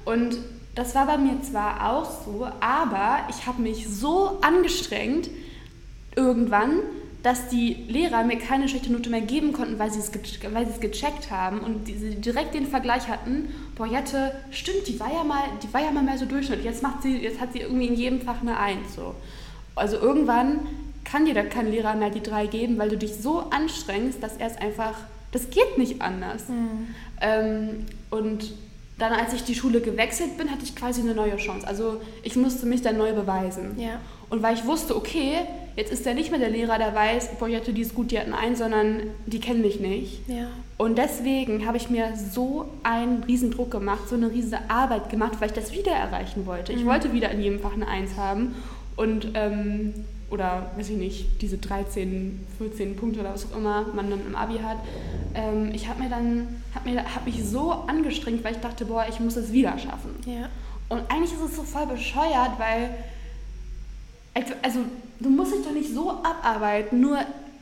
Und 0.05 0.39
das 0.77 0.95
war 0.95 1.07
bei 1.07 1.19
mir 1.19 1.43
zwar 1.43 1.91
auch 1.91 2.09
so, 2.25 2.47
aber 2.61 3.19
ich 3.31 3.47
habe 3.47 3.63
mich 3.63 3.89
so 3.89 4.39
angestrengt 4.43 5.29
irgendwann, 6.15 6.81
dass 7.25 7.49
die 7.49 7.75
Lehrer 7.89 8.23
mir 8.23 8.39
keine 8.39 8.69
schlechte 8.69 8.93
Note 8.93 9.11
mehr 9.11 9.23
geben 9.23 9.53
konnten, 9.53 9.81
weil 9.81 9.91
sie 9.91 9.99
es, 9.99 10.13
weil 10.53 10.67
sie 10.67 10.73
es 10.73 10.81
gecheckt 10.81 11.33
haben 11.33 11.59
und 11.59 11.87
sie 11.87 12.15
direkt 12.15 12.55
den 12.55 12.69
Vergleich 12.69 13.09
hatten, 13.09 13.49
boah, 13.75 13.87
Jette, 13.87 14.31
stimmt, 14.53 14.87
die 14.87 15.01
war 15.01 15.13
ja 15.13 15.25
mal, 15.25 15.43
die 15.65 15.75
war 15.75 15.81
ja 15.81 15.91
mal 15.91 16.05
mehr 16.05 16.19
so 16.19 16.27
Durchschnitt, 16.27 16.63
jetzt 16.63 16.85
macht 16.85 17.03
sie, 17.03 17.17
jetzt 17.17 17.41
hat 17.41 17.53
sie 17.53 17.61
irgendwie 17.61 17.89
in 17.89 17.95
jedem 17.95 18.21
Fach 18.21 18.41
eine 18.41 18.57
Eins. 18.57 18.95
So. 18.95 19.17
Also 19.75 19.97
irgendwann 19.97 20.61
kann 21.07 21.25
dir 21.25 21.35
da 21.35 21.43
kein 21.43 21.71
Lehrer 21.71 21.95
mehr 21.95 22.11
die 22.11 22.23
drei 22.23 22.47
geben, 22.47 22.79
weil 22.79 22.89
du 22.89 22.97
dich 22.97 23.15
so 23.15 23.45
anstrengst, 23.51 24.23
dass 24.23 24.37
er 24.37 24.49
es 24.49 24.59
einfach, 24.59 24.95
das 25.33 25.51
geht 25.51 25.79
nicht 25.79 26.03
anders. 26.03 26.49
Mhm. 26.49 26.95
Ähm, 27.21 27.87
und 28.11 28.53
dann, 28.99 29.13
als 29.13 29.33
ich 29.35 29.45
die 29.45 29.55
Schule 29.55 29.81
gewechselt 29.81 30.39
bin, 30.39 30.51
hatte 30.51 30.65
ich 30.65 30.75
quasi 30.75 31.03
eine 31.03 31.15
neue 31.15 31.37
Chance. 31.37 31.67
Also 31.67 32.01
ich 32.23 32.35
musste 32.37 32.67
mich 32.67 32.83
dann 32.83 32.97
neu 32.97 33.13
beweisen. 33.13 33.79
Ja. 33.79 34.01
Und 34.31 34.43
weil 34.43 34.55
ich 34.55 34.67
wusste, 34.67 34.97
okay, 34.97 35.41
jetzt 35.77 35.93
ist 35.93 36.07
er 36.07 36.15
nicht 36.15 36.31
mehr 36.31 36.41
der 36.41 36.51
Lehrer, 36.51 36.79
der 36.79 36.95
weiß, 36.95 37.37
boah, 37.39 37.47
Jette, 37.47 37.73
die 37.73 37.83
ist 37.83 37.95
gut, 37.95 38.11
die 38.11 38.19
hatten 38.19 38.33
einen, 38.33 38.57
sondern 38.57 39.03
die 39.27 39.39
kennen 39.39 39.61
mich 39.61 39.79
nicht. 39.79 40.27
Ja. 40.29 40.49
Und 40.79 40.97
deswegen 40.99 41.67
habe 41.67 41.77
ich 41.77 41.91
mir 41.91 42.15
so 42.17 42.67
einen 42.83 43.23
riesen 43.25 43.51
Druck 43.51 43.71
gemacht, 43.71 44.09
so 44.09 44.17
eine 44.17 44.31
riesige 44.31 44.59
Arbeit 44.69 45.11
gemacht, 45.11 45.35
weil 45.41 45.49
ich 45.49 45.55
das 45.55 45.73
wieder 45.73 45.93
erreichen 45.93 46.47
wollte. 46.47 46.73
Ich 46.73 46.83
mhm. 46.83 46.87
wollte 46.87 47.13
wieder 47.13 47.31
in 47.31 47.41
jedem 47.41 47.61
Fach 47.61 47.75
eine 47.75 47.87
Eins 47.87 48.17
haben. 48.17 48.55
Und, 48.97 49.29
ähm, 49.35 49.93
oder, 50.31 50.71
weiß 50.77 50.91
ich 50.91 50.97
nicht, 50.97 51.41
diese 51.43 51.59
13, 51.59 52.47
14 52.59 52.97
Punkte 52.97 53.21
oder 53.21 53.35
was 53.35 53.51
auch 53.51 53.57
immer 53.57 53.87
man 53.95 54.11
dann 54.11 54.27
im 54.27 54.35
Abi 54.35 54.59
hat. 54.59 54.79
Ähm, 55.35 55.71
ich 55.73 55.89
habe 55.89 56.03
mir 56.03 56.09
dann, 56.09 56.63
habe 56.75 57.15
hab 57.15 57.25
mich 57.25 57.45
so 57.45 57.71
angestrengt, 57.73 58.43
weil 58.43 58.55
ich 58.55 58.61
dachte, 58.61 58.87
boah, 58.87 59.07
ich 59.09 59.21
muss 59.21 59.37
es 59.37 59.53
wieder 59.53 59.79
schaffen. 59.79 60.11
Ja. 60.27 60.49
Und 60.89 61.11
eigentlich 61.11 61.33
ist 61.33 61.43
es 61.43 61.57
so 61.57 61.63
voll 61.63 61.87
bescheuert, 61.87 62.59
weil 62.59 62.91
also 64.63 64.81
du 65.21 65.31
musst 65.31 65.55
dich 65.55 65.65
doch 65.65 65.73
nicht 65.73 65.93
so 65.93 66.11
abarbeiten, 66.11 67.01
nur 67.01 67.19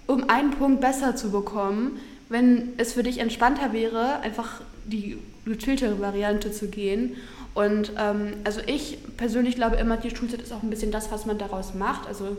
um 0.07 0.29
einen 0.29 0.51
Punkt 0.51 0.81
besser 0.81 1.17
zu 1.17 1.31
bekommen, 1.31 1.99
wenn 2.29 2.71
es 2.79 2.95
für 2.95 3.03
dich 3.03 3.19
entspannter 3.19 3.73
wäre, 3.73 4.21
einfach 4.21 4.61
die 4.85 5.19
gechilltere 5.45 6.01
Variante 6.01 6.53
zu 6.53 6.69
gehen. 6.69 7.17
Und 7.55 7.93
ähm, 7.99 8.35
also 8.45 8.61
ich 8.67 8.99
persönlich 9.17 9.55
glaube 9.55 9.77
immer, 9.77 9.97
die 9.97 10.15
Schulzeit 10.15 10.43
ist 10.43 10.53
auch 10.53 10.63
ein 10.63 10.71
bisschen 10.71 10.91
das, 10.91 11.11
was 11.13 11.25
man 11.25 11.39
daraus 11.39 11.75
macht. 11.75 12.07
Also 12.07 12.37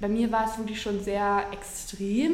bei 0.00 0.08
mir 0.08 0.32
war 0.32 0.50
es 0.50 0.58
wirklich 0.58 0.80
schon 0.80 1.02
sehr 1.02 1.44
extrem. 1.52 2.32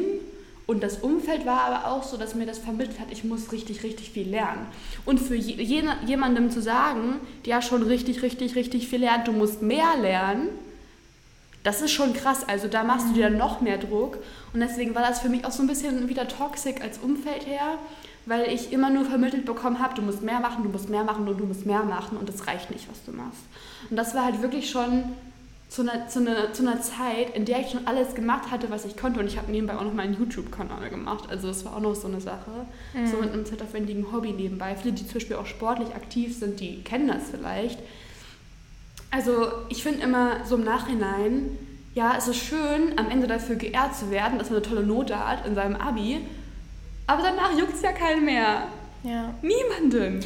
Und 0.67 0.81
das 0.81 0.97
Umfeld 0.97 1.45
war 1.45 1.63
aber 1.63 1.91
auch 1.91 2.03
so, 2.03 2.15
dass 2.15 2.33
mir 2.33 2.45
das 2.45 2.59
vermittelt 2.59 2.99
hat, 2.99 3.07
ich 3.11 3.25
muss 3.25 3.51
richtig, 3.51 3.83
richtig 3.83 4.11
viel 4.11 4.29
lernen. 4.29 4.67
Und 5.05 5.19
für 5.19 5.35
je, 5.35 5.83
jemandem 6.05 6.49
zu 6.49 6.61
sagen, 6.61 7.19
der 7.45 7.61
schon 7.61 7.83
richtig, 7.83 8.21
richtig, 8.21 8.55
richtig 8.55 8.87
viel 8.87 9.01
lernt, 9.01 9.27
du 9.27 9.33
musst 9.33 9.61
mehr 9.61 9.97
lernen, 9.99 10.47
das 11.63 11.81
ist 11.81 11.91
schon 11.91 12.13
krass. 12.13 12.47
Also 12.47 12.67
da 12.67 12.83
machst 12.83 13.09
du 13.09 13.13
dir 13.13 13.29
dann 13.29 13.37
noch 13.37 13.59
mehr 13.61 13.77
Druck. 13.77 14.17
Und 14.53 14.61
deswegen 14.61 14.95
war 14.95 15.01
das 15.01 15.19
für 15.19 15.29
mich 15.29 15.45
auch 15.45 15.51
so 15.51 15.61
ein 15.61 15.67
bisschen 15.67 16.07
wieder 16.07 16.27
toxisch 16.27 16.81
als 16.81 16.99
Umfeld 16.99 17.45
her, 17.45 17.77
weil 18.25 18.51
ich 18.51 18.71
immer 18.71 18.89
nur 18.89 19.05
vermittelt 19.05 19.45
bekommen 19.45 19.79
habe, 19.79 19.95
du 19.95 20.01
musst 20.01 20.21
mehr 20.21 20.39
machen, 20.39 20.63
du 20.63 20.69
musst 20.69 20.89
mehr 20.89 21.03
machen 21.03 21.27
und 21.27 21.39
du 21.39 21.45
musst 21.45 21.65
mehr 21.65 21.83
machen 21.83 22.17
und 22.17 22.29
es 22.29 22.47
reicht 22.47 22.71
nicht, 22.71 22.89
was 22.89 23.03
du 23.05 23.11
machst. 23.11 23.41
Und 23.89 23.95
das 23.95 24.13
war 24.15 24.25
halt 24.25 24.41
wirklich 24.41 24.69
schon 24.69 25.03
zu 25.69 25.81
einer, 25.81 26.07
zu, 26.07 26.19
einer, 26.19 26.53
zu 26.53 26.63
einer 26.63 26.81
Zeit, 26.81 27.35
in 27.35 27.45
der 27.45 27.61
ich 27.61 27.71
schon 27.71 27.87
alles 27.87 28.13
gemacht 28.13 28.51
hatte, 28.51 28.69
was 28.69 28.85
ich 28.85 28.97
konnte. 28.97 29.19
Und 29.21 29.27
ich 29.27 29.37
habe 29.37 29.51
nebenbei 29.51 29.77
auch 29.77 29.83
noch 29.83 29.93
meinen 29.93 30.13
YouTube-Kanal 30.13 30.89
gemacht. 30.89 31.29
Also 31.29 31.47
das 31.47 31.63
war 31.63 31.77
auch 31.77 31.79
noch 31.79 31.95
so 31.95 32.07
eine 32.07 32.19
Sache. 32.19 32.51
Mhm. 32.93 33.07
So 33.07 33.17
mit 33.17 33.31
einem 33.31 33.45
zeitaufwendigen 33.45 34.11
Hobby 34.11 34.33
nebenbei. 34.33 34.75
Viele, 34.75 34.93
die 34.93 35.05
zum 35.05 35.13
Beispiel 35.13 35.37
auch 35.37 35.45
sportlich 35.45 35.95
aktiv 35.95 36.37
sind, 36.37 36.59
die 36.59 36.83
kennen 36.83 37.07
das 37.07 37.29
vielleicht 37.31 37.79
also 39.11 39.51
ich 39.67 39.83
finde 39.83 40.01
immer 40.01 40.45
so 40.45 40.55
im 40.55 40.63
Nachhinein, 40.63 41.57
ja, 41.93 42.15
es 42.17 42.29
ist 42.29 42.37
schön, 42.37 42.97
am 42.97 43.09
Ende 43.09 43.27
dafür 43.27 43.57
geehrt 43.57 43.95
zu 43.95 44.09
werden, 44.09 44.39
dass 44.39 44.49
man 44.49 44.57
eine 44.57 44.65
tolle 44.65 44.83
Note 44.83 45.19
hat 45.19 45.45
in 45.45 45.53
seinem 45.53 45.75
Abi. 45.75 46.21
Aber 47.11 47.23
danach 47.23 47.57
juckt 47.57 47.73
es 47.73 47.81
ja 47.81 47.91
keinen 47.91 48.23
mehr. 48.23 48.67
Ja. 49.03 49.33
Niemanden. 49.41 50.23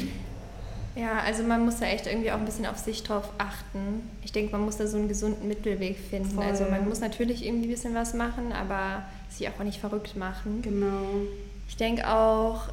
Ja, 0.95 1.19
also 1.25 1.41
man 1.41 1.65
muss 1.65 1.79
da 1.79 1.87
echt 1.87 2.05
irgendwie 2.05 2.31
auch 2.31 2.37
ein 2.37 2.45
bisschen 2.45 2.67
auf 2.67 2.77
sich 2.77 3.01
drauf 3.01 3.27
achten. 3.39 4.07
Ich 4.23 4.31
denke, 4.31 4.51
man 4.51 4.61
muss 4.61 4.77
da 4.77 4.85
so 4.85 4.97
einen 4.97 5.07
gesunden 5.07 5.47
Mittelweg 5.47 5.97
finden. 5.97 6.29
Voll. 6.29 6.45
Also 6.45 6.65
man 6.65 6.87
muss 6.87 6.99
natürlich 6.99 7.43
irgendwie 7.43 7.67
ein 7.67 7.71
bisschen 7.71 7.95
was 7.95 8.13
machen, 8.13 8.53
aber 8.53 9.03
sich 9.29 9.49
auch 9.49 9.63
nicht 9.63 9.79
verrückt 9.79 10.15
machen. 10.15 10.61
Genau. 10.61 11.25
Ich 11.67 11.75
denke 11.75 12.07
auch, 12.07 12.67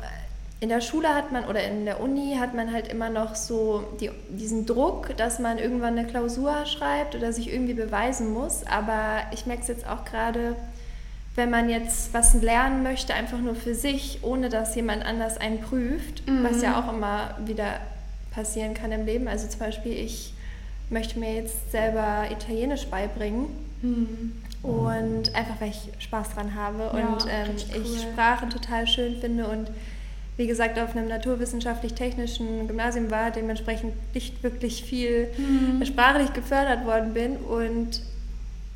in 0.61 0.69
der 0.69 0.83
Schule 0.83 1.15
hat 1.15 1.33
man 1.33 1.47
oder 1.47 1.65
in 1.65 1.87
der 1.87 2.01
Uni 2.01 2.37
hat 2.39 2.55
man 2.55 2.71
halt 2.71 2.89
immer 2.89 3.09
noch 3.09 3.35
so 3.35 3.83
die, 3.99 4.11
diesen 4.29 4.67
Druck, 4.67 5.17
dass 5.17 5.39
man 5.39 5.57
irgendwann 5.57 5.99
eine 5.99 6.07
Klausur 6.07 6.67
schreibt 6.67 7.17
oder 7.17 7.33
sich 7.33 7.51
irgendwie 7.51 7.75
beweisen 7.75 8.31
muss. 8.35 8.65
Aber 8.67 9.23
ich 9.33 9.47
merke 9.47 9.63
es 9.63 9.69
jetzt 9.69 9.87
auch 9.87 10.05
gerade, 10.05 10.55
wenn 11.35 11.51
man 11.51 11.71
jetzt 11.71 12.13
was 12.13 12.35
lernen 12.35 12.83
möchte, 12.83 13.15
einfach 13.15 13.39
nur 13.39 13.55
für 13.55 13.75
sich, 13.75 14.19
ohne 14.23 14.49
dass 14.49 14.75
jemand 14.75 15.05
anders 15.05 15.39
einen 15.39 15.61
prüft, 15.61 16.27
mhm. 16.29 16.45
was 16.45 16.63
ja 16.63 16.79
auch 16.79 16.93
immer 16.93 17.37
wieder 17.45 17.81
passieren 18.33 18.75
kann 18.75 18.93
im 18.93 19.07
Leben. 19.07 19.29
Also 19.29 19.49
zum 19.49 19.61
Beispiel, 19.61 19.93
ich 19.93 20.35
möchte 20.91 21.19
mir 21.19 21.35
jetzt 21.35 21.73
selber 21.73 22.25
Italienisch 22.31 22.87
beibringen. 22.87 23.47
Mhm. 23.81 24.33
Und 24.63 25.35
einfach, 25.35 25.61
weil 25.61 25.71
ich 25.71 25.91
Spaß 25.99 26.35
dran 26.35 26.55
habe 26.55 26.97
ja, 26.97 27.07
und 27.07 27.27
ähm, 27.29 27.57
cool. 27.75 27.83
ich 27.83 28.03
Sprachen 28.03 28.49
total 28.49 28.87
schön 28.87 29.17
finde 29.17 29.49
und 29.49 29.69
wie 30.37 30.47
gesagt, 30.47 30.79
auf 30.79 30.97
einem 30.97 31.09
naturwissenschaftlich-technischen 31.09 32.67
Gymnasium 32.69 33.11
war, 33.11 33.31
dementsprechend 33.31 33.93
nicht 34.15 34.43
wirklich 34.43 34.83
viel 34.85 35.29
mhm. 35.37 35.85
sprachlich 35.85 36.33
gefördert 36.33 36.87
worden 36.87 37.13
bin. 37.13 37.37
Und 37.37 38.03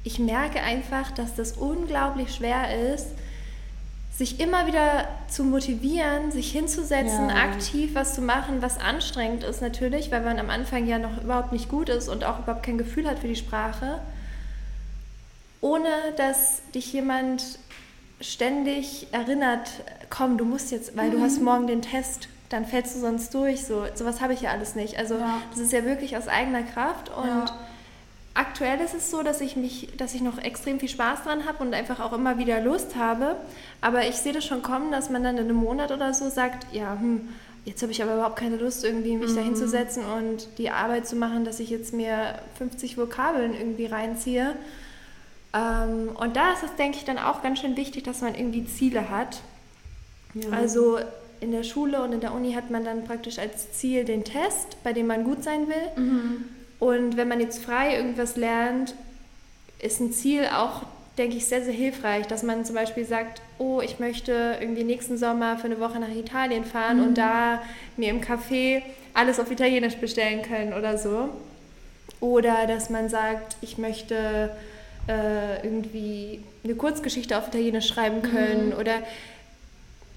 ich 0.07 0.21
merke 0.21 0.63
einfach, 0.63 1.11
dass 1.11 1.35
das 1.35 1.53
unglaublich 1.53 2.33
schwer 2.33 2.95
ist, 2.95 3.09
sich 4.15 4.41
immer 4.41 4.67
wieder 4.67 5.09
zu 5.29 5.43
motivieren, 5.43 6.31
sich 6.31 6.53
hinzusetzen, 6.53 7.29
ja. 7.29 7.35
aktiv 7.35 7.91
was 7.95 8.15
zu 8.15 8.23
machen, 8.23 8.63
was 8.63 8.79
anstrengend 8.79 9.43
ist 9.43 9.61
natürlich, 9.61 10.13
weil 10.13 10.23
man 10.23 10.39
am 10.39 10.49
Anfang 10.49 10.87
ja 10.87 10.99
noch 10.99 11.23
überhaupt 11.23 11.53
nicht 11.53 11.69
gut 11.69 11.89
ist 11.89 12.09
und 12.09 12.25
auch 12.25 12.39
überhaupt 12.39 12.65
kein 12.65 12.79
Gefühl 12.79 13.09
hat 13.09 13.19
für 13.19 13.29
die 13.29 13.37
Sprache, 13.37 13.99
ohne 15.61 15.89
dass 16.17 16.63
dich 16.73 16.93
jemand 16.93 17.59
ständig 18.21 19.09
erinnert, 19.13 19.69
komm, 20.09 20.39
du 20.39 20.45
musst 20.45 20.71
jetzt, 20.71 20.97
weil 20.97 21.09
mhm. 21.09 21.13
du 21.13 21.21
hast 21.21 21.43
morgen 21.43 21.67
den 21.67 21.83
Test, 21.83 22.29
dann 22.49 22.65
fällst 22.65 22.95
du 22.95 23.01
sonst 23.01 23.35
durch. 23.35 23.67
So 23.67 23.85
sowas 23.95 24.21
habe 24.21 24.33
ich 24.33 24.43
ja 24.43 24.51
alles 24.51 24.77
nicht. 24.77 24.99
Also 24.99 25.17
ja. 25.17 25.43
das 25.51 25.59
ist 25.59 25.73
ja 25.73 25.85
wirklich 25.85 26.17
aus 26.17 26.29
eigener 26.29 26.63
Kraft 26.63 27.11
und 27.11 27.27
ja. 27.27 27.59
Aktuell 28.37 28.81
ist 28.81 28.95
es 28.95 29.11
so, 29.11 29.23
dass 29.23 29.41
ich 29.41 29.57
mich, 29.57 29.89
dass 29.97 30.15
ich 30.15 30.21
noch 30.21 30.39
extrem 30.39 30.79
viel 30.79 30.89
Spaß 30.89 31.25
dran 31.25 31.47
habe 31.47 31.65
und 31.65 31.75
einfach 31.75 32.01
auch 32.01 32.13
immer 32.13 32.39
wieder 32.39 32.61
Lust 32.61 32.97
habe. 32.97 33.37
Aber 33.81 34.07
ich 34.07 34.17
sehe 34.17 34.33
das 34.33 34.45
schon 34.45 34.63
kommen, 34.63 34.93
dass 34.93 35.11
man 35.11 35.25
dann 35.25 35.39
in 35.39 35.45
einem 35.45 35.57
Monat 35.57 35.91
oder 35.91 36.13
so 36.15 36.29
sagt, 36.29 36.73
ja, 36.73 36.97
hm, 36.99 37.29
jetzt 37.65 37.83
habe 37.83 37.93
ich 37.93 38.03
aber 38.03 38.15
überhaupt 38.15 38.37
keine 38.37 38.57
Lust, 38.57 38.85
irgendwie 38.85 39.17
mich 39.17 39.33
mhm. 39.33 39.37
da 39.37 39.41
hinzusetzen 39.43 40.05
und 40.05 40.49
die 40.59 40.71
Arbeit 40.71 41.07
zu 41.07 41.17
machen, 41.17 41.45
dass 41.45 41.61
ich 41.61 41.71
jetzt 41.71 41.93
mir 41.93 42.39
50 42.59 42.97
Vokabeln 42.97 43.55
irgendwie 43.55 43.87
reinziehe. 43.87 44.55
Ähm, 45.53 46.11
und 46.15 46.37
da 46.37 46.53
ist 46.53 46.63
es, 46.63 46.75
denke 46.77 46.99
ich, 46.99 47.05
dann 47.05 47.19
auch 47.19 47.43
ganz 47.43 47.61
schön 47.61 47.77
wichtig, 47.77 48.05
dass 48.05 48.21
man 48.21 48.35
irgendwie 48.35 48.67
Ziele 48.67 49.11
hat. 49.11 49.41
Ja. 50.35 50.51
Also 50.51 50.99
in 51.41 51.53
der 51.53 51.65
Schule 51.65 52.03
und 52.03 52.13
in 52.13 52.21
der 52.21 52.33
Uni 52.33 52.53
hat 52.53 52.71
man 52.71 52.85
dann 52.85 53.05
praktisch 53.05 53.39
als 53.39 53.73
Ziel 53.73 54.05
den 54.05 54.25
Test, 54.25 54.83
bei 54.85 54.93
dem 54.93 55.07
man 55.07 55.25
gut 55.25 55.43
sein 55.43 55.69
will. 55.69 56.05
Mhm. 56.05 56.45
Und 56.79 57.17
wenn 57.17 57.29
man 57.29 57.41
jetzt 57.41 57.65
frei 57.65 57.97
irgendwas 57.97 58.37
lernt, 58.37 58.95
ist 59.81 60.01
ein 60.01 60.13
Ziel 60.13 60.47
auch, 60.55 60.83
denke 61.19 61.37
ich, 61.37 61.47
sehr, 61.47 61.63
sehr 61.63 61.73
hilfreich, 61.73 62.27
dass 62.27 62.43
man 62.43 62.65
zum 62.65 62.75
Beispiel 62.75 63.05
sagt, 63.05 63.41
oh, 63.59 63.81
ich 63.81 63.99
möchte 63.99 64.59
irgendwie 64.61 64.85
nächsten 64.85 65.17
Sommer 65.17 65.59
für 65.59 65.67
eine 65.67 65.81
Woche 65.81 65.99
nach 65.99 66.15
Italien 66.15 66.65
fahren 66.65 66.99
mhm. 66.99 67.07
und 67.09 67.19
da 67.19 67.63
mir 67.97 68.11
im 68.11 68.21
Café 68.21 68.83
alles 69.15 69.41
auf 69.41 69.51
Italienisch 69.51 69.97
bestellen 69.97 70.43
können 70.43 70.75
oder 70.75 70.99
so. 70.99 71.31
Oder 72.21 72.67
dass 72.67 72.91
man 72.91 73.09
sagt, 73.09 73.57
ich 73.61 73.79
möchte 73.79 74.51
äh, 75.09 75.65
irgendwie 75.65 76.43
eine 76.65 76.75
Kurzgeschichte 76.75 77.37
auf 77.39 77.49
Italienisch 77.49 77.87
schreiben 77.87 78.23
können 78.23 78.69
mhm. 78.69 78.79
oder 78.79 79.03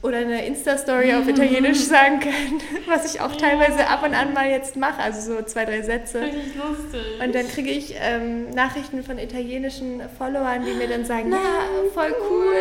oder 0.01 0.17
eine 0.19 0.45
Insta-Story 0.45 1.13
auf 1.13 1.27
Italienisch 1.27 1.79
sagen 1.79 2.21
können, 2.21 2.61
was 2.87 3.13
ich 3.13 3.19
auch 3.19 3.35
teilweise 3.35 3.85
ab 3.87 4.03
und 4.05 4.13
an 4.13 4.33
mal 4.33 4.49
jetzt 4.49 4.77
mache, 4.77 5.01
also 5.01 5.35
so 5.35 5.41
zwei, 5.41 5.65
drei 5.65 5.81
Sätze. 5.81 6.21
Richtig 6.21 6.55
lustig. 6.55 7.21
Und 7.21 7.35
dann 7.35 7.47
kriege 7.49 7.69
ich 7.69 7.95
ähm, 7.99 8.49
Nachrichten 8.51 9.03
von 9.03 9.19
italienischen 9.19 10.01
Followern, 10.17 10.63
die 10.65 10.71
mir 10.71 10.87
dann 10.87 11.03
sagen, 11.03 11.29
Nein, 11.29 11.41
ja, 11.41 11.91
voll 11.93 12.15
cool. 12.29 12.55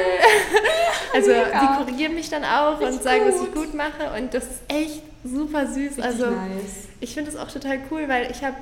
also 1.15 1.31
die 1.31 1.77
korrigieren 1.77 2.15
mich 2.15 2.29
dann 2.29 2.45
auch 2.45 2.81
Richtig 2.81 2.97
und 2.97 3.03
sagen, 3.05 3.25
gut. 3.25 3.35
was 3.35 3.43
ich 3.43 3.55
gut 3.55 3.75
mache 3.75 4.13
und 4.17 4.35
das 4.35 4.45
ist 4.45 4.61
echt 4.67 5.03
super 5.23 5.67
süß. 5.67 5.77
Richtig 5.77 6.05
also 6.05 6.27
nice. 6.27 6.89
ich 6.99 7.15
finde 7.15 7.31
das 7.31 7.41
auch 7.41 7.53
total 7.53 7.79
cool, 7.93 8.09
weil 8.09 8.33
ich 8.33 8.43
habe 8.43 8.57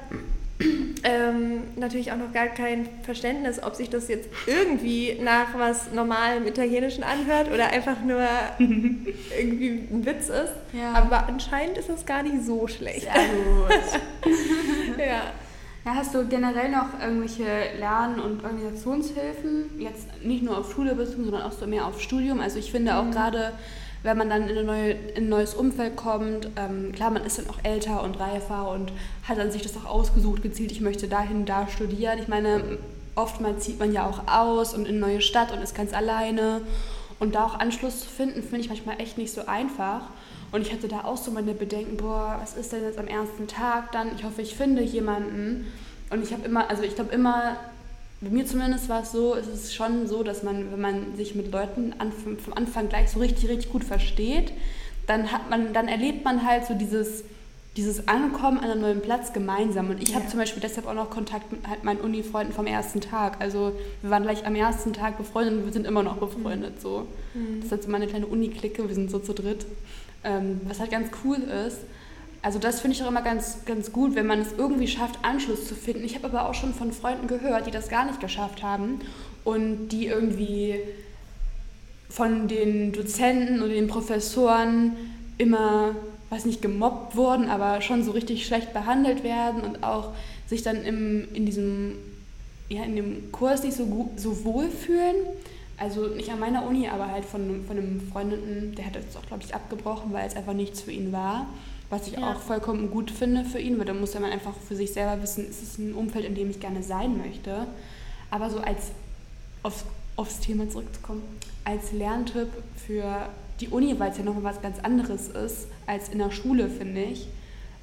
ähm, 0.58 1.64
natürlich 1.76 2.12
auch 2.12 2.16
noch 2.16 2.32
gar 2.32 2.46
kein 2.46 2.88
Verständnis, 3.02 3.62
ob 3.62 3.74
sich 3.74 3.90
das 3.90 4.08
jetzt 4.08 4.28
irgendwie 4.46 5.18
nach 5.22 5.48
was 5.56 5.92
normalem 5.92 6.46
Italienischen 6.46 7.04
anhört 7.04 7.52
oder 7.52 7.68
einfach 7.68 8.00
nur 8.02 8.26
irgendwie 8.58 9.88
ein 9.90 10.06
Witz 10.06 10.28
ist. 10.28 10.52
Ja. 10.72 10.94
Aber 10.94 11.28
anscheinend 11.28 11.78
ist 11.78 11.90
es 11.90 12.06
gar 12.06 12.22
nicht 12.22 12.44
so 12.44 12.66
schlecht. 12.66 13.02
Sehr 13.02 13.28
gut. 13.28 14.98
ja. 14.98 15.22
Ja, 15.84 15.94
hast 15.94 16.12
du 16.16 16.26
generell 16.26 16.68
noch 16.68 17.00
irgendwelche 17.00 17.44
Lern- 17.78 18.18
und 18.18 18.42
Organisationshilfen? 18.42 19.78
Jetzt 19.78 20.08
nicht 20.24 20.42
nur 20.42 20.58
auf 20.58 20.72
Schule 20.72 20.96
bezogen, 20.96 21.22
sondern 21.22 21.42
auch 21.42 21.52
so 21.52 21.64
mehr 21.68 21.86
auf 21.86 22.00
Studium. 22.00 22.40
Also 22.40 22.58
ich 22.58 22.72
finde 22.72 22.96
auch 22.96 23.04
mhm. 23.04 23.12
gerade 23.12 23.52
wenn 24.06 24.16
man 24.16 24.30
dann 24.30 24.48
in, 24.48 24.64
neue, 24.64 24.92
in 24.92 25.24
ein 25.24 25.28
neues 25.28 25.54
Umfeld 25.54 25.96
kommt, 25.96 26.48
ähm, 26.56 26.92
klar, 26.92 27.10
man 27.10 27.24
ist 27.24 27.38
dann 27.38 27.50
auch 27.50 27.58
älter 27.64 28.04
und 28.04 28.20
reifer 28.20 28.70
und 28.70 28.92
hat 29.24 29.36
dann 29.36 29.50
sich 29.50 29.62
das 29.62 29.76
auch 29.76 29.84
ausgesucht, 29.84 30.42
gezielt, 30.42 30.70
ich 30.70 30.80
möchte 30.80 31.08
dahin, 31.08 31.44
da 31.44 31.66
studieren. 31.66 32.20
Ich 32.20 32.28
meine, 32.28 32.78
oftmals 33.16 33.64
zieht 33.64 33.80
man 33.80 33.92
ja 33.92 34.06
auch 34.08 34.28
aus 34.28 34.74
und 34.74 34.86
in 34.86 34.96
eine 34.96 35.06
neue 35.06 35.20
Stadt 35.20 35.52
und 35.52 35.60
ist 35.60 35.74
ganz 35.74 35.92
alleine. 35.92 36.60
Und 37.18 37.34
da 37.34 37.46
auch 37.46 37.58
Anschluss 37.58 38.00
zu 38.00 38.08
finden, 38.08 38.42
finde 38.42 38.60
ich 38.60 38.68
manchmal 38.68 39.00
echt 39.00 39.18
nicht 39.18 39.32
so 39.32 39.46
einfach. 39.46 40.02
Und 40.52 40.60
ich 40.62 40.72
hatte 40.72 40.86
da 40.86 41.00
auch 41.02 41.16
so 41.16 41.32
meine 41.32 41.54
Bedenken, 41.54 41.96
boah, 41.96 42.38
was 42.40 42.56
ist 42.56 42.72
denn 42.72 42.84
jetzt 42.84 42.98
am 42.98 43.08
ersten 43.08 43.48
Tag 43.48 43.90
dann? 43.90 44.14
Ich 44.14 44.22
hoffe, 44.22 44.40
ich 44.40 44.54
finde 44.54 44.82
jemanden. 44.82 45.66
Und 46.10 46.22
ich 46.22 46.32
habe 46.32 46.44
immer, 46.44 46.70
also 46.70 46.84
ich 46.84 46.94
glaube 46.94 47.12
immer, 47.12 47.56
bei 48.20 48.30
mir 48.30 48.46
zumindest 48.46 48.88
war 48.88 49.02
es 49.02 49.12
so, 49.12 49.34
es 49.34 49.46
ist 49.46 49.74
schon 49.74 50.06
so, 50.06 50.22
dass 50.22 50.42
man, 50.42 50.72
wenn 50.72 50.80
man 50.80 51.16
sich 51.16 51.34
mit 51.34 51.52
Leuten 51.52 51.94
an, 51.98 52.12
vom 52.12 52.52
Anfang 52.54 52.88
gleich 52.88 53.10
so 53.10 53.18
richtig, 53.18 53.48
richtig 53.48 53.70
gut 53.70 53.84
versteht, 53.84 54.52
dann 55.06 55.32
hat 55.32 55.50
man, 55.50 55.72
dann 55.72 55.86
erlebt 55.88 56.24
man 56.24 56.44
halt 56.44 56.64
so 56.64 56.74
dieses, 56.74 57.24
dieses 57.76 58.08
Ankommen 58.08 58.58
an 58.58 58.70
einem 58.70 58.80
neuen 58.80 59.00
Platz 59.02 59.34
gemeinsam. 59.34 59.90
Und 59.90 60.02
ich 60.02 60.10
ja. 60.10 60.16
habe 60.16 60.28
zum 60.28 60.38
Beispiel 60.38 60.62
deshalb 60.62 60.86
auch 60.86 60.94
noch 60.94 61.10
Kontakt 61.10 61.52
mit 61.52 61.68
halt 61.68 61.84
meinen 61.84 62.00
Uni-Freunden 62.00 62.54
vom 62.54 62.66
ersten 62.66 63.02
Tag. 63.02 63.36
Also 63.40 63.72
wir 64.00 64.10
waren 64.10 64.22
gleich 64.22 64.46
am 64.46 64.54
ersten 64.54 64.94
Tag 64.94 65.18
befreundet 65.18 65.54
und 65.54 65.64
wir 65.66 65.72
sind 65.72 65.86
immer 65.86 66.02
noch 66.02 66.16
befreundet. 66.16 66.80
So. 66.80 67.06
Mhm. 67.34 67.56
Das 67.56 67.66
ist 67.66 67.70
jetzt 67.72 67.86
immer 67.86 67.96
eine 67.96 68.06
kleine 68.06 68.26
Uni-Clique, 68.26 68.88
wir 68.88 68.94
sind 68.94 69.10
so 69.10 69.18
zu 69.18 69.34
dritt. 69.34 69.66
Ähm, 70.24 70.62
was 70.64 70.80
halt 70.80 70.90
ganz 70.90 71.10
cool 71.22 71.36
ist. 71.36 71.80
Also 72.46 72.60
das 72.60 72.80
finde 72.80 72.94
ich 72.96 73.02
auch 73.02 73.08
immer 73.08 73.22
ganz, 73.22 73.64
ganz 73.64 73.90
gut, 73.90 74.14
wenn 74.14 74.28
man 74.28 74.38
es 74.38 74.52
irgendwie 74.56 74.86
schafft, 74.86 75.18
Anschluss 75.22 75.66
zu 75.66 75.74
finden. 75.74 76.04
Ich 76.04 76.14
habe 76.14 76.28
aber 76.28 76.48
auch 76.48 76.54
schon 76.54 76.74
von 76.74 76.92
Freunden 76.92 77.26
gehört, 77.26 77.66
die 77.66 77.72
das 77.72 77.88
gar 77.88 78.06
nicht 78.06 78.20
geschafft 78.20 78.62
haben 78.62 79.00
und 79.42 79.88
die 79.88 80.06
irgendwie 80.06 80.76
von 82.08 82.46
den 82.46 82.92
Dozenten 82.92 83.62
oder 83.62 83.72
den 83.72 83.88
Professoren 83.88 84.92
immer, 85.38 85.96
weiß 86.30 86.44
nicht, 86.44 86.62
gemobbt 86.62 87.16
wurden, 87.16 87.50
aber 87.50 87.80
schon 87.80 88.04
so 88.04 88.12
richtig 88.12 88.46
schlecht 88.46 88.72
behandelt 88.72 89.24
werden 89.24 89.62
und 89.62 89.82
auch 89.82 90.12
sich 90.46 90.62
dann 90.62 90.84
im, 90.84 91.26
in 91.34 91.46
diesem 91.46 91.96
ja, 92.68 92.84
in 92.84 92.94
dem 92.94 93.32
Kurs 93.32 93.64
nicht 93.64 93.76
so, 93.76 94.12
so 94.14 94.44
wohl 94.44 94.70
fühlen. 94.70 95.16
Also 95.78 96.06
nicht 96.06 96.30
an 96.30 96.38
meiner 96.38 96.64
Uni, 96.64 96.86
aber 96.86 97.10
halt 97.10 97.24
von, 97.24 97.64
von 97.66 97.76
einem 97.76 98.00
Freundeten, 98.12 98.76
der 98.76 98.86
hat 98.86 98.94
jetzt 98.94 99.16
auch, 99.16 99.26
glaube 99.26 99.42
ich, 99.44 99.52
abgebrochen, 99.52 100.12
weil 100.12 100.28
es 100.28 100.36
einfach 100.36 100.54
nichts 100.54 100.82
für 100.82 100.92
ihn 100.92 101.10
war. 101.10 101.48
Was 101.88 102.08
ich 102.08 102.14
ja. 102.14 102.32
auch 102.32 102.40
vollkommen 102.40 102.90
gut 102.90 103.10
finde 103.10 103.44
für 103.44 103.60
ihn, 103.60 103.78
weil 103.78 103.86
da 103.86 103.94
muss 103.94 104.14
ja 104.14 104.20
man 104.20 104.32
einfach 104.32 104.54
für 104.66 104.74
sich 104.74 104.92
selber 104.92 105.22
wissen, 105.22 105.48
ist 105.48 105.62
es 105.62 105.78
ein 105.78 105.94
Umfeld, 105.94 106.24
in 106.24 106.34
dem 106.34 106.50
ich 106.50 106.58
gerne 106.58 106.82
sein 106.82 107.16
möchte. 107.16 107.66
Aber 108.30 108.50
so 108.50 108.58
als 108.58 108.90
aufs, 109.62 109.84
aufs 110.16 110.40
Thema 110.40 110.68
zurückzukommen, 110.68 111.22
als 111.64 111.92
Lerntipp 111.92 112.48
für 112.76 113.28
die 113.60 113.68
Uni, 113.68 113.98
weil 113.98 114.10
es 114.10 114.18
ja 114.18 114.24
nochmal 114.24 114.44
was 114.44 114.62
ganz 114.62 114.78
anderes 114.80 115.28
ist 115.28 115.68
als 115.86 116.08
in 116.08 116.18
der 116.18 116.30
Schule, 116.30 116.68
finde 116.68 117.02
ich. 117.02 117.28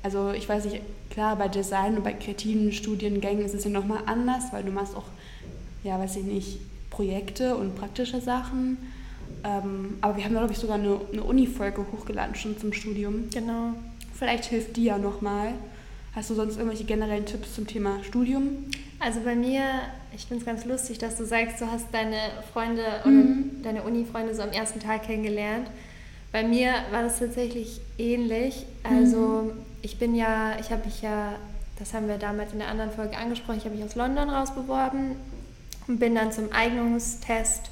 Also 0.03 0.31
ich 0.31 0.47
weiß 0.47 0.65
nicht, 0.65 0.81
klar, 1.09 1.37
bei 1.37 1.47
Design 1.47 1.95
und 1.95 2.03
bei 2.03 2.13
kreativen 2.13 2.73
Studiengängen 2.73 3.45
ist 3.45 3.55
es 3.55 3.63
ja 3.63 3.69
nochmal 3.69 4.03
anders, 4.05 4.51
weil 4.51 4.63
du 4.63 4.71
machst 4.71 4.95
auch, 4.95 5.05
ja, 5.83 5.97
weiß 5.97 6.17
ich 6.17 6.23
nicht, 6.23 6.59
Projekte 6.89 7.55
und 7.55 7.75
praktische 7.75 8.19
Sachen. 8.19 8.77
Ähm, 9.45 9.97
aber 10.01 10.17
wir 10.17 10.25
haben, 10.25 10.33
glaube 10.33 10.51
ich, 10.51 10.59
sogar 10.59 10.75
eine, 10.75 10.99
eine 11.11 11.23
Uni-Folge 11.23 11.85
hochgeladen 11.91 12.35
schon 12.35 12.57
zum 12.57 12.73
Studium. 12.73 13.29
Genau. 13.33 13.73
Vielleicht 14.23 14.45
hilft 14.45 14.77
dir 14.77 14.83
ja 14.83 14.97
nochmal. 14.97 15.51
Hast 16.15 16.29
du 16.29 16.33
sonst 16.33 16.55
irgendwelche 16.55 16.85
generellen 16.85 17.25
Tipps 17.25 17.55
zum 17.55 17.67
Thema 17.67 18.01
Studium? 18.05 18.67
Also 18.97 19.19
bei 19.19 19.35
mir, 19.35 19.63
ich 20.15 20.27
finde 20.27 20.39
es 20.39 20.45
ganz 20.45 20.63
lustig, 20.63 20.97
dass 20.97 21.17
du 21.17 21.25
sagst, 21.25 21.59
du 21.59 21.69
hast 21.69 21.87
deine 21.91 22.15
Freunde 22.53 22.85
mhm. 23.03 23.51
oder 23.59 23.63
deine 23.63 23.83
Uni-Freunde 23.83 24.33
so 24.33 24.41
am 24.41 24.51
ersten 24.51 24.79
Tag 24.79 25.07
kennengelernt. 25.07 25.67
Bei 26.31 26.41
mir 26.41 26.71
war 26.91 27.03
das 27.03 27.19
tatsächlich 27.19 27.81
ähnlich. 27.97 28.65
Also 28.83 29.17
mhm. 29.17 29.51
ich 29.81 29.99
bin 29.99 30.15
ja, 30.15 30.57
ich 30.57 30.71
habe 30.71 30.85
mich 30.85 31.01
ja, 31.01 31.33
das 31.77 31.93
haben 31.93 32.07
wir 32.07 32.17
damals 32.17 32.53
in 32.53 32.59
der 32.59 32.69
anderen 32.69 32.91
Folge 32.91 33.17
angesprochen, 33.17 33.57
ich 33.57 33.65
habe 33.65 33.75
mich 33.75 33.83
aus 33.83 33.95
London 33.95 34.29
rausbeworben 34.29 35.17
und 35.89 35.99
bin 35.99 36.15
dann 36.15 36.31
zum 36.31 36.49
Eignungstest 36.53 37.63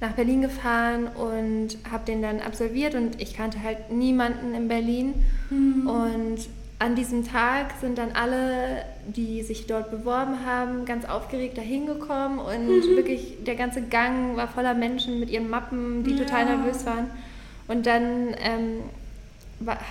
nach 0.00 0.12
Berlin 0.12 0.42
gefahren 0.42 1.08
und 1.08 1.70
habe 1.90 2.04
den 2.06 2.22
dann 2.22 2.40
absolviert 2.40 2.94
und 2.94 3.20
ich 3.20 3.34
kannte 3.34 3.62
halt 3.62 3.90
niemanden 3.90 4.54
in 4.54 4.68
Berlin. 4.68 5.14
Mhm. 5.50 5.88
Und 5.88 6.38
an 6.78 6.94
diesem 6.94 7.26
Tag 7.26 7.72
sind 7.80 7.98
dann 7.98 8.12
alle, 8.12 8.84
die 9.08 9.42
sich 9.42 9.66
dort 9.66 9.90
beworben 9.90 10.46
haben, 10.46 10.84
ganz 10.84 11.04
aufgeregt 11.04 11.58
dahin 11.58 11.86
gekommen 11.86 12.38
und 12.38 12.68
mhm. 12.68 12.96
wirklich 12.96 13.38
der 13.44 13.56
ganze 13.56 13.82
Gang 13.82 14.36
war 14.36 14.46
voller 14.46 14.74
Menschen 14.74 15.18
mit 15.18 15.30
ihren 15.30 15.50
Mappen, 15.50 16.04
die 16.04 16.12
ja. 16.12 16.18
total 16.18 16.44
nervös 16.44 16.86
waren. 16.86 17.10
Und 17.66 17.86
dann 17.86 18.34
ähm, 18.40 18.82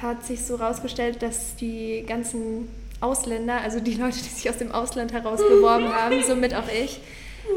hat 0.01 0.25
sich 0.25 0.45
so 0.45 0.55
rausgestellt, 0.55 1.21
dass 1.21 1.57
die 1.57 2.05
ganzen 2.07 2.69
Ausländer, 3.01 3.59
also 3.61 3.81
die 3.81 3.95
Leute, 3.95 4.17
die 4.17 4.29
sich 4.29 4.49
aus 4.49 4.57
dem 4.57 4.71
Ausland 4.71 5.11
heraus 5.11 5.41
beworben 5.49 5.93
haben, 5.93 6.23
somit 6.25 6.55
auch 6.55 6.69
ich, 6.69 7.01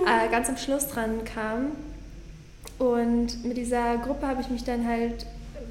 äh, 0.04 0.28
ganz 0.30 0.48
am 0.48 0.56
Schluss 0.56 0.88
dran 0.88 1.24
kamen. 1.24 1.89
Und 2.80 3.44
mit 3.44 3.58
dieser 3.58 3.98
Gruppe 3.98 4.26
habe 4.26 4.40
ich 4.40 4.48
mich 4.48 4.64
dann 4.64 4.88
halt, 4.88 5.26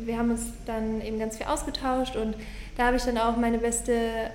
wir 0.06 0.16
haben 0.16 0.30
uns 0.30 0.44
dann 0.68 1.02
eben 1.02 1.18
ganz 1.18 1.38
viel 1.38 1.48
ausgetauscht 1.48 2.16
und 2.16 2.36
da 2.78 2.86
habe 2.86 2.98
ich 2.98 3.04
dann 3.04 3.18
auch 3.18 3.36
meine 3.36 3.58
beste 3.58 4.30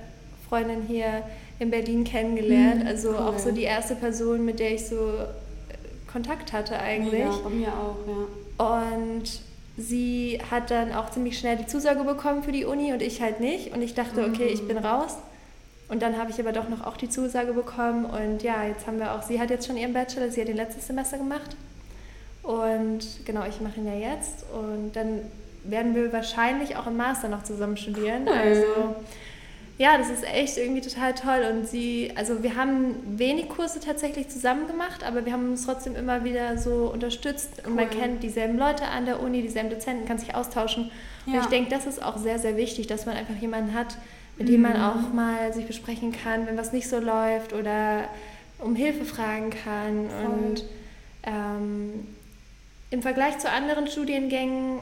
Freundin 0.49 0.83
hier 0.83 1.23
in 1.61 1.71
Berlin 1.71 2.03
kennengelernt. 2.03 2.83
Mhm, 2.83 2.89
also 2.89 3.11
cool. 3.11 3.17
auch 3.17 3.39
so 3.39 3.53
die 3.53 3.63
erste 3.63 3.95
Person, 3.95 4.45
mit 4.45 4.59
der 4.59 4.75
ich 4.75 4.87
so 4.87 4.97
äh, 4.97 6.11
Kontakt 6.11 6.53
hatte 6.53 6.77
eigentlich. 6.77 7.21
Ja, 7.21 7.39
bei 7.45 7.51
mir 7.51 7.69
auch, 7.69 7.97
ja. 8.59 8.83
Und 8.83 9.41
sie 9.77 10.41
hat 10.51 10.73
dann 10.73 10.93
auch 10.93 11.11
ziemlich 11.11 11.39
schnell 11.39 11.57
die 11.57 11.67
Zusage 11.67 12.03
bekommen 12.03 12.43
für 12.43 12.53
die 12.53 12.65
Uni 12.65 12.93
und 12.93 13.03
ich 13.03 13.23
halt 13.23 13.39
nicht. 13.39 13.73
Und 13.73 13.83
ich 13.83 13.95
dachte, 13.95 14.25
okay, 14.25 14.49
ich 14.49 14.67
bin 14.67 14.79
raus. 14.79 15.17
Und 15.89 16.03
dann 16.03 16.19
habe 16.19 16.33
ich 16.33 16.41
aber 16.41 16.51
doch 16.51 16.69
noch 16.69 16.85
auch 16.85 16.97
die 16.97 17.09
Zusage 17.09 17.53
bekommen. 17.53 18.05
Und 18.05 18.43
ja, 18.43 18.65
jetzt 18.65 18.89
haben 18.89 18.99
wir 18.99 19.15
auch, 19.15 19.23
sie 19.23 19.39
hat 19.41 19.51
jetzt 19.51 19.69
schon 19.69 19.77
ihren 19.77 19.93
Bachelor, 19.93 20.29
sie 20.29 20.41
hat 20.41 20.49
den 20.49 20.57
letztes 20.57 20.89
Semester 20.89 21.19
gemacht. 21.19 21.57
Und 22.45 23.01
genau, 23.25 23.45
ich 23.49 23.61
mache 23.61 23.81
ihn 23.81 23.87
ja 23.87 24.13
jetzt 24.13 24.45
und 24.53 24.93
dann 24.95 25.23
werden 25.65 25.95
wir 25.95 26.13
wahrscheinlich 26.13 26.77
auch 26.77 26.87
im 26.87 26.97
Master 26.97 27.29
noch 27.29 27.43
zusammen 27.43 27.77
studieren. 27.77 28.25
Cool. 28.27 28.35
Also 28.35 28.97
ja, 29.77 29.99
das 29.99 30.09
ist 30.09 30.25
echt 30.25 30.57
irgendwie 30.57 30.83
total 30.83 31.15
toll. 31.15 31.41
Und 31.51 31.67
sie, 31.67 32.13
also 32.15 32.43
wir 32.43 32.55
haben 32.55 33.19
wenig 33.19 33.49
Kurse 33.49 33.81
tatsächlich 33.81 34.29
zusammen 34.29 34.69
gemacht, 34.69 35.03
aber 35.05 35.25
wir 35.25 35.33
haben 35.33 35.51
uns 35.51 35.65
trotzdem 35.65 35.97
immer 35.97 36.23
wieder 36.23 36.59
so 36.59 36.91
unterstützt 36.93 37.67
und 37.67 37.75
man 37.75 37.91
kennt 37.91 38.23
dieselben 38.23 38.57
Leute 38.57 38.85
an 38.85 39.07
der 39.07 39.21
Uni, 39.21 39.43
dieselben 39.43 39.71
Dozenten, 39.71 40.07
kann 40.07 40.19
sich 40.19 40.35
austauschen. 40.35 40.93
Ja. 41.27 41.33
Und 41.33 41.41
ich 41.41 41.47
denke, 41.47 41.71
das 41.71 41.87
ist 41.87 42.03
auch 42.03 42.19
sehr, 42.19 42.39
sehr 42.39 42.57
wichtig, 42.57 42.87
dass 42.87 43.07
man 43.07 43.17
einfach 43.17 43.35
jemanden 43.41 43.75
hat, 43.75 43.97
mit 44.39 44.49
dem 44.49 44.63
man 44.63 44.75
mhm. 44.75 44.85
auch 44.85 45.13
mal 45.13 45.53
sich 45.53 45.67
besprechen 45.67 46.13
kann, 46.13 46.47
wenn 46.47 46.57
was 46.57 46.73
nicht 46.73 46.89
so 46.89 46.99
läuft 46.99 47.53
oder 47.53 48.05
um 48.59 48.77
Hilfe 48.77 49.05
fragen 49.05 49.51
kann. 49.51 50.09
Voll. 50.09 50.27
Und 50.27 50.65
ähm, 51.25 52.07
im 52.95 53.03
Vergleich 53.03 53.39
zu 53.41 53.51
anderen 53.51 53.89
Studiengängen 53.89 54.79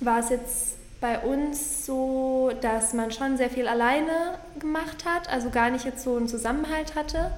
war 0.00 0.20
es 0.20 0.28
jetzt 0.28 0.76
bei 1.00 1.18
uns 1.18 1.86
so, 1.86 2.52
dass 2.60 2.92
man 2.92 3.10
schon 3.10 3.38
sehr 3.38 3.48
viel 3.48 3.68
alleine 3.68 4.34
gemacht 4.58 5.06
hat, 5.06 5.26
also 5.30 5.48
gar 5.48 5.70
nicht 5.70 5.86
jetzt 5.86 6.04
so 6.04 6.16
einen 6.16 6.28
Zusammenhalt 6.28 6.94
hatte. 6.94 7.32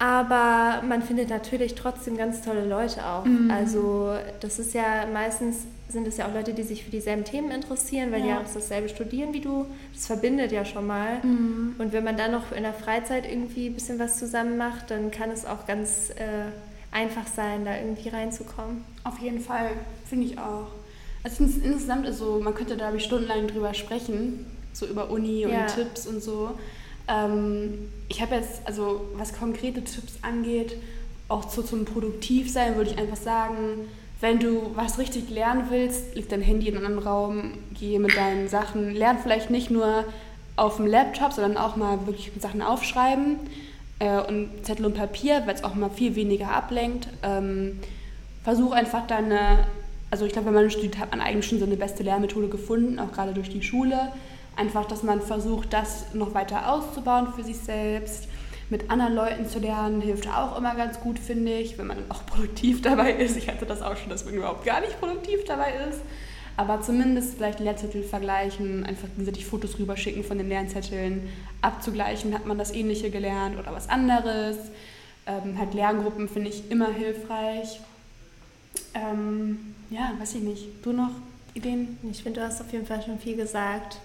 Aber 0.00 0.82
man 0.82 1.02
findet 1.02 1.28
natürlich 1.28 1.76
trotzdem 1.76 2.16
ganz 2.16 2.42
tolle 2.42 2.66
Leute 2.66 3.06
auch. 3.06 3.24
Mhm. 3.24 3.52
Also 3.52 4.16
das 4.40 4.58
ist 4.58 4.74
ja 4.74 5.06
meistens 5.12 5.66
sind 5.88 6.08
es 6.08 6.16
ja 6.16 6.26
auch 6.26 6.34
Leute, 6.34 6.52
die 6.52 6.62
sich 6.62 6.84
für 6.84 6.90
dieselben 6.90 7.24
Themen 7.24 7.50
interessieren, 7.52 8.10
weil 8.10 8.20
ja. 8.20 8.26
die 8.26 8.32
auch 8.32 8.52
dasselbe 8.52 8.88
studieren 8.88 9.32
wie 9.32 9.40
du. 9.40 9.66
Das 9.92 10.06
verbindet 10.06 10.50
ja 10.50 10.64
schon 10.64 10.86
mal. 10.88 11.18
Mhm. 11.22 11.76
Und 11.78 11.92
wenn 11.92 12.02
man 12.02 12.16
dann 12.16 12.32
noch 12.32 12.50
in 12.50 12.64
der 12.64 12.72
Freizeit 12.72 13.30
irgendwie 13.30 13.68
ein 13.68 13.74
bisschen 13.74 13.98
was 13.98 14.18
zusammen 14.18 14.56
macht, 14.56 14.90
dann 14.90 15.10
kann 15.12 15.30
es 15.30 15.46
auch 15.46 15.66
ganz 15.66 16.10
äh, 16.10 16.50
einfach 16.92 17.26
sein, 17.26 17.64
da 17.64 17.76
irgendwie 17.76 18.08
reinzukommen. 18.08 18.84
Auf 19.04 19.18
jeden 19.20 19.40
Fall, 19.40 19.70
finde 20.08 20.26
ich 20.26 20.38
auch. 20.38 20.68
Also 21.22 21.44
insgesamt 21.44 22.06
ist 22.06 22.18
so, 22.18 22.40
man 22.40 22.54
könnte 22.54 22.76
da 22.76 22.98
stundenlang 22.98 23.46
drüber 23.46 23.74
sprechen, 23.74 24.46
so 24.72 24.86
über 24.86 25.10
Uni 25.10 25.44
und 25.44 25.52
ja. 25.52 25.66
Tipps 25.66 26.06
und 26.06 26.22
so. 26.22 26.52
Ähm, 27.08 27.90
ich 28.08 28.20
habe 28.22 28.36
jetzt, 28.36 28.62
also 28.64 29.02
was 29.14 29.34
konkrete 29.34 29.84
Tipps 29.84 30.14
angeht, 30.22 30.76
auch 31.28 31.44
zu, 31.44 31.62
zum 31.62 31.84
Produktivsein 31.84 32.76
würde 32.76 32.90
ich 32.90 32.98
einfach 32.98 33.16
sagen, 33.16 33.86
wenn 34.20 34.38
du 34.38 34.72
was 34.74 34.98
richtig 34.98 35.30
lernen 35.30 35.66
willst, 35.70 36.14
leg 36.14 36.28
dein 36.28 36.42
Handy 36.42 36.68
in 36.68 36.76
einen 36.76 36.86
anderen 36.86 37.06
Raum, 37.06 37.52
geh 37.78 37.98
mit 37.98 38.16
deinen 38.16 38.48
Sachen, 38.48 38.94
lern 38.94 39.18
vielleicht 39.22 39.50
nicht 39.50 39.70
nur 39.70 40.04
auf 40.56 40.76
dem 40.76 40.86
Laptop, 40.86 41.32
sondern 41.32 41.56
auch 41.56 41.76
mal 41.76 42.06
wirklich 42.06 42.32
Sachen 42.38 42.60
aufschreiben 42.60 43.38
äh, 44.00 44.20
und 44.20 44.50
Zettel 44.62 44.86
und 44.86 44.94
Papier, 44.94 45.42
weil 45.46 45.54
es 45.54 45.62
auch 45.62 45.74
mal 45.74 45.90
viel 45.90 46.16
weniger 46.16 46.50
ablenkt. 46.50 47.08
Ähm, 47.22 47.78
versuch 48.42 48.72
einfach 48.72 49.06
deine, 49.06 49.66
also 50.10 50.26
ich 50.26 50.32
glaube, 50.32 50.48
wenn 50.48 50.54
man 50.54 50.70
studiert, 50.70 50.98
hat 50.98 51.12
man 51.12 51.20
eigentlich 51.20 51.46
schon 51.46 51.60
so 51.60 51.66
eine 51.66 51.76
beste 51.76 52.02
Lernmethode 52.02 52.48
gefunden, 52.48 52.98
auch 52.98 53.12
gerade 53.12 53.32
durch 53.32 53.50
die 53.50 53.62
Schule. 53.62 54.10
Einfach, 54.56 54.84
dass 54.86 55.04
man 55.04 55.22
versucht, 55.22 55.72
das 55.72 56.12
noch 56.12 56.34
weiter 56.34 56.72
auszubauen 56.72 57.28
für 57.34 57.44
sich 57.44 57.58
selbst 57.58 58.26
mit 58.70 58.88
anderen 58.88 59.14
Leuten 59.14 59.48
zu 59.48 59.58
lernen 59.58 60.00
hilft 60.00 60.28
auch 60.28 60.56
immer 60.56 60.74
ganz 60.76 61.00
gut, 61.00 61.18
finde 61.18 61.52
ich, 61.52 61.76
wenn 61.76 61.88
man 61.88 61.98
auch 62.08 62.24
produktiv 62.24 62.82
dabei 62.82 63.12
ist. 63.12 63.36
Ich 63.36 63.48
hatte 63.48 63.66
das 63.66 63.82
auch 63.82 63.96
schon, 63.96 64.08
dass 64.08 64.24
man 64.24 64.34
überhaupt 64.34 64.64
gar 64.64 64.80
nicht 64.80 64.98
produktiv 65.00 65.44
dabei 65.44 65.74
ist. 65.88 66.00
Aber 66.56 66.82
zumindest 66.82 67.36
vielleicht 67.36 67.60
Lehrzettel 67.60 68.02
vergleichen, 68.02 68.84
einfach 68.84 69.08
gegenseitig 69.08 69.46
Fotos 69.46 69.78
rüberschicken 69.78 70.24
von 70.24 70.38
den 70.38 70.48
Lernzetteln, 70.48 71.28
abzugleichen, 71.62 72.34
hat 72.34 72.46
man 72.46 72.58
das 72.58 72.72
Ähnliche 72.72 73.10
gelernt 73.10 73.58
oder 73.58 73.72
was 73.72 73.88
anderes. 73.88 74.56
Ähm, 75.26 75.58
halt 75.58 75.74
Lerngruppen 75.74 76.28
finde 76.28 76.50
ich 76.50 76.70
immer 76.70 76.92
hilfreich. 76.92 77.80
Ähm, 78.94 79.74
ja, 79.90 80.12
weiß 80.18 80.34
ich 80.36 80.42
nicht. 80.42 80.66
Du 80.82 80.92
noch 80.92 81.10
Ideen? 81.54 81.98
Ich 82.10 82.22
finde, 82.22 82.40
du 82.40 82.46
hast 82.46 82.60
auf 82.60 82.72
jeden 82.72 82.86
Fall 82.86 83.02
schon 83.02 83.18
viel 83.18 83.36
gesagt. 83.36 83.98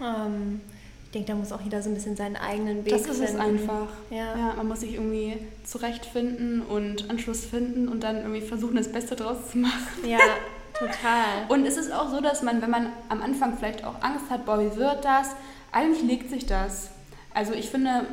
Ähm, 0.00 0.60
ich 1.06 1.12
denke, 1.12 1.28
da 1.28 1.34
muss 1.36 1.52
auch 1.52 1.60
jeder 1.62 1.82
so 1.82 1.88
ein 1.88 1.94
bisschen 1.94 2.16
seinen 2.16 2.36
eigenen 2.36 2.84
Weg 2.84 2.94
finden. 2.94 3.08
Das 3.08 3.18
ist 3.18 3.30
es 3.30 3.36
einfach. 3.36 3.88
Ja. 4.10 4.36
ja. 4.36 4.54
Man 4.56 4.68
muss 4.68 4.80
sich 4.80 4.94
irgendwie 4.94 5.38
zurechtfinden 5.64 6.60
und 6.60 7.08
Anschluss 7.08 7.46
finden 7.46 7.88
und 7.88 8.02
dann 8.02 8.16
irgendwie 8.18 8.42
versuchen, 8.42 8.76
das 8.76 8.92
Beste 8.92 9.16
draus 9.16 9.50
zu 9.50 9.58
machen. 9.58 10.06
Ja, 10.06 10.18
total. 10.78 11.46
und 11.48 11.66
es 11.66 11.76
ist 11.76 11.92
auch 11.92 12.10
so, 12.10 12.20
dass 12.20 12.42
man, 12.42 12.62
wenn 12.62 12.70
man 12.70 12.92
am 13.08 13.22
Anfang 13.22 13.56
vielleicht 13.56 13.84
auch 13.84 14.02
Angst 14.02 14.30
hat, 14.30 14.46
boah, 14.46 14.60
wie 14.60 14.76
wird 14.76 15.04
das, 15.04 15.30
eigentlich 15.72 16.02
legt 16.02 16.30
sich 16.30 16.46
das. 16.46 16.90
Also 17.34 17.52
ich 17.52 17.68
finde, 17.70 18.06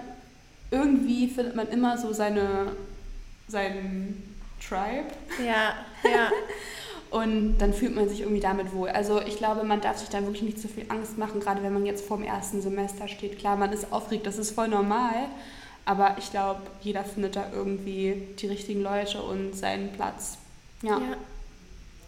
irgendwie 0.71 1.27
findet 1.27 1.55
man 1.55 1.67
immer 1.69 1.97
so 1.97 2.13
seine, 2.13 2.71
seinen 3.47 4.35
Tribe. 4.59 5.07
Ja, 5.39 5.73
ja. 6.03 6.31
Und 7.11 7.59
dann 7.59 7.73
fühlt 7.73 7.95
man 7.95 8.09
sich 8.09 8.21
irgendwie 8.21 8.41
damit 8.41 8.73
wohl. 8.73 8.89
Also 8.89 9.21
ich 9.21 9.37
glaube, 9.37 9.63
man 9.63 9.79
darf 9.79 9.97
sich 9.97 10.09
da 10.09 10.21
wirklich 10.21 10.41
nicht 10.41 10.59
zu 10.59 10.67
viel 10.67 10.85
Angst 10.89 11.17
machen, 11.17 11.39
gerade 11.39 11.63
wenn 11.63 11.71
man 11.71 11.85
jetzt 11.85 12.05
vorm 12.05 12.23
ersten 12.23 12.61
Semester 12.61 13.07
steht. 13.07 13.39
Klar, 13.39 13.55
man 13.55 13.71
ist 13.71 13.93
aufgeregt, 13.93 14.25
das 14.25 14.37
ist 14.37 14.51
voll 14.51 14.67
normal. 14.67 15.29
Aber 15.85 16.15
ich 16.17 16.31
glaube, 16.31 16.61
jeder 16.81 17.03
findet 17.03 17.35
da 17.35 17.45
irgendwie 17.53 18.27
die 18.39 18.47
richtigen 18.47 18.81
Leute 18.81 19.21
und 19.21 19.55
seinen 19.55 19.93
Platz. 19.93 20.37
Ja. 20.81 20.97
ja. 20.97 21.17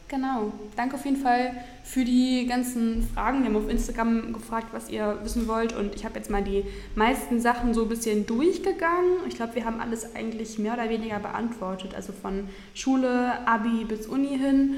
Genau. 0.07 0.53
Danke 0.75 0.95
auf 0.95 1.03
jeden 1.03 1.17
Fall 1.17 1.51
für 1.83 2.05
die 2.05 2.45
ganzen 2.47 3.07
Fragen. 3.13 3.39
Wir 3.39 3.49
haben 3.49 3.57
auf 3.57 3.69
Instagram 3.69 4.31
gefragt, 4.31 4.67
was 4.71 4.89
ihr 4.89 5.19
wissen 5.23 5.47
wollt. 5.47 5.73
Und 5.73 5.95
ich 5.95 6.05
habe 6.05 6.15
jetzt 6.15 6.29
mal 6.29 6.43
die 6.43 6.63
meisten 6.95 7.41
Sachen 7.41 7.73
so 7.73 7.83
ein 7.83 7.89
bisschen 7.89 8.25
durchgegangen. 8.25 9.17
Ich 9.27 9.35
glaube, 9.35 9.55
wir 9.55 9.65
haben 9.65 9.81
alles 9.81 10.15
eigentlich 10.15 10.59
mehr 10.59 10.73
oder 10.73 10.89
weniger 10.89 11.19
beantwortet. 11.19 11.93
Also 11.93 12.13
von 12.13 12.47
Schule, 12.73 13.45
Abi 13.47 13.83
bis 13.85 14.07
Uni 14.07 14.37
hin. 14.37 14.75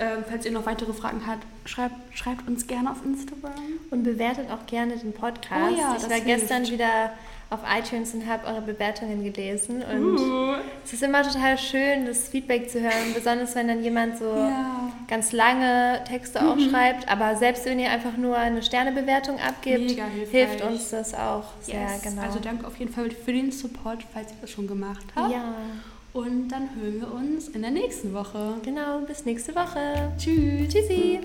Ähm, 0.00 0.24
falls 0.28 0.46
ihr 0.46 0.52
noch 0.52 0.64
weitere 0.64 0.92
Fragen 0.92 1.26
habt, 1.26 1.44
schreibt, 1.64 1.96
schreibt 2.16 2.46
uns 2.46 2.68
gerne 2.68 2.92
auf 2.92 3.04
Instagram. 3.04 3.52
Und 3.90 4.04
bewertet 4.04 4.48
auch 4.48 4.64
gerne 4.66 4.96
den 4.96 5.12
Podcast. 5.12 5.72
Oh 5.72 5.76
ja, 5.76 5.96
ich 5.96 6.04
war 6.04 6.10
hilft. 6.10 6.26
gestern 6.26 6.68
wieder 6.68 7.10
auf 7.50 7.60
iTunes 7.78 8.12
und 8.12 8.26
habe 8.26 8.46
eure 8.46 8.60
Bewertungen 8.60 9.24
gelesen. 9.24 9.82
Und 9.82 10.18
uh. 10.18 10.54
es 10.84 10.92
ist 10.92 11.02
immer 11.02 11.22
total 11.22 11.56
schön, 11.56 12.04
das 12.04 12.28
Feedback 12.28 12.70
zu 12.70 12.80
hören, 12.80 13.14
besonders 13.14 13.54
wenn 13.54 13.68
dann 13.68 13.82
jemand 13.82 14.18
so 14.18 14.26
ja. 14.26 14.92
ganz 15.08 15.32
lange 15.32 16.02
Texte 16.06 16.42
mhm. 16.42 16.48
auch 16.48 16.58
schreibt. 16.58 17.08
Aber 17.08 17.36
selbst 17.36 17.64
wenn 17.64 17.78
ihr 17.78 17.90
einfach 17.90 18.16
nur 18.18 18.36
eine 18.36 18.62
Sternebewertung 18.62 19.38
abgibt, 19.40 19.98
hilft 20.30 20.62
uns 20.62 20.90
das 20.90 21.14
auch 21.14 21.44
sehr. 21.60 21.80
Yes. 21.80 22.02
Genau. 22.02 22.22
Also 22.22 22.38
danke 22.38 22.66
auf 22.66 22.76
jeden 22.76 22.92
Fall 22.92 23.10
für 23.10 23.32
den 23.32 23.50
Support, 23.50 24.04
falls 24.12 24.30
ihr 24.30 24.36
das 24.42 24.50
schon 24.50 24.66
gemacht 24.66 25.06
habt. 25.16 25.32
Ja. 25.32 25.54
Und 26.12 26.48
dann 26.48 26.68
hören 26.80 27.00
wir 27.00 27.12
uns 27.14 27.48
in 27.48 27.62
der 27.62 27.70
nächsten 27.70 28.12
Woche. 28.12 28.54
Genau, 28.62 29.00
bis 29.06 29.24
nächste 29.24 29.54
Woche. 29.54 30.12
Tschüss. 30.18 30.68
Tschüssi. 30.68 31.20